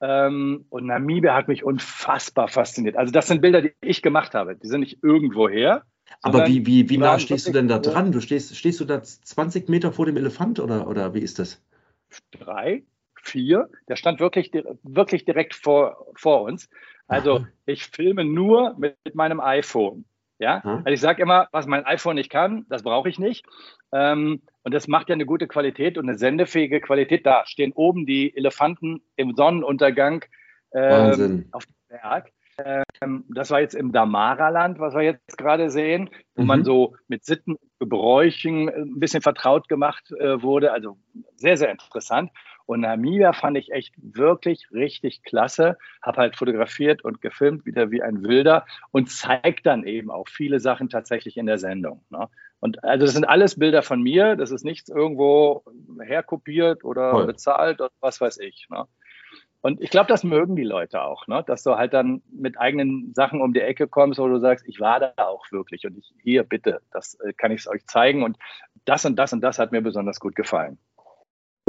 Ähm, 0.00 0.66
und 0.68 0.86
Namibia 0.86 1.34
hat 1.34 1.48
mich 1.48 1.64
unfassbar 1.64 2.46
fasziniert. 2.46 2.96
Also 2.96 3.10
das 3.10 3.26
sind 3.26 3.40
Bilder, 3.40 3.60
die 3.60 3.72
ich 3.80 4.02
gemacht 4.02 4.34
habe. 4.34 4.54
Die 4.54 4.68
sind 4.68 4.82
nicht 4.82 5.02
irgendwo 5.02 5.48
her. 5.48 5.82
Aber 6.22 6.46
wie, 6.46 6.64
wie, 6.64 6.88
wie 6.90 6.98
nah 6.98 7.18
stehst 7.18 7.48
du 7.48 7.50
denn 7.50 7.66
da 7.66 7.80
dran? 7.80 8.12
Du 8.12 8.20
stehst, 8.20 8.56
stehst 8.56 8.78
du 8.78 8.84
da 8.84 9.02
20 9.02 9.68
Meter 9.68 9.90
vor 9.90 10.06
dem 10.06 10.16
Elefant 10.16 10.60
oder, 10.60 10.86
oder 10.86 11.12
wie 11.12 11.22
ist 11.22 11.40
das? 11.40 11.60
Drei, 12.30 12.84
vier. 13.24 13.68
Der 13.88 13.96
stand 13.96 14.20
wirklich, 14.20 14.52
wirklich 14.82 15.24
direkt 15.24 15.54
vor, 15.54 16.06
vor 16.14 16.42
uns. 16.42 16.68
Also 17.06 17.46
ich 17.66 17.84
filme 17.84 18.24
nur 18.24 18.74
mit, 18.78 18.96
mit 19.04 19.14
meinem 19.14 19.40
iPhone. 19.40 20.04
Ja, 20.38 20.60
also 20.64 20.88
ich 20.88 21.00
sage 21.00 21.22
immer, 21.22 21.48
was 21.52 21.66
mein 21.66 21.86
iPhone 21.86 22.16
nicht 22.16 22.28
kann, 22.28 22.66
das 22.68 22.82
brauche 22.82 23.08
ich 23.08 23.20
nicht. 23.20 23.46
Ähm, 23.92 24.42
und 24.64 24.74
das 24.74 24.88
macht 24.88 25.08
ja 25.08 25.14
eine 25.14 25.26
gute 25.26 25.46
Qualität 25.46 25.96
und 25.96 26.08
eine 26.08 26.18
sendefähige 26.18 26.80
Qualität. 26.80 27.24
Da 27.24 27.46
stehen 27.46 27.72
oben 27.72 28.04
die 28.04 28.36
Elefanten 28.36 29.00
im 29.16 29.36
Sonnenuntergang 29.36 30.24
ähm, 30.72 31.46
auf 31.52 31.66
dem 31.66 31.74
Berg. 31.88 32.32
Ähm, 32.58 33.24
das 33.28 33.50
war 33.50 33.60
jetzt 33.60 33.74
im 33.74 33.92
Damara-Land, 33.92 34.78
was 34.78 34.94
wir 34.94 35.02
jetzt 35.02 35.36
gerade 35.36 35.70
sehen, 35.70 36.10
wo 36.34 36.42
mhm. 36.42 36.48
man 36.48 36.64
so 36.64 36.96
mit 37.08 37.24
Sitten, 37.24 37.56
Gebräuchen 37.78 38.68
ein 38.68 39.00
bisschen 39.00 39.22
vertraut 39.22 39.68
gemacht 39.68 40.10
äh, 40.18 40.42
wurde. 40.42 40.72
Also 40.72 40.96
sehr, 41.36 41.56
sehr 41.56 41.70
interessant. 41.70 42.30
Und 42.66 42.80
Namibia 42.80 43.32
fand 43.32 43.58
ich 43.58 43.72
echt 43.72 43.94
wirklich 43.98 44.68
richtig 44.72 45.22
klasse. 45.22 45.76
Habe 46.02 46.22
halt 46.22 46.36
fotografiert 46.36 47.04
und 47.04 47.20
gefilmt, 47.20 47.66
wieder 47.66 47.90
wie 47.90 48.02
ein 48.02 48.24
Wilder 48.24 48.64
und 48.90 49.10
zeigt 49.10 49.66
dann 49.66 49.84
eben 49.84 50.10
auch 50.10 50.28
viele 50.28 50.60
Sachen 50.60 50.88
tatsächlich 50.88 51.36
in 51.36 51.46
der 51.46 51.58
Sendung. 51.58 52.04
Ne? 52.08 52.28
Und 52.60 52.82
also 52.82 53.04
das 53.04 53.14
sind 53.14 53.26
alles 53.26 53.58
Bilder 53.58 53.82
von 53.82 54.00
mir. 54.00 54.36
Das 54.36 54.50
ist 54.50 54.64
nichts 54.64 54.88
irgendwo 54.88 55.62
herkopiert 56.00 56.84
oder 56.84 57.10
Voll. 57.10 57.26
bezahlt 57.26 57.80
oder 57.80 57.90
was 58.00 58.20
weiß 58.22 58.38
ich. 58.38 58.66
Ne? 58.70 58.86
Und 59.64 59.80
ich 59.80 59.88
glaube, 59.88 60.08
das 60.08 60.24
mögen 60.24 60.56
die 60.56 60.62
Leute 60.62 61.00
auch, 61.00 61.26
ne? 61.26 61.42
dass 61.46 61.62
du 61.62 61.76
halt 61.76 61.94
dann 61.94 62.20
mit 62.30 62.60
eigenen 62.60 63.14
Sachen 63.14 63.40
um 63.40 63.54
die 63.54 63.62
Ecke 63.62 63.88
kommst, 63.88 64.18
wo 64.18 64.28
du 64.28 64.38
sagst, 64.38 64.68
ich 64.68 64.78
war 64.78 65.00
da 65.00 65.14
auch 65.16 65.50
wirklich 65.52 65.86
und 65.86 65.96
ich 65.96 66.12
hier 66.22 66.44
bitte, 66.44 66.82
das 66.92 67.14
äh, 67.20 67.32
kann 67.32 67.50
ich 67.50 67.66
euch 67.66 67.86
zeigen 67.86 68.24
und 68.24 68.36
das 68.84 69.06
und 69.06 69.16
das 69.16 69.32
und 69.32 69.40
das 69.40 69.58
hat 69.58 69.72
mir 69.72 69.80
besonders 69.80 70.20
gut 70.20 70.36
gefallen. 70.36 70.76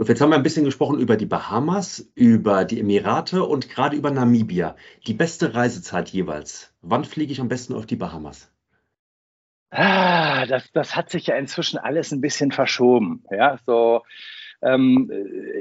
Jetzt 0.05 0.19
haben 0.19 0.31
wir 0.31 0.35
ein 0.35 0.43
bisschen 0.43 0.65
gesprochen 0.65 0.99
über 0.99 1.15
die 1.15 1.25
Bahamas, 1.25 2.11
über 2.15 2.65
die 2.65 2.81
Emirate 2.81 3.45
und 3.45 3.69
gerade 3.69 3.95
über 3.95 4.11
Namibia. 4.11 4.75
Die 5.07 5.13
beste 5.13 5.55
Reisezeit 5.55 6.09
jeweils. 6.09 6.73
Wann 6.81 7.05
fliege 7.05 7.31
ich 7.31 7.39
am 7.39 7.47
besten 7.47 7.73
auf 7.73 7.85
die 7.85 7.95
Bahamas? 7.95 8.51
Ah, 9.69 10.45
das, 10.47 10.69
das 10.73 10.97
hat 10.97 11.09
sich 11.09 11.27
ja 11.27 11.37
inzwischen 11.37 11.77
alles 11.77 12.11
ein 12.11 12.19
bisschen 12.19 12.51
verschoben. 12.51 13.23
Ja, 13.31 13.57
so. 13.65 14.01
Ähm, 14.65 15.11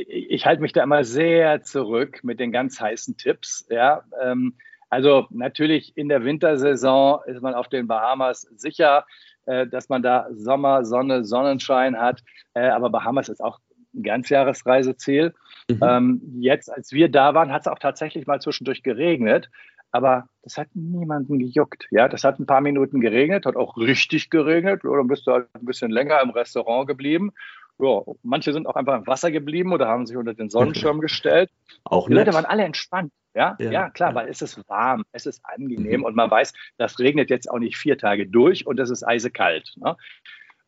ich 0.09 0.47
halte 0.47 0.63
mich 0.63 0.73
da 0.73 0.83
immer 0.83 1.05
sehr 1.05 1.63
zurück 1.63 2.25
mit 2.25 2.41
den 2.41 2.53
ganz 2.53 2.81
heißen 2.81 3.17
Tipps. 3.17 3.67
Ja, 3.69 4.03
ähm, 4.23 4.55
also 4.89 5.27
natürlich 5.31 5.97
in 5.97 6.09
der 6.09 6.25
Wintersaison 6.25 7.21
ist 7.27 7.43
man 7.43 7.55
auf 7.55 7.69
den 7.69 7.87
Bahamas 7.87 8.43
sicher, 8.57 9.05
äh, 9.47 9.67
dass 9.67 9.89
man 9.89 10.03
da 10.03 10.29
Sommer, 10.33 10.85
Sonne, 10.85 11.25
Sonnenschein 11.25 11.99
hat. 11.99 12.23
Äh, 12.55 12.69
aber 12.69 12.91
Bahamas 12.91 13.29
ist 13.29 13.43
auch 13.43 13.61
ein 13.95 14.03
Ganzjahresreiseziel. 14.03 15.35
Mhm. 15.69 15.81
Ähm, 15.83 16.23
jetzt, 16.41 16.73
als 16.73 16.93
wir 16.93 17.11
da 17.11 17.35
waren, 17.35 17.53
hat 17.53 17.63
es 17.63 17.69
auch 17.69 17.79
tatsächlich 17.79 18.27
mal 18.27 18.41
zwischendurch 18.41 18.83
geregnet. 18.83 19.51
Aber 19.91 20.29
das 20.43 20.59
hat 20.59 20.69
niemanden 20.75 21.39
gejuckt. 21.39 21.87
Ja, 21.91 22.09
das 22.09 22.25
hat 22.25 22.41
ein 22.41 22.47
paar 22.47 22.61
Minuten 22.61 23.01
geregnet, 23.01 23.47
hat 23.47 23.57
auch 23.57 23.77
richtig 23.77 24.31
geregnet. 24.31 24.85
Oder 24.85 25.05
bist 25.05 25.27
du 25.27 25.33
halt 25.33 25.47
ein 25.55 25.67
bisschen 25.67 25.91
länger 25.91 26.21
im 26.21 26.31
Restaurant 26.31 26.89
geblieben. 26.89 27.33
Ja, 27.79 28.03
manche 28.23 28.53
sind 28.53 28.67
auch 28.67 28.77
einfach 28.77 28.97
im 28.97 29.07
Wasser 29.07 29.31
geblieben 29.31 29.73
oder 29.73 29.89
haben 29.89 30.07
sich 30.07 30.17
unter 30.17 30.35
den 30.35 30.49
Sonnenschirm 30.49 31.01
gestellt. 31.01 31.51
Auch 31.85 32.09
Die 32.09 32.15
Leute 32.15 32.33
waren 32.33 32.45
alle 32.45 32.65
entspannt. 32.65 33.13
Ja, 33.35 33.57
ja, 33.59 33.71
ja 33.71 33.91
klar, 33.91 34.11
ja. 34.11 34.15
weil 34.15 34.29
es 34.29 34.43
ist 34.43 34.69
warm, 34.69 35.05
es 35.11 35.27
ist 35.27 35.41
angenehm 35.45 36.01
mhm. 36.01 36.05
und 36.05 36.15
man 36.15 36.31
weiß, 36.31 36.53
das 36.77 37.01
regnet 37.01 37.31
jetzt 37.31 37.51
auch 37.51 37.59
nicht 37.59 37.77
vier 37.77 37.99
Tage 37.99 38.29
durch 38.29 38.65
und 38.65 38.79
es 38.79 38.91
ist 38.91 39.03
eisekalt. 39.03 39.75
Ne? 39.77 39.97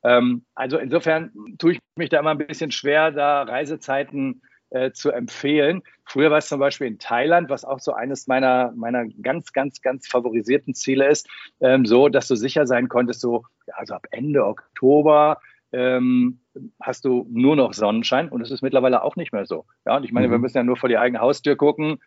Ähm, 0.02 0.44
also 0.56 0.78
insofern 0.78 1.32
tue 1.58 1.72
ich 1.72 1.78
mich 1.94 2.10
da 2.10 2.18
immer 2.18 2.30
ein 2.30 2.38
bisschen 2.38 2.72
schwer, 2.72 3.12
da 3.12 3.42
Reisezeiten 3.42 4.42
äh, 4.70 4.90
zu 4.90 5.12
empfehlen. 5.12 5.82
Früher 6.04 6.30
war 6.30 6.38
es 6.38 6.48
zum 6.48 6.58
Beispiel 6.58 6.88
in 6.88 6.98
Thailand, 6.98 7.50
was 7.50 7.64
auch 7.64 7.78
so 7.78 7.92
eines 7.92 8.26
meiner, 8.26 8.72
meiner 8.74 9.06
ganz, 9.22 9.52
ganz, 9.52 9.80
ganz 9.80 10.08
favorisierten 10.08 10.74
Ziele 10.74 11.08
ist, 11.08 11.28
ähm, 11.60 11.86
so, 11.86 12.08
dass 12.08 12.26
du 12.26 12.34
sicher 12.34 12.66
sein 12.66 12.88
konntest, 12.88 13.20
so, 13.20 13.44
ja, 13.68 13.74
also 13.76 13.94
ab 13.94 14.06
Ende 14.10 14.44
Oktober 14.44 15.38
ähm, 15.76 16.40
hast 16.80 17.04
du 17.04 17.26
nur 17.30 17.54
noch 17.54 17.74
Sonnenschein 17.74 18.30
und 18.30 18.40
das 18.40 18.50
ist 18.50 18.62
mittlerweile 18.62 19.02
auch 19.02 19.16
nicht 19.16 19.32
mehr 19.32 19.44
so. 19.44 19.66
Ja, 19.84 19.96
und 19.96 20.04
ich 20.04 20.12
meine, 20.12 20.28
mhm. 20.28 20.32
wir 20.32 20.38
müssen 20.38 20.56
ja 20.56 20.62
nur 20.62 20.78
vor 20.78 20.88
die 20.88 20.96
eigene 20.96 21.20
Haustür 21.20 21.54
gucken. 21.56 21.98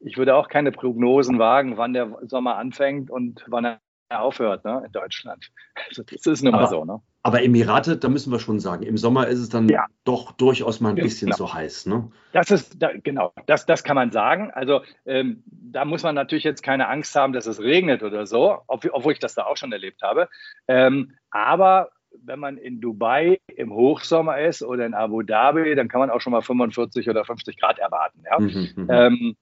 Ich 0.00 0.18
würde 0.18 0.34
auch 0.34 0.48
keine 0.48 0.72
Prognosen 0.72 1.38
wagen, 1.38 1.76
wann 1.76 1.92
der 1.92 2.18
Sommer 2.22 2.56
anfängt 2.56 3.08
und 3.10 3.44
wann 3.46 3.64
er 3.64 3.80
aufhört 4.10 4.64
ne, 4.64 4.82
in 4.84 4.92
Deutschland. 4.92 5.50
Also 5.88 6.02
das 6.02 6.26
ist 6.26 6.42
nun 6.42 6.52
mal 6.52 6.66
so. 6.66 6.84
Ne? 6.84 7.00
Aber 7.22 7.42
Emirate, 7.42 7.96
da 7.96 8.08
müssen 8.08 8.32
wir 8.32 8.40
schon 8.40 8.58
sagen, 8.60 8.82
im 8.82 8.96
Sommer 8.96 9.28
ist 9.28 9.38
es 9.38 9.50
dann 9.50 9.68
ja. 9.68 9.86
doch 10.04 10.32
durchaus 10.32 10.80
mal 10.80 10.88
ein 10.88 10.94
bisschen 10.96 11.26
genau. 11.26 11.36
so 11.36 11.52
heiß. 11.52 11.86
Ne? 11.86 12.10
Das 12.32 12.50
ist, 12.50 12.82
da, 12.82 12.90
genau, 12.92 13.32
das, 13.46 13.66
das 13.66 13.84
kann 13.84 13.94
man 13.94 14.10
sagen. 14.10 14.50
Also 14.52 14.80
ähm, 15.04 15.44
da 15.46 15.84
muss 15.84 16.02
man 16.02 16.14
natürlich 16.14 16.44
jetzt 16.44 16.62
keine 16.62 16.88
Angst 16.88 17.14
haben, 17.14 17.34
dass 17.34 17.46
es 17.46 17.60
regnet 17.60 18.02
oder 18.02 18.26
so, 18.26 18.62
obwohl 18.66 19.12
ich 19.12 19.18
das 19.18 19.34
da 19.34 19.44
auch 19.44 19.56
schon 19.56 19.70
erlebt 19.70 20.02
habe. 20.02 20.28
Ähm, 20.66 21.12
aber 21.30 21.90
wenn 22.24 22.38
man 22.38 22.56
in 22.56 22.80
Dubai 22.80 23.38
im 23.54 23.72
Hochsommer 23.72 24.38
ist 24.38 24.62
oder 24.62 24.86
in 24.86 24.94
Abu 24.94 25.22
Dhabi, 25.22 25.74
dann 25.74 25.88
kann 25.88 26.00
man 26.00 26.10
auch 26.10 26.20
schon 26.20 26.32
mal 26.32 26.42
45 26.42 27.08
oder 27.08 27.24
50 27.24 27.58
Grad 27.58 27.78
erwarten. 27.78 28.22
Ja? 28.30 28.38
Mhm, 28.38 28.68
mhm. 28.76 28.86
ähm, 28.90 29.36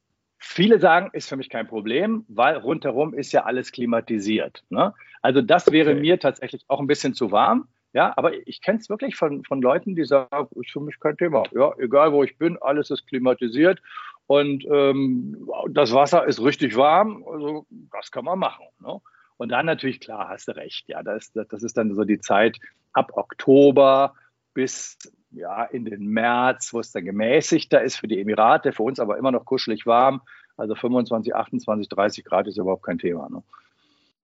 Viele 0.46 0.78
sagen, 0.78 1.08
ist 1.14 1.28
für 1.28 1.36
mich 1.36 1.48
kein 1.48 1.66
Problem, 1.66 2.26
weil 2.28 2.58
rundherum 2.58 3.14
ist 3.14 3.32
ja 3.32 3.44
alles 3.44 3.72
klimatisiert. 3.72 4.62
Ne? 4.68 4.92
Also 5.22 5.40
das 5.40 5.72
wäre 5.72 5.92
okay. 5.92 6.00
mir 6.00 6.20
tatsächlich 6.20 6.64
auch 6.68 6.80
ein 6.80 6.86
bisschen 6.86 7.14
zu 7.14 7.32
warm. 7.32 7.66
Ja, 7.94 8.12
aber 8.16 8.46
ich 8.46 8.60
kenne 8.60 8.78
es 8.78 8.90
wirklich 8.90 9.16
von, 9.16 9.42
von 9.44 9.62
Leuten, 9.62 9.94
die 9.94 10.04
sagen, 10.04 10.48
ist 10.60 10.70
für 10.70 10.80
mich 10.80 11.00
kein 11.00 11.16
Thema. 11.16 11.44
Ja, 11.52 11.72
egal 11.78 12.12
wo 12.12 12.22
ich 12.22 12.36
bin, 12.36 12.58
alles 12.60 12.90
ist 12.90 13.06
klimatisiert 13.06 13.80
und 14.26 14.64
ähm, 14.70 15.48
das 15.70 15.92
Wasser 15.92 16.26
ist 16.26 16.42
richtig 16.42 16.76
warm. 16.76 17.24
Also 17.26 17.66
das 17.92 18.10
kann 18.10 18.24
man 18.24 18.38
machen. 18.38 18.66
Ne? 18.80 19.00
Und 19.36 19.50
dann 19.50 19.66
natürlich, 19.66 20.00
klar, 20.00 20.28
hast 20.28 20.48
du 20.48 20.52
recht. 20.52 20.88
Ja, 20.88 21.02
das, 21.02 21.32
das 21.32 21.62
ist 21.62 21.76
dann 21.76 21.94
so 21.94 22.04
die 22.04 22.20
Zeit 22.20 22.58
ab 22.92 23.12
Oktober 23.14 24.14
bis 24.54 24.98
ja, 25.30 25.64
in 25.64 25.84
den 25.84 26.06
März, 26.06 26.72
wo 26.72 26.80
es 26.80 26.92
dann 26.92 27.04
gemäßigter 27.04 27.82
ist 27.82 27.96
für 27.96 28.06
die 28.06 28.20
Emirate, 28.20 28.72
für 28.72 28.84
uns 28.84 29.00
aber 29.00 29.18
immer 29.18 29.32
noch 29.32 29.44
kuschelig 29.44 29.86
warm. 29.86 30.22
Also 30.56 30.76
25, 30.76 31.34
28, 31.34 31.88
30 31.88 32.24
Grad 32.24 32.46
ist 32.46 32.58
überhaupt 32.58 32.84
kein 32.84 32.98
Thema. 32.98 33.28
Ne? 33.28 33.42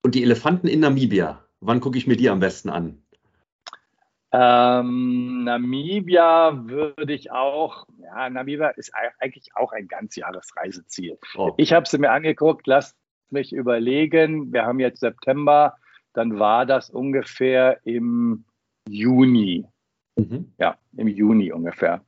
Und 0.03 0.15
die 0.15 0.25
Elefanten 0.25 0.67
in 0.67 0.81
Namibia, 0.81 1.45
wann 1.61 1.81
gucke 1.81 1.99
ich 1.99 2.07
mir 2.07 2.17
die 2.17 2.29
am 2.29 2.41
besten 2.41 2.69
an? 2.69 3.03
Ähm, 4.33 5.45
Namibia 5.45 6.67
würde 6.67 7.15
ich 7.15 7.31
auch, 7.31 7.87
ja, 8.03 8.29
Namibia 8.29 8.71
ist 8.71 8.93
eigentlich 9.21 9.51
auch 9.55 9.73
ein 9.73 9.87
Ganzjahresreiseziel. 9.87 11.19
Oh. 11.37 11.53
Ich 11.57 11.73
habe 11.73 11.89
sie 11.89 11.99
mir 11.99 12.11
angeguckt, 12.11 12.67
lasst 12.67 12.97
mich 13.33 13.53
überlegen. 13.53 14.53
Wir 14.53 14.65
haben 14.65 14.81
jetzt 14.81 15.01
September, 15.01 15.75
dann 16.13 16.39
war 16.39 16.67
das 16.67 16.91
ungefähr 16.91 17.81
im 17.85 18.45
Juni. 18.89 19.67
Mhm. 20.17 20.53
Ja, 20.59 20.77
im 20.97 21.09
Juni 21.09 21.53
ungefähr. 21.53 22.05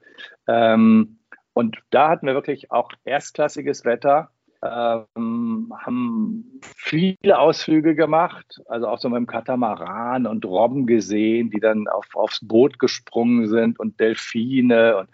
Ähm, 0.47 1.19
und 1.53 1.79
da 1.91 2.09
hatten 2.09 2.27
wir 2.27 2.35
wirklich 2.35 2.71
auch 2.71 2.91
erstklassiges 3.05 3.85
Wetter, 3.85 4.31
ähm, 4.63 5.73
haben 5.77 6.61
viele 6.63 7.39
Ausflüge 7.39 7.95
gemacht, 7.95 8.61
also 8.67 8.89
auch 8.89 8.99
so 8.99 9.09
mit 9.09 9.19
dem 9.19 9.27
Katamaran 9.27 10.27
und 10.27 10.45
Robben 10.45 10.87
gesehen, 10.87 11.51
die 11.51 11.61
dann 11.61 11.87
auf, 11.87 12.07
aufs 12.15 12.41
Boot 12.43 12.79
gesprungen 12.79 13.47
sind 13.47 13.79
und 13.79 14.01
Delfine 14.01 14.97
und 14.97 15.11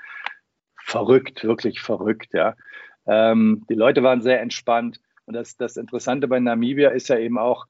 verrückt, 0.76 1.44
wirklich 1.44 1.80
verrückt, 1.80 2.32
ja. 2.32 2.54
Ähm, 3.06 3.64
die 3.68 3.74
Leute 3.74 4.02
waren 4.02 4.22
sehr 4.22 4.40
entspannt. 4.40 5.00
Und 5.26 5.34
das, 5.34 5.56
das 5.56 5.76
Interessante 5.76 6.28
bei 6.28 6.40
Namibia 6.40 6.90
ist 6.90 7.08
ja 7.08 7.18
eben 7.18 7.38
auch, 7.38 7.66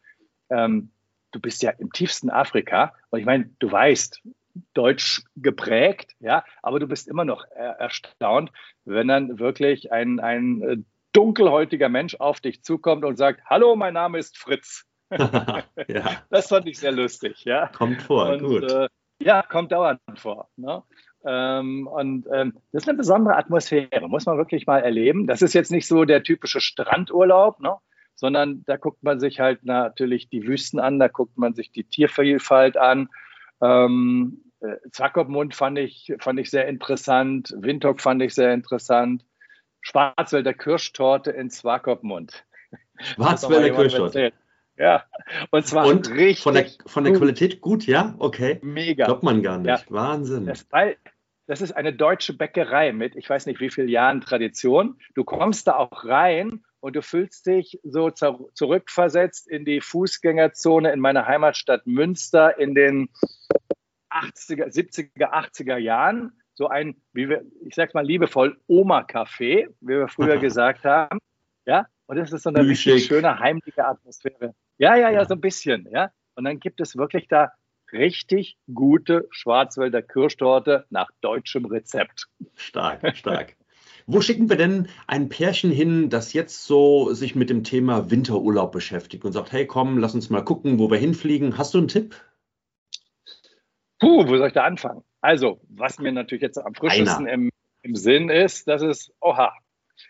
ähm, 0.50 0.90
du 1.30 1.40
bist 1.40 1.62
ja 1.62 1.70
im 1.70 1.92
tiefsten 1.92 2.30
Afrika. 2.30 2.94
Und 3.10 3.20
ich 3.20 3.26
meine, 3.26 3.50
du 3.58 3.70
weißt, 3.70 4.22
deutsch 4.72 5.22
geprägt, 5.36 6.14
ja, 6.20 6.44
aber 6.62 6.78
du 6.78 6.86
bist 6.86 7.08
immer 7.08 7.24
noch 7.24 7.44
erstaunt, 7.50 8.52
wenn 8.84 9.08
dann 9.08 9.38
wirklich 9.38 9.92
ein, 9.92 10.20
ein 10.20 10.62
äh, 10.62 10.76
dunkelhäutiger 11.12 11.88
Mensch 11.88 12.16
auf 12.16 12.40
dich 12.40 12.62
zukommt 12.62 13.04
und 13.04 13.16
sagt, 13.16 13.42
hallo, 13.46 13.76
mein 13.76 13.94
Name 13.94 14.18
ist 14.18 14.38
Fritz. 14.38 14.84
ja. 15.10 16.22
Das 16.30 16.48
fand 16.48 16.66
ich 16.66 16.78
sehr 16.78 16.92
lustig, 16.92 17.44
ja. 17.44 17.68
Kommt 17.68 18.02
vor, 18.02 18.30
und, 18.30 18.42
gut. 18.42 18.70
Äh, 18.70 18.88
ja, 19.20 19.42
kommt 19.42 19.72
dauernd 19.72 20.00
vor. 20.16 20.48
Ne? 20.56 20.82
Ähm, 21.26 21.86
und 21.86 22.26
ähm, 22.32 22.54
das 22.72 22.82
ist 22.82 22.88
eine 22.88 22.98
besondere 22.98 23.36
Atmosphäre, 23.36 24.08
muss 24.08 24.26
man 24.26 24.36
wirklich 24.36 24.66
mal 24.66 24.80
erleben. 24.80 25.26
Das 25.26 25.42
ist 25.42 25.54
jetzt 25.54 25.70
nicht 25.70 25.86
so 25.86 26.04
der 26.04 26.22
typische 26.22 26.60
Strandurlaub, 26.60 27.60
ne? 27.60 27.76
sondern 28.14 28.62
da 28.66 28.76
guckt 28.76 29.02
man 29.02 29.20
sich 29.20 29.40
halt 29.40 29.64
natürlich 29.64 30.28
die 30.28 30.46
Wüsten 30.46 30.78
an, 30.78 30.98
da 30.98 31.08
guckt 31.08 31.36
man 31.36 31.54
sich 31.54 31.72
die 31.72 31.84
Tiervielfalt 31.84 32.76
an. 32.76 33.08
Ähm, 33.60 34.42
äh, 34.60 34.76
Zwakopmund 34.90 35.54
fand 35.54 35.78
ich, 35.78 36.12
fand 36.20 36.38
ich 36.38 36.50
sehr 36.50 36.68
interessant, 36.68 37.54
Windhoek 37.56 38.00
fand 38.00 38.22
ich 38.22 38.34
sehr 38.34 38.52
interessant, 38.52 39.24
Schwarzwälder 39.80 40.54
Kirschtorte 40.54 41.30
in 41.30 41.50
Zwakopmund. 41.50 42.44
Schwarzwälder 42.98 43.70
Kirschtorte. 43.70 44.32
Ja, 44.76 45.04
und 45.50 45.66
zwar 45.66 45.86
und 45.86 46.10
richtig. 46.10 46.42
Von 46.42 46.54
der, 46.54 46.66
von 46.86 47.04
der 47.04 47.12
Qualität 47.12 47.60
gut, 47.60 47.86
ja? 47.86 48.14
Okay. 48.18 48.58
Mega. 48.62 49.04
Glaubt 49.04 49.22
man 49.22 49.40
gar 49.40 49.58
nicht. 49.58 49.68
Ja. 49.68 49.80
Wahnsinn. 49.88 50.46
Das, 50.46 50.66
weil, 50.70 50.96
das 51.46 51.60
ist 51.60 51.72
eine 51.72 51.92
deutsche 51.92 52.32
Bäckerei 52.32 52.92
mit, 52.92 53.16
ich 53.16 53.28
weiß 53.28 53.46
nicht 53.46 53.60
wie 53.60 53.70
vielen 53.70 53.88
Jahren 53.88 54.20
Tradition. 54.20 54.98
Du 55.14 55.24
kommst 55.24 55.66
da 55.66 55.76
auch 55.76 56.04
rein 56.04 56.64
und 56.80 56.96
du 56.96 57.02
fühlst 57.02 57.46
dich 57.46 57.78
so 57.82 58.10
zurückversetzt 58.10 59.48
in 59.48 59.64
die 59.64 59.80
Fußgängerzone 59.80 60.92
in 60.92 61.00
meiner 61.00 61.26
Heimatstadt 61.26 61.86
Münster 61.86 62.58
in 62.58 62.74
den 62.74 63.08
80er, 64.10 64.66
70er, 64.66 65.32
80er 65.32 65.76
Jahren. 65.76 66.32
So 66.54 66.68
ein, 66.68 66.96
wie 67.12 67.28
wir, 67.28 67.44
ich 67.66 67.74
sag's 67.74 67.94
mal 67.94 68.06
liebevoll, 68.06 68.56
Oma-Café, 68.68 69.68
wie 69.80 69.88
wir 69.88 70.08
früher 70.08 70.36
gesagt 70.40 70.84
haben. 70.84 71.18
Ja, 71.66 71.86
und 72.06 72.16
das 72.16 72.32
ist 72.32 72.42
so 72.42 72.50
eine 72.50 72.66
richtig 72.66 73.06
schöne, 73.06 73.38
heimliche 73.38 73.84
Atmosphäre. 73.84 74.54
Ja, 74.78 74.94
ja, 74.96 75.10
ja, 75.10 75.24
so 75.24 75.34
ein 75.34 75.40
bisschen, 75.40 75.88
ja. 75.90 76.10
Und 76.36 76.44
dann 76.44 76.60
gibt 76.60 76.80
es 76.80 76.96
wirklich 76.96 77.28
da 77.28 77.52
richtig 77.94 78.58
gute 78.72 79.26
Schwarzwälder 79.30 80.02
Kirschtorte 80.02 80.84
nach 80.90 81.10
deutschem 81.20 81.64
Rezept. 81.64 82.26
Stark, 82.54 83.16
stark. 83.16 83.56
Wo 84.06 84.20
schicken 84.20 84.50
wir 84.50 84.56
denn 84.56 84.88
ein 85.06 85.30
Pärchen 85.30 85.70
hin, 85.70 86.10
das 86.10 86.34
jetzt 86.34 86.66
so 86.66 87.14
sich 87.14 87.34
mit 87.34 87.48
dem 87.48 87.64
Thema 87.64 88.10
Winterurlaub 88.10 88.70
beschäftigt 88.72 89.24
und 89.24 89.32
sagt, 89.32 89.52
hey 89.52 89.66
komm, 89.66 89.96
lass 89.96 90.14
uns 90.14 90.28
mal 90.28 90.42
gucken, 90.44 90.78
wo 90.78 90.90
wir 90.90 90.98
hinfliegen. 90.98 91.56
Hast 91.56 91.72
du 91.72 91.78
einen 91.78 91.88
Tipp? 91.88 92.14
Puh, 93.98 94.26
wo 94.28 94.36
soll 94.36 94.48
ich 94.48 94.52
da 94.52 94.64
anfangen? 94.64 95.02
Also, 95.22 95.60
was 95.68 95.98
mir 95.98 96.12
natürlich 96.12 96.42
jetzt 96.42 96.58
am 96.58 96.74
frischesten 96.74 97.26
im, 97.26 97.50
im, 97.80 97.94
Sinn 97.94 98.28
ist, 98.28 98.68
das 98.68 98.82
ist, 98.82 99.10
oha, 99.22 99.54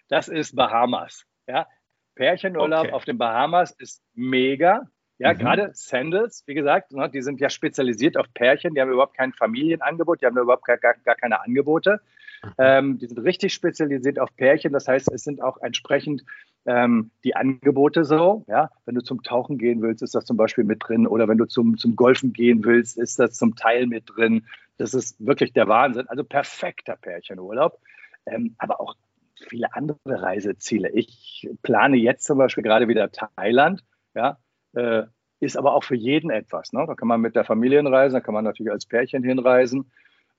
das 0.09 0.27
ist 0.27 0.57
Bahamas. 0.57 1.25
Ja, 1.47 1.69
Pärchenurlaub 2.17 2.87
okay. 2.87 2.93
auf 2.93 3.05
den 3.05 3.19
Bahamas 3.19 3.71
ist 3.71 4.03
mega. 4.15 4.89
Ja, 5.19 5.33
mhm. 5.33 5.39
gerade 5.39 5.71
Sandals, 5.75 6.43
wie 6.47 6.55
gesagt, 6.55 6.93
ne, 6.93 7.09
die 7.09 7.23
sind 7.23 7.41
ja 7.41 7.49
spezialisiert 7.49 8.17
auf 8.17 8.27
Pärchen, 8.35 8.75
die 8.75 8.81
haben 8.81 8.91
überhaupt 8.91 9.17
kein 9.17 9.33
Familienangebot, 9.33 10.21
die 10.21 10.27
haben 10.27 10.37
überhaupt 10.37 10.65
gar, 10.65 10.79
gar, 10.79 10.95
gar 11.05 11.15
keine 11.15 11.41
Angebote. 11.41 12.01
Mhm. 12.43 12.51
Ähm, 12.59 12.99
die 12.99 13.07
sind 13.07 13.19
richtig 13.19 13.55
spezialisiert 13.55 14.19
auf 14.19 14.35
Pärchen, 14.37 14.73
das 14.73 14.89
heißt, 14.89 15.11
es 15.13 15.23
sind 15.23 15.41
auch 15.41 15.59
entsprechend 15.63 16.25
ähm, 16.67 17.11
die 17.23 17.37
Angebote 17.37 18.05
so. 18.05 18.45
Ja, 18.49 18.71
wenn 18.87 18.95
du 18.97 19.03
zum 19.03 19.23
Tauchen 19.23 19.59
gehen 19.59 19.83
willst, 19.83 20.03
ist 20.03 20.15
das 20.15 20.25
zum 20.25 20.37
Beispiel 20.37 20.65
mit 20.65 20.83
drin, 20.87 21.07
oder 21.07 21.29
wenn 21.29 21.39
du 21.39 21.47
zum, 21.47 21.79
zum 21.79 21.95
Golfen 21.95 22.33
gehen 22.33 22.65
willst, 22.65 22.99
ist 22.99 23.19
das 23.19 23.37
zum 23.37 23.55
Teil 23.55 23.87
mit 23.87 24.05
drin. 24.07 24.47
Das 24.79 24.95
ist 24.95 25.25
wirklich 25.25 25.53
der 25.53 25.69
Wahnsinn. 25.69 26.09
Also 26.09 26.25
perfekter 26.25 26.97
Pärchenurlaub, 26.97 27.79
ähm, 28.27 28.57
aber 28.59 28.81
auch 28.81 28.97
viele 29.49 29.75
andere 29.75 29.99
Reiseziele. 30.05 30.91
Ich 30.91 31.49
plane 31.63 31.97
jetzt 31.97 32.25
zum 32.25 32.39
Beispiel 32.39 32.65
gerade 32.65 32.89
wieder 32.89 33.11
Thailand. 33.13 33.85
Ja, 34.15 34.39
äh, 34.75 35.05
ist 35.41 35.57
aber 35.57 35.75
auch 35.75 35.85
für 35.85 35.97
jeden 35.97 36.31
etwas. 36.31 36.73
Ne? 36.73 36.85
Da 36.87 36.95
kann 36.95 37.09
man 37.09 37.21
mit 37.21 37.37
der 37.37 37.45
Familie 37.45 37.79
hinreisen, 37.79 38.15
da 38.15 38.21
kann 38.21 38.35
man 38.35 38.45
natürlich 38.45 38.73
als 38.73 38.87
Pärchen 38.87 39.23
hinreisen. 39.23 39.91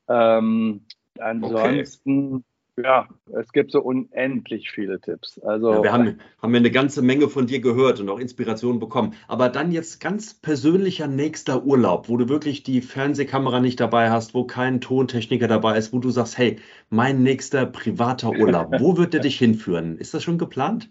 Ähm, 0.07 0.81
ansonsten, 1.19 2.43
okay. 2.77 2.83
ja, 2.83 3.07
es 3.33 3.51
gibt 3.51 3.71
so 3.71 3.81
unendlich 3.81 4.71
viele 4.71 4.99
Tipps. 4.99 5.39
Also, 5.39 5.73
ja, 5.73 5.83
wir 5.83 5.93
haben, 5.93 6.19
haben 6.41 6.53
wir 6.53 6.59
eine 6.59 6.71
ganze 6.71 7.01
Menge 7.01 7.29
von 7.29 7.47
dir 7.47 7.59
gehört 7.61 7.99
und 7.99 8.09
auch 8.09 8.19
Inspiration 8.19 8.79
bekommen. 8.79 9.13
Aber 9.27 9.49
dann 9.49 9.71
jetzt 9.71 9.99
ganz 9.99 10.33
persönlicher 10.33 11.07
nächster 11.07 11.65
Urlaub, 11.65 12.09
wo 12.09 12.17
du 12.17 12.29
wirklich 12.29 12.63
die 12.63 12.81
Fernsehkamera 12.81 13.59
nicht 13.59 13.79
dabei 13.79 14.09
hast, 14.09 14.33
wo 14.33 14.45
kein 14.45 14.81
Tontechniker 14.81 15.47
dabei 15.47 15.77
ist, 15.77 15.93
wo 15.93 15.99
du 15.99 16.09
sagst, 16.09 16.37
hey, 16.37 16.57
mein 16.89 17.23
nächster 17.23 17.65
privater 17.65 18.31
Urlaub, 18.31 18.79
wo 18.79 18.97
wird 18.97 19.13
der 19.13 19.21
dich 19.21 19.37
hinführen? 19.37 19.97
Ist 19.97 20.13
das 20.13 20.23
schon 20.23 20.37
geplant? 20.37 20.89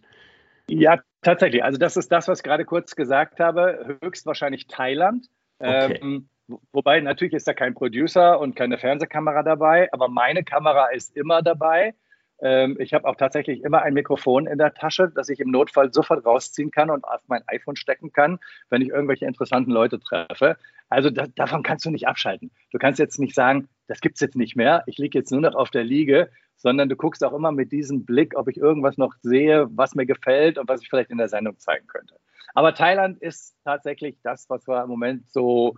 Ja, 0.68 1.00
tatsächlich. 1.22 1.62
Also 1.62 1.78
das 1.78 1.96
ist 1.96 2.10
das, 2.10 2.28
was 2.28 2.38
ich 2.38 2.44
gerade 2.44 2.64
kurz 2.64 2.96
gesagt 2.96 3.40
habe. 3.40 3.96
Höchstwahrscheinlich 4.00 4.66
Thailand. 4.66 5.28
Okay. 5.58 5.98
Ähm, 6.02 6.28
wobei 6.72 7.00
natürlich 7.00 7.34
ist 7.34 7.48
da 7.48 7.54
kein 7.54 7.74
Producer 7.74 8.40
und 8.40 8.56
keine 8.56 8.78
Fernsehkamera 8.78 9.42
dabei, 9.42 9.88
aber 9.92 10.08
meine 10.08 10.44
Kamera 10.44 10.86
ist 10.88 11.16
immer 11.16 11.42
dabei. 11.42 11.94
Ähm, 12.40 12.76
ich 12.80 12.94
habe 12.94 13.06
auch 13.08 13.16
tatsächlich 13.16 13.62
immer 13.62 13.82
ein 13.82 13.94
Mikrofon 13.94 14.46
in 14.46 14.58
der 14.58 14.74
Tasche, 14.74 15.10
das 15.14 15.28
ich 15.28 15.40
im 15.40 15.50
Notfall 15.50 15.92
sofort 15.92 16.24
rausziehen 16.24 16.70
kann 16.70 16.90
und 16.90 17.04
auf 17.04 17.20
mein 17.26 17.42
iPhone 17.46 17.76
stecken 17.76 18.12
kann, 18.12 18.38
wenn 18.70 18.82
ich 18.82 18.88
irgendwelche 18.88 19.26
interessanten 19.26 19.70
Leute 19.70 20.00
treffe. 20.00 20.56
Also 20.88 21.10
da, 21.10 21.26
davon 21.34 21.62
kannst 21.62 21.84
du 21.84 21.90
nicht 21.90 22.06
abschalten. 22.06 22.50
Du 22.70 22.78
kannst 22.78 22.98
jetzt 22.98 23.18
nicht 23.18 23.34
sagen, 23.34 23.68
das 23.86 24.00
gibt 24.00 24.16
es 24.16 24.20
jetzt 24.20 24.36
nicht 24.36 24.56
mehr, 24.56 24.82
ich 24.86 24.98
liege 24.98 25.18
jetzt 25.18 25.30
nur 25.30 25.40
noch 25.40 25.54
auf 25.54 25.70
der 25.70 25.84
Liege, 25.84 26.30
sondern 26.56 26.88
du 26.88 26.96
guckst 26.96 27.22
auch 27.24 27.32
immer 27.32 27.52
mit 27.52 27.72
diesem 27.72 28.04
Blick, 28.04 28.36
ob 28.36 28.48
ich 28.48 28.56
irgendwas 28.56 28.96
noch 28.96 29.14
sehe, 29.22 29.66
was 29.70 29.94
mir 29.94 30.06
gefällt 30.06 30.58
und 30.58 30.68
was 30.68 30.82
ich 30.82 30.88
vielleicht 30.88 31.10
in 31.10 31.18
der 31.18 31.28
Sendung 31.28 31.58
zeigen 31.58 31.86
könnte. 31.86 32.16
Aber 32.54 32.74
Thailand 32.74 33.20
ist 33.20 33.56
tatsächlich 33.64 34.18
das, 34.22 34.48
was 34.48 34.66
wir 34.68 34.82
im 34.82 34.88
Moment 34.88 35.28
so 35.28 35.76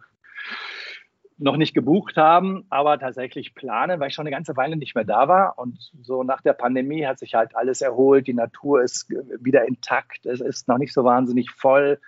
noch 1.39 1.57
nicht 1.57 1.74
gebucht 1.74 2.16
haben, 2.16 2.64
aber 2.70 2.99
tatsächlich 2.99 3.55
planen, 3.55 4.01
weil 4.01 4.09
ich 4.09 4.14
schon 4.14 4.26
eine 4.26 4.34
ganze 4.34 4.57
Weile 4.57 4.76
nicht 4.76 4.95
mehr 4.95 5.05
da 5.05 5.28
war. 5.28 5.59
Und 5.59 5.93
so 6.03 6.22
nach 6.22 6.41
der 6.41 6.55
Pandemie 6.55 7.07
hat 7.07 7.18
sich 7.18 7.34
halt 7.34 7.55
alles 7.55 7.82
erholt. 7.82 8.26
Die 8.26 8.34
Natur 8.34 8.82
ist 8.82 9.11
wieder 9.11 9.66
intakt. 9.66 10.24
Es 10.24 10.41
ist 10.41 10.68
noch 10.68 10.78
nicht 10.78 10.95
so 10.95 11.05
wahnsinnig 11.05 11.51
voll. 11.51 12.01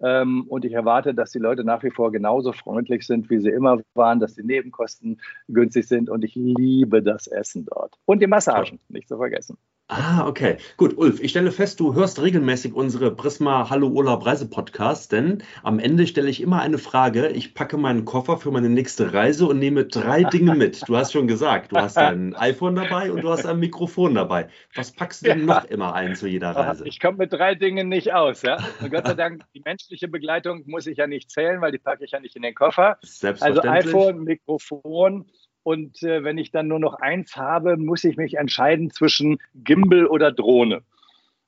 Ähm, 0.00 0.46
und 0.48 0.64
ich 0.64 0.72
erwarte, 0.72 1.14
dass 1.14 1.30
die 1.30 1.38
Leute 1.38 1.62
nach 1.62 1.84
wie 1.84 1.90
vor 1.90 2.10
genauso 2.10 2.52
freundlich 2.52 3.06
sind, 3.06 3.30
wie 3.30 3.38
sie 3.38 3.50
immer 3.50 3.80
waren, 3.94 4.18
dass 4.18 4.34
die 4.34 4.42
Nebenkosten 4.42 5.20
günstig 5.46 5.86
sind. 5.86 6.10
Und 6.10 6.24
ich 6.24 6.34
liebe 6.34 7.02
das 7.02 7.28
Essen 7.28 7.66
dort. 7.66 7.96
Und 8.04 8.20
die 8.20 8.26
Massagen, 8.26 8.80
nicht 8.88 9.08
zu 9.08 9.16
vergessen. 9.16 9.58
Ah, 9.94 10.26
okay. 10.26 10.56
Gut, 10.78 10.96
Ulf, 10.96 11.20
ich 11.20 11.32
stelle 11.32 11.52
fest, 11.52 11.78
du 11.78 11.92
hörst 11.94 12.22
regelmäßig 12.22 12.72
unsere 12.72 13.14
Prisma 13.14 13.68
Hallo 13.68 13.88
Urlaub 13.88 14.24
Reise 14.24 14.48
Podcast, 14.48 15.12
denn 15.12 15.42
am 15.62 15.78
Ende 15.78 16.06
stelle 16.06 16.30
ich 16.30 16.40
immer 16.40 16.62
eine 16.62 16.78
Frage. 16.78 17.28
Ich 17.28 17.52
packe 17.52 17.76
meinen 17.76 18.06
Koffer 18.06 18.38
für 18.38 18.50
meine 18.50 18.70
nächste 18.70 19.12
Reise 19.12 19.46
und 19.46 19.58
nehme 19.58 19.84
drei 19.84 20.24
Dinge 20.24 20.54
mit. 20.56 20.88
Du 20.88 20.96
hast 20.96 21.12
schon 21.12 21.26
gesagt, 21.26 21.72
du 21.72 21.76
hast 21.76 21.98
ein 21.98 22.34
iPhone 22.36 22.74
dabei 22.74 23.12
und 23.12 23.22
du 23.22 23.28
hast 23.28 23.44
ein 23.44 23.58
Mikrofon 23.58 24.14
dabei. 24.14 24.48
Was 24.74 24.92
packst 24.92 25.26
du 25.26 25.26
denn 25.26 25.44
noch 25.44 25.66
immer 25.66 25.92
ein 25.92 26.16
zu 26.16 26.26
jeder 26.26 26.52
Reise? 26.52 26.88
Ich 26.88 26.98
komme 26.98 27.18
mit 27.18 27.34
drei 27.34 27.54
Dingen 27.54 27.90
nicht 27.90 28.14
aus, 28.14 28.40
ja. 28.40 28.56
Und 28.80 28.90
Gott 28.90 29.06
sei 29.06 29.12
Dank, 29.22 29.42
die 29.52 29.60
menschliche 29.62 30.08
Begleitung 30.08 30.62
muss 30.64 30.86
ich 30.86 30.96
ja 30.96 31.06
nicht 31.06 31.30
zählen, 31.30 31.60
weil 31.60 31.70
die 31.70 31.78
packe 31.78 32.02
ich 32.06 32.12
ja 32.12 32.20
nicht 32.20 32.34
in 32.34 32.40
den 32.40 32.54
Koffer. 32.54 32.96
Also 33.40 33.60
iPhone, 33.60 34.24
Mikrofon, 34.24 35.26
und 35.62 36.02
äh, 36.02 36.24
wenn 36.24 36.38
ich 36.38 36.50
dann 36.50 36.68
nur 36.68 36.78
noch 36.78 36.94
eins 36.94 37.36
habe, 37.36 37.76
muss 37.76 38.04
ich 38.04 38.16
mich 38.16 38.34
entscheiden 38.34 38.90
zwischen 38.90 39.38
Gimbal 39.54 40.06
oder 40.06 40.32
Drohne. 40.32 40.82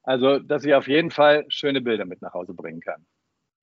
Also, 0.02 0.38
dass 0.38 0.64
ich 0.64 0.74
auf 0.74 0.86
jeden 0.86 1.10
Fall 1.10 1.44
schöne 1.48 1.80
Bilder 1.80 2.04
mit 2.04 2.22
nach 2.22 2.34
Hause 2.34 2.54
bringen 2.54 2.80
kann. 2.80 3.06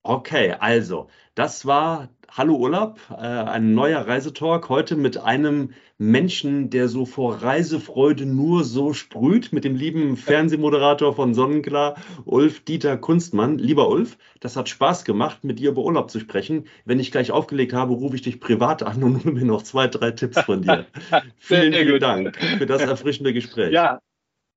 Okay, 0.04 0.56
also, 0.60 1.10
das 1.36 1.66
war 1.66 2.10
Hallo 2.32 2.56
Urlaub, 2.56 3.00
äh, 3.12 3.16
ein 3.16 3.76
neuer 3.76 4.08
Reisetalk. 4.08 4.70
Heute 4.70 4.96
mit 4.96 5.18
einem 5.18 5.74
Menschen, 5.98 6.70
der 6.70 6.88
so 6.88 7.06
vor 7.06 7.44
Reisefreude 7.44 8.26
nur 8.26 8.64
so 8.64 8.94
sprüht, 8.94 9.52
mit 9.52 9.66
dem 9.66 9.76
lieben 9.76 10.16
Fernsehmoderator 10.16 11.14
von 11.14 11.34
Sonnenklar, 11.34 11.98
Ulf 12.24 12.64
Dieter 12.64 12.98
Kunstmann. 12.98 13.60
Lieber 13.60 13.90
Ulf, 13.90 14.18
das 14.40 14.56
hat 14.56 14.70
Spaß 14.70 15.04
gemacht, 15.04 15.44
mit 15.44 15.60
dir 15.60 15.72
über 15.72 15.84
Urlaub 15.84 16.10
zu 16.10 16.22
sprechen. 16.22 16.68
Wenn 16.86 17.02
ich 17.02 17.12
gleich 17.12 17.32
aufgelegt 17.32 17.74
habe, 17.74 17.94
rufe 17.94 18.16
ich 18.16 18.22
dich 18.22 18.40
privat 18.40 18.82
an 18.82 19.04
und 19.04 19.26
hole 19.26 19.36
mir 19.36 19.46
noch 19.46 19.62
zwei, 19.62 19.88
drei 19.88 20.12
Tipps 20.12 20.40
von 20.40 20.62
dir. 20.62 20.88
vielen, 21.38 21.74
vielen 21.74 22.00
Dank 22.00 22.38
für 22.38 22.66
das 22.66 22.82
erfrischende 22.82 23.34
Gespräch. 23.34 23.74
Ja, 23.74 24.00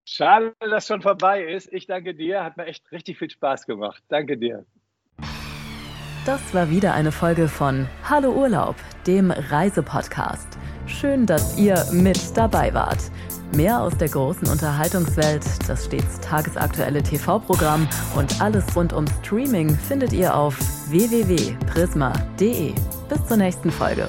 schade, 0.04 0.54
dass 0.60 0.86
schon 0.86 1.02
vorbei 1.02 1.44
ist. 1.44 1.72
Ich 1.72 1.86
danke 1.86 2.14
dir, 2.14 2.44
hat 2.44 2.56
mir 2.56 2.66
echt 2.66 2.90
richtig 2.92 3.18
viel 3.18 3.30
Spaß 3.30 3.66
gemacht. 3.66 4.02
Danke 4.08 4.38
dir. 4.38 4.64
Das 6.24 6.54
war 6.54 6.70
wieder 6.70 6.94
eine 6.94 7.12
Folge 7.12 7.48
von 7.48 7.86
Hallo 8.08 8.30
Urlaub, 8.32 8.76
dem 9.06 9.30
Reisepodcast. 9.30 10.48
Schön, 10.86 11.26
dass 11.26 11.58
ihr 11.58 11.84
mit 11.92 12.18
dabei 12.34 12.72
wart. 12.72 13.10
Mehr 13.54 13.82
aus 13.82 13.94
der 13.98 14.08
großen 14.08 14.48
Unterhaltungswelt, 14.48 15.44
das 15.68 15.84
stets 15.84 16.18
tagesaktuelle 16.20 17.02
TV-Programm 17.02 17.86
und 18.16 18.40
alles 18.40 18.64
rund 18.74 18.94
um 18.94 19.04
Streaming 19.22 19.76
findet 19.76 20.14
ihr 20.14 20.34
auf 20.34 20.56
www.prisma.de. 20.88 22.72
Bis 23.10 23.26
zur 23.26 23.36
nächsten 23.36 23.70
Folge. 23.70 24.08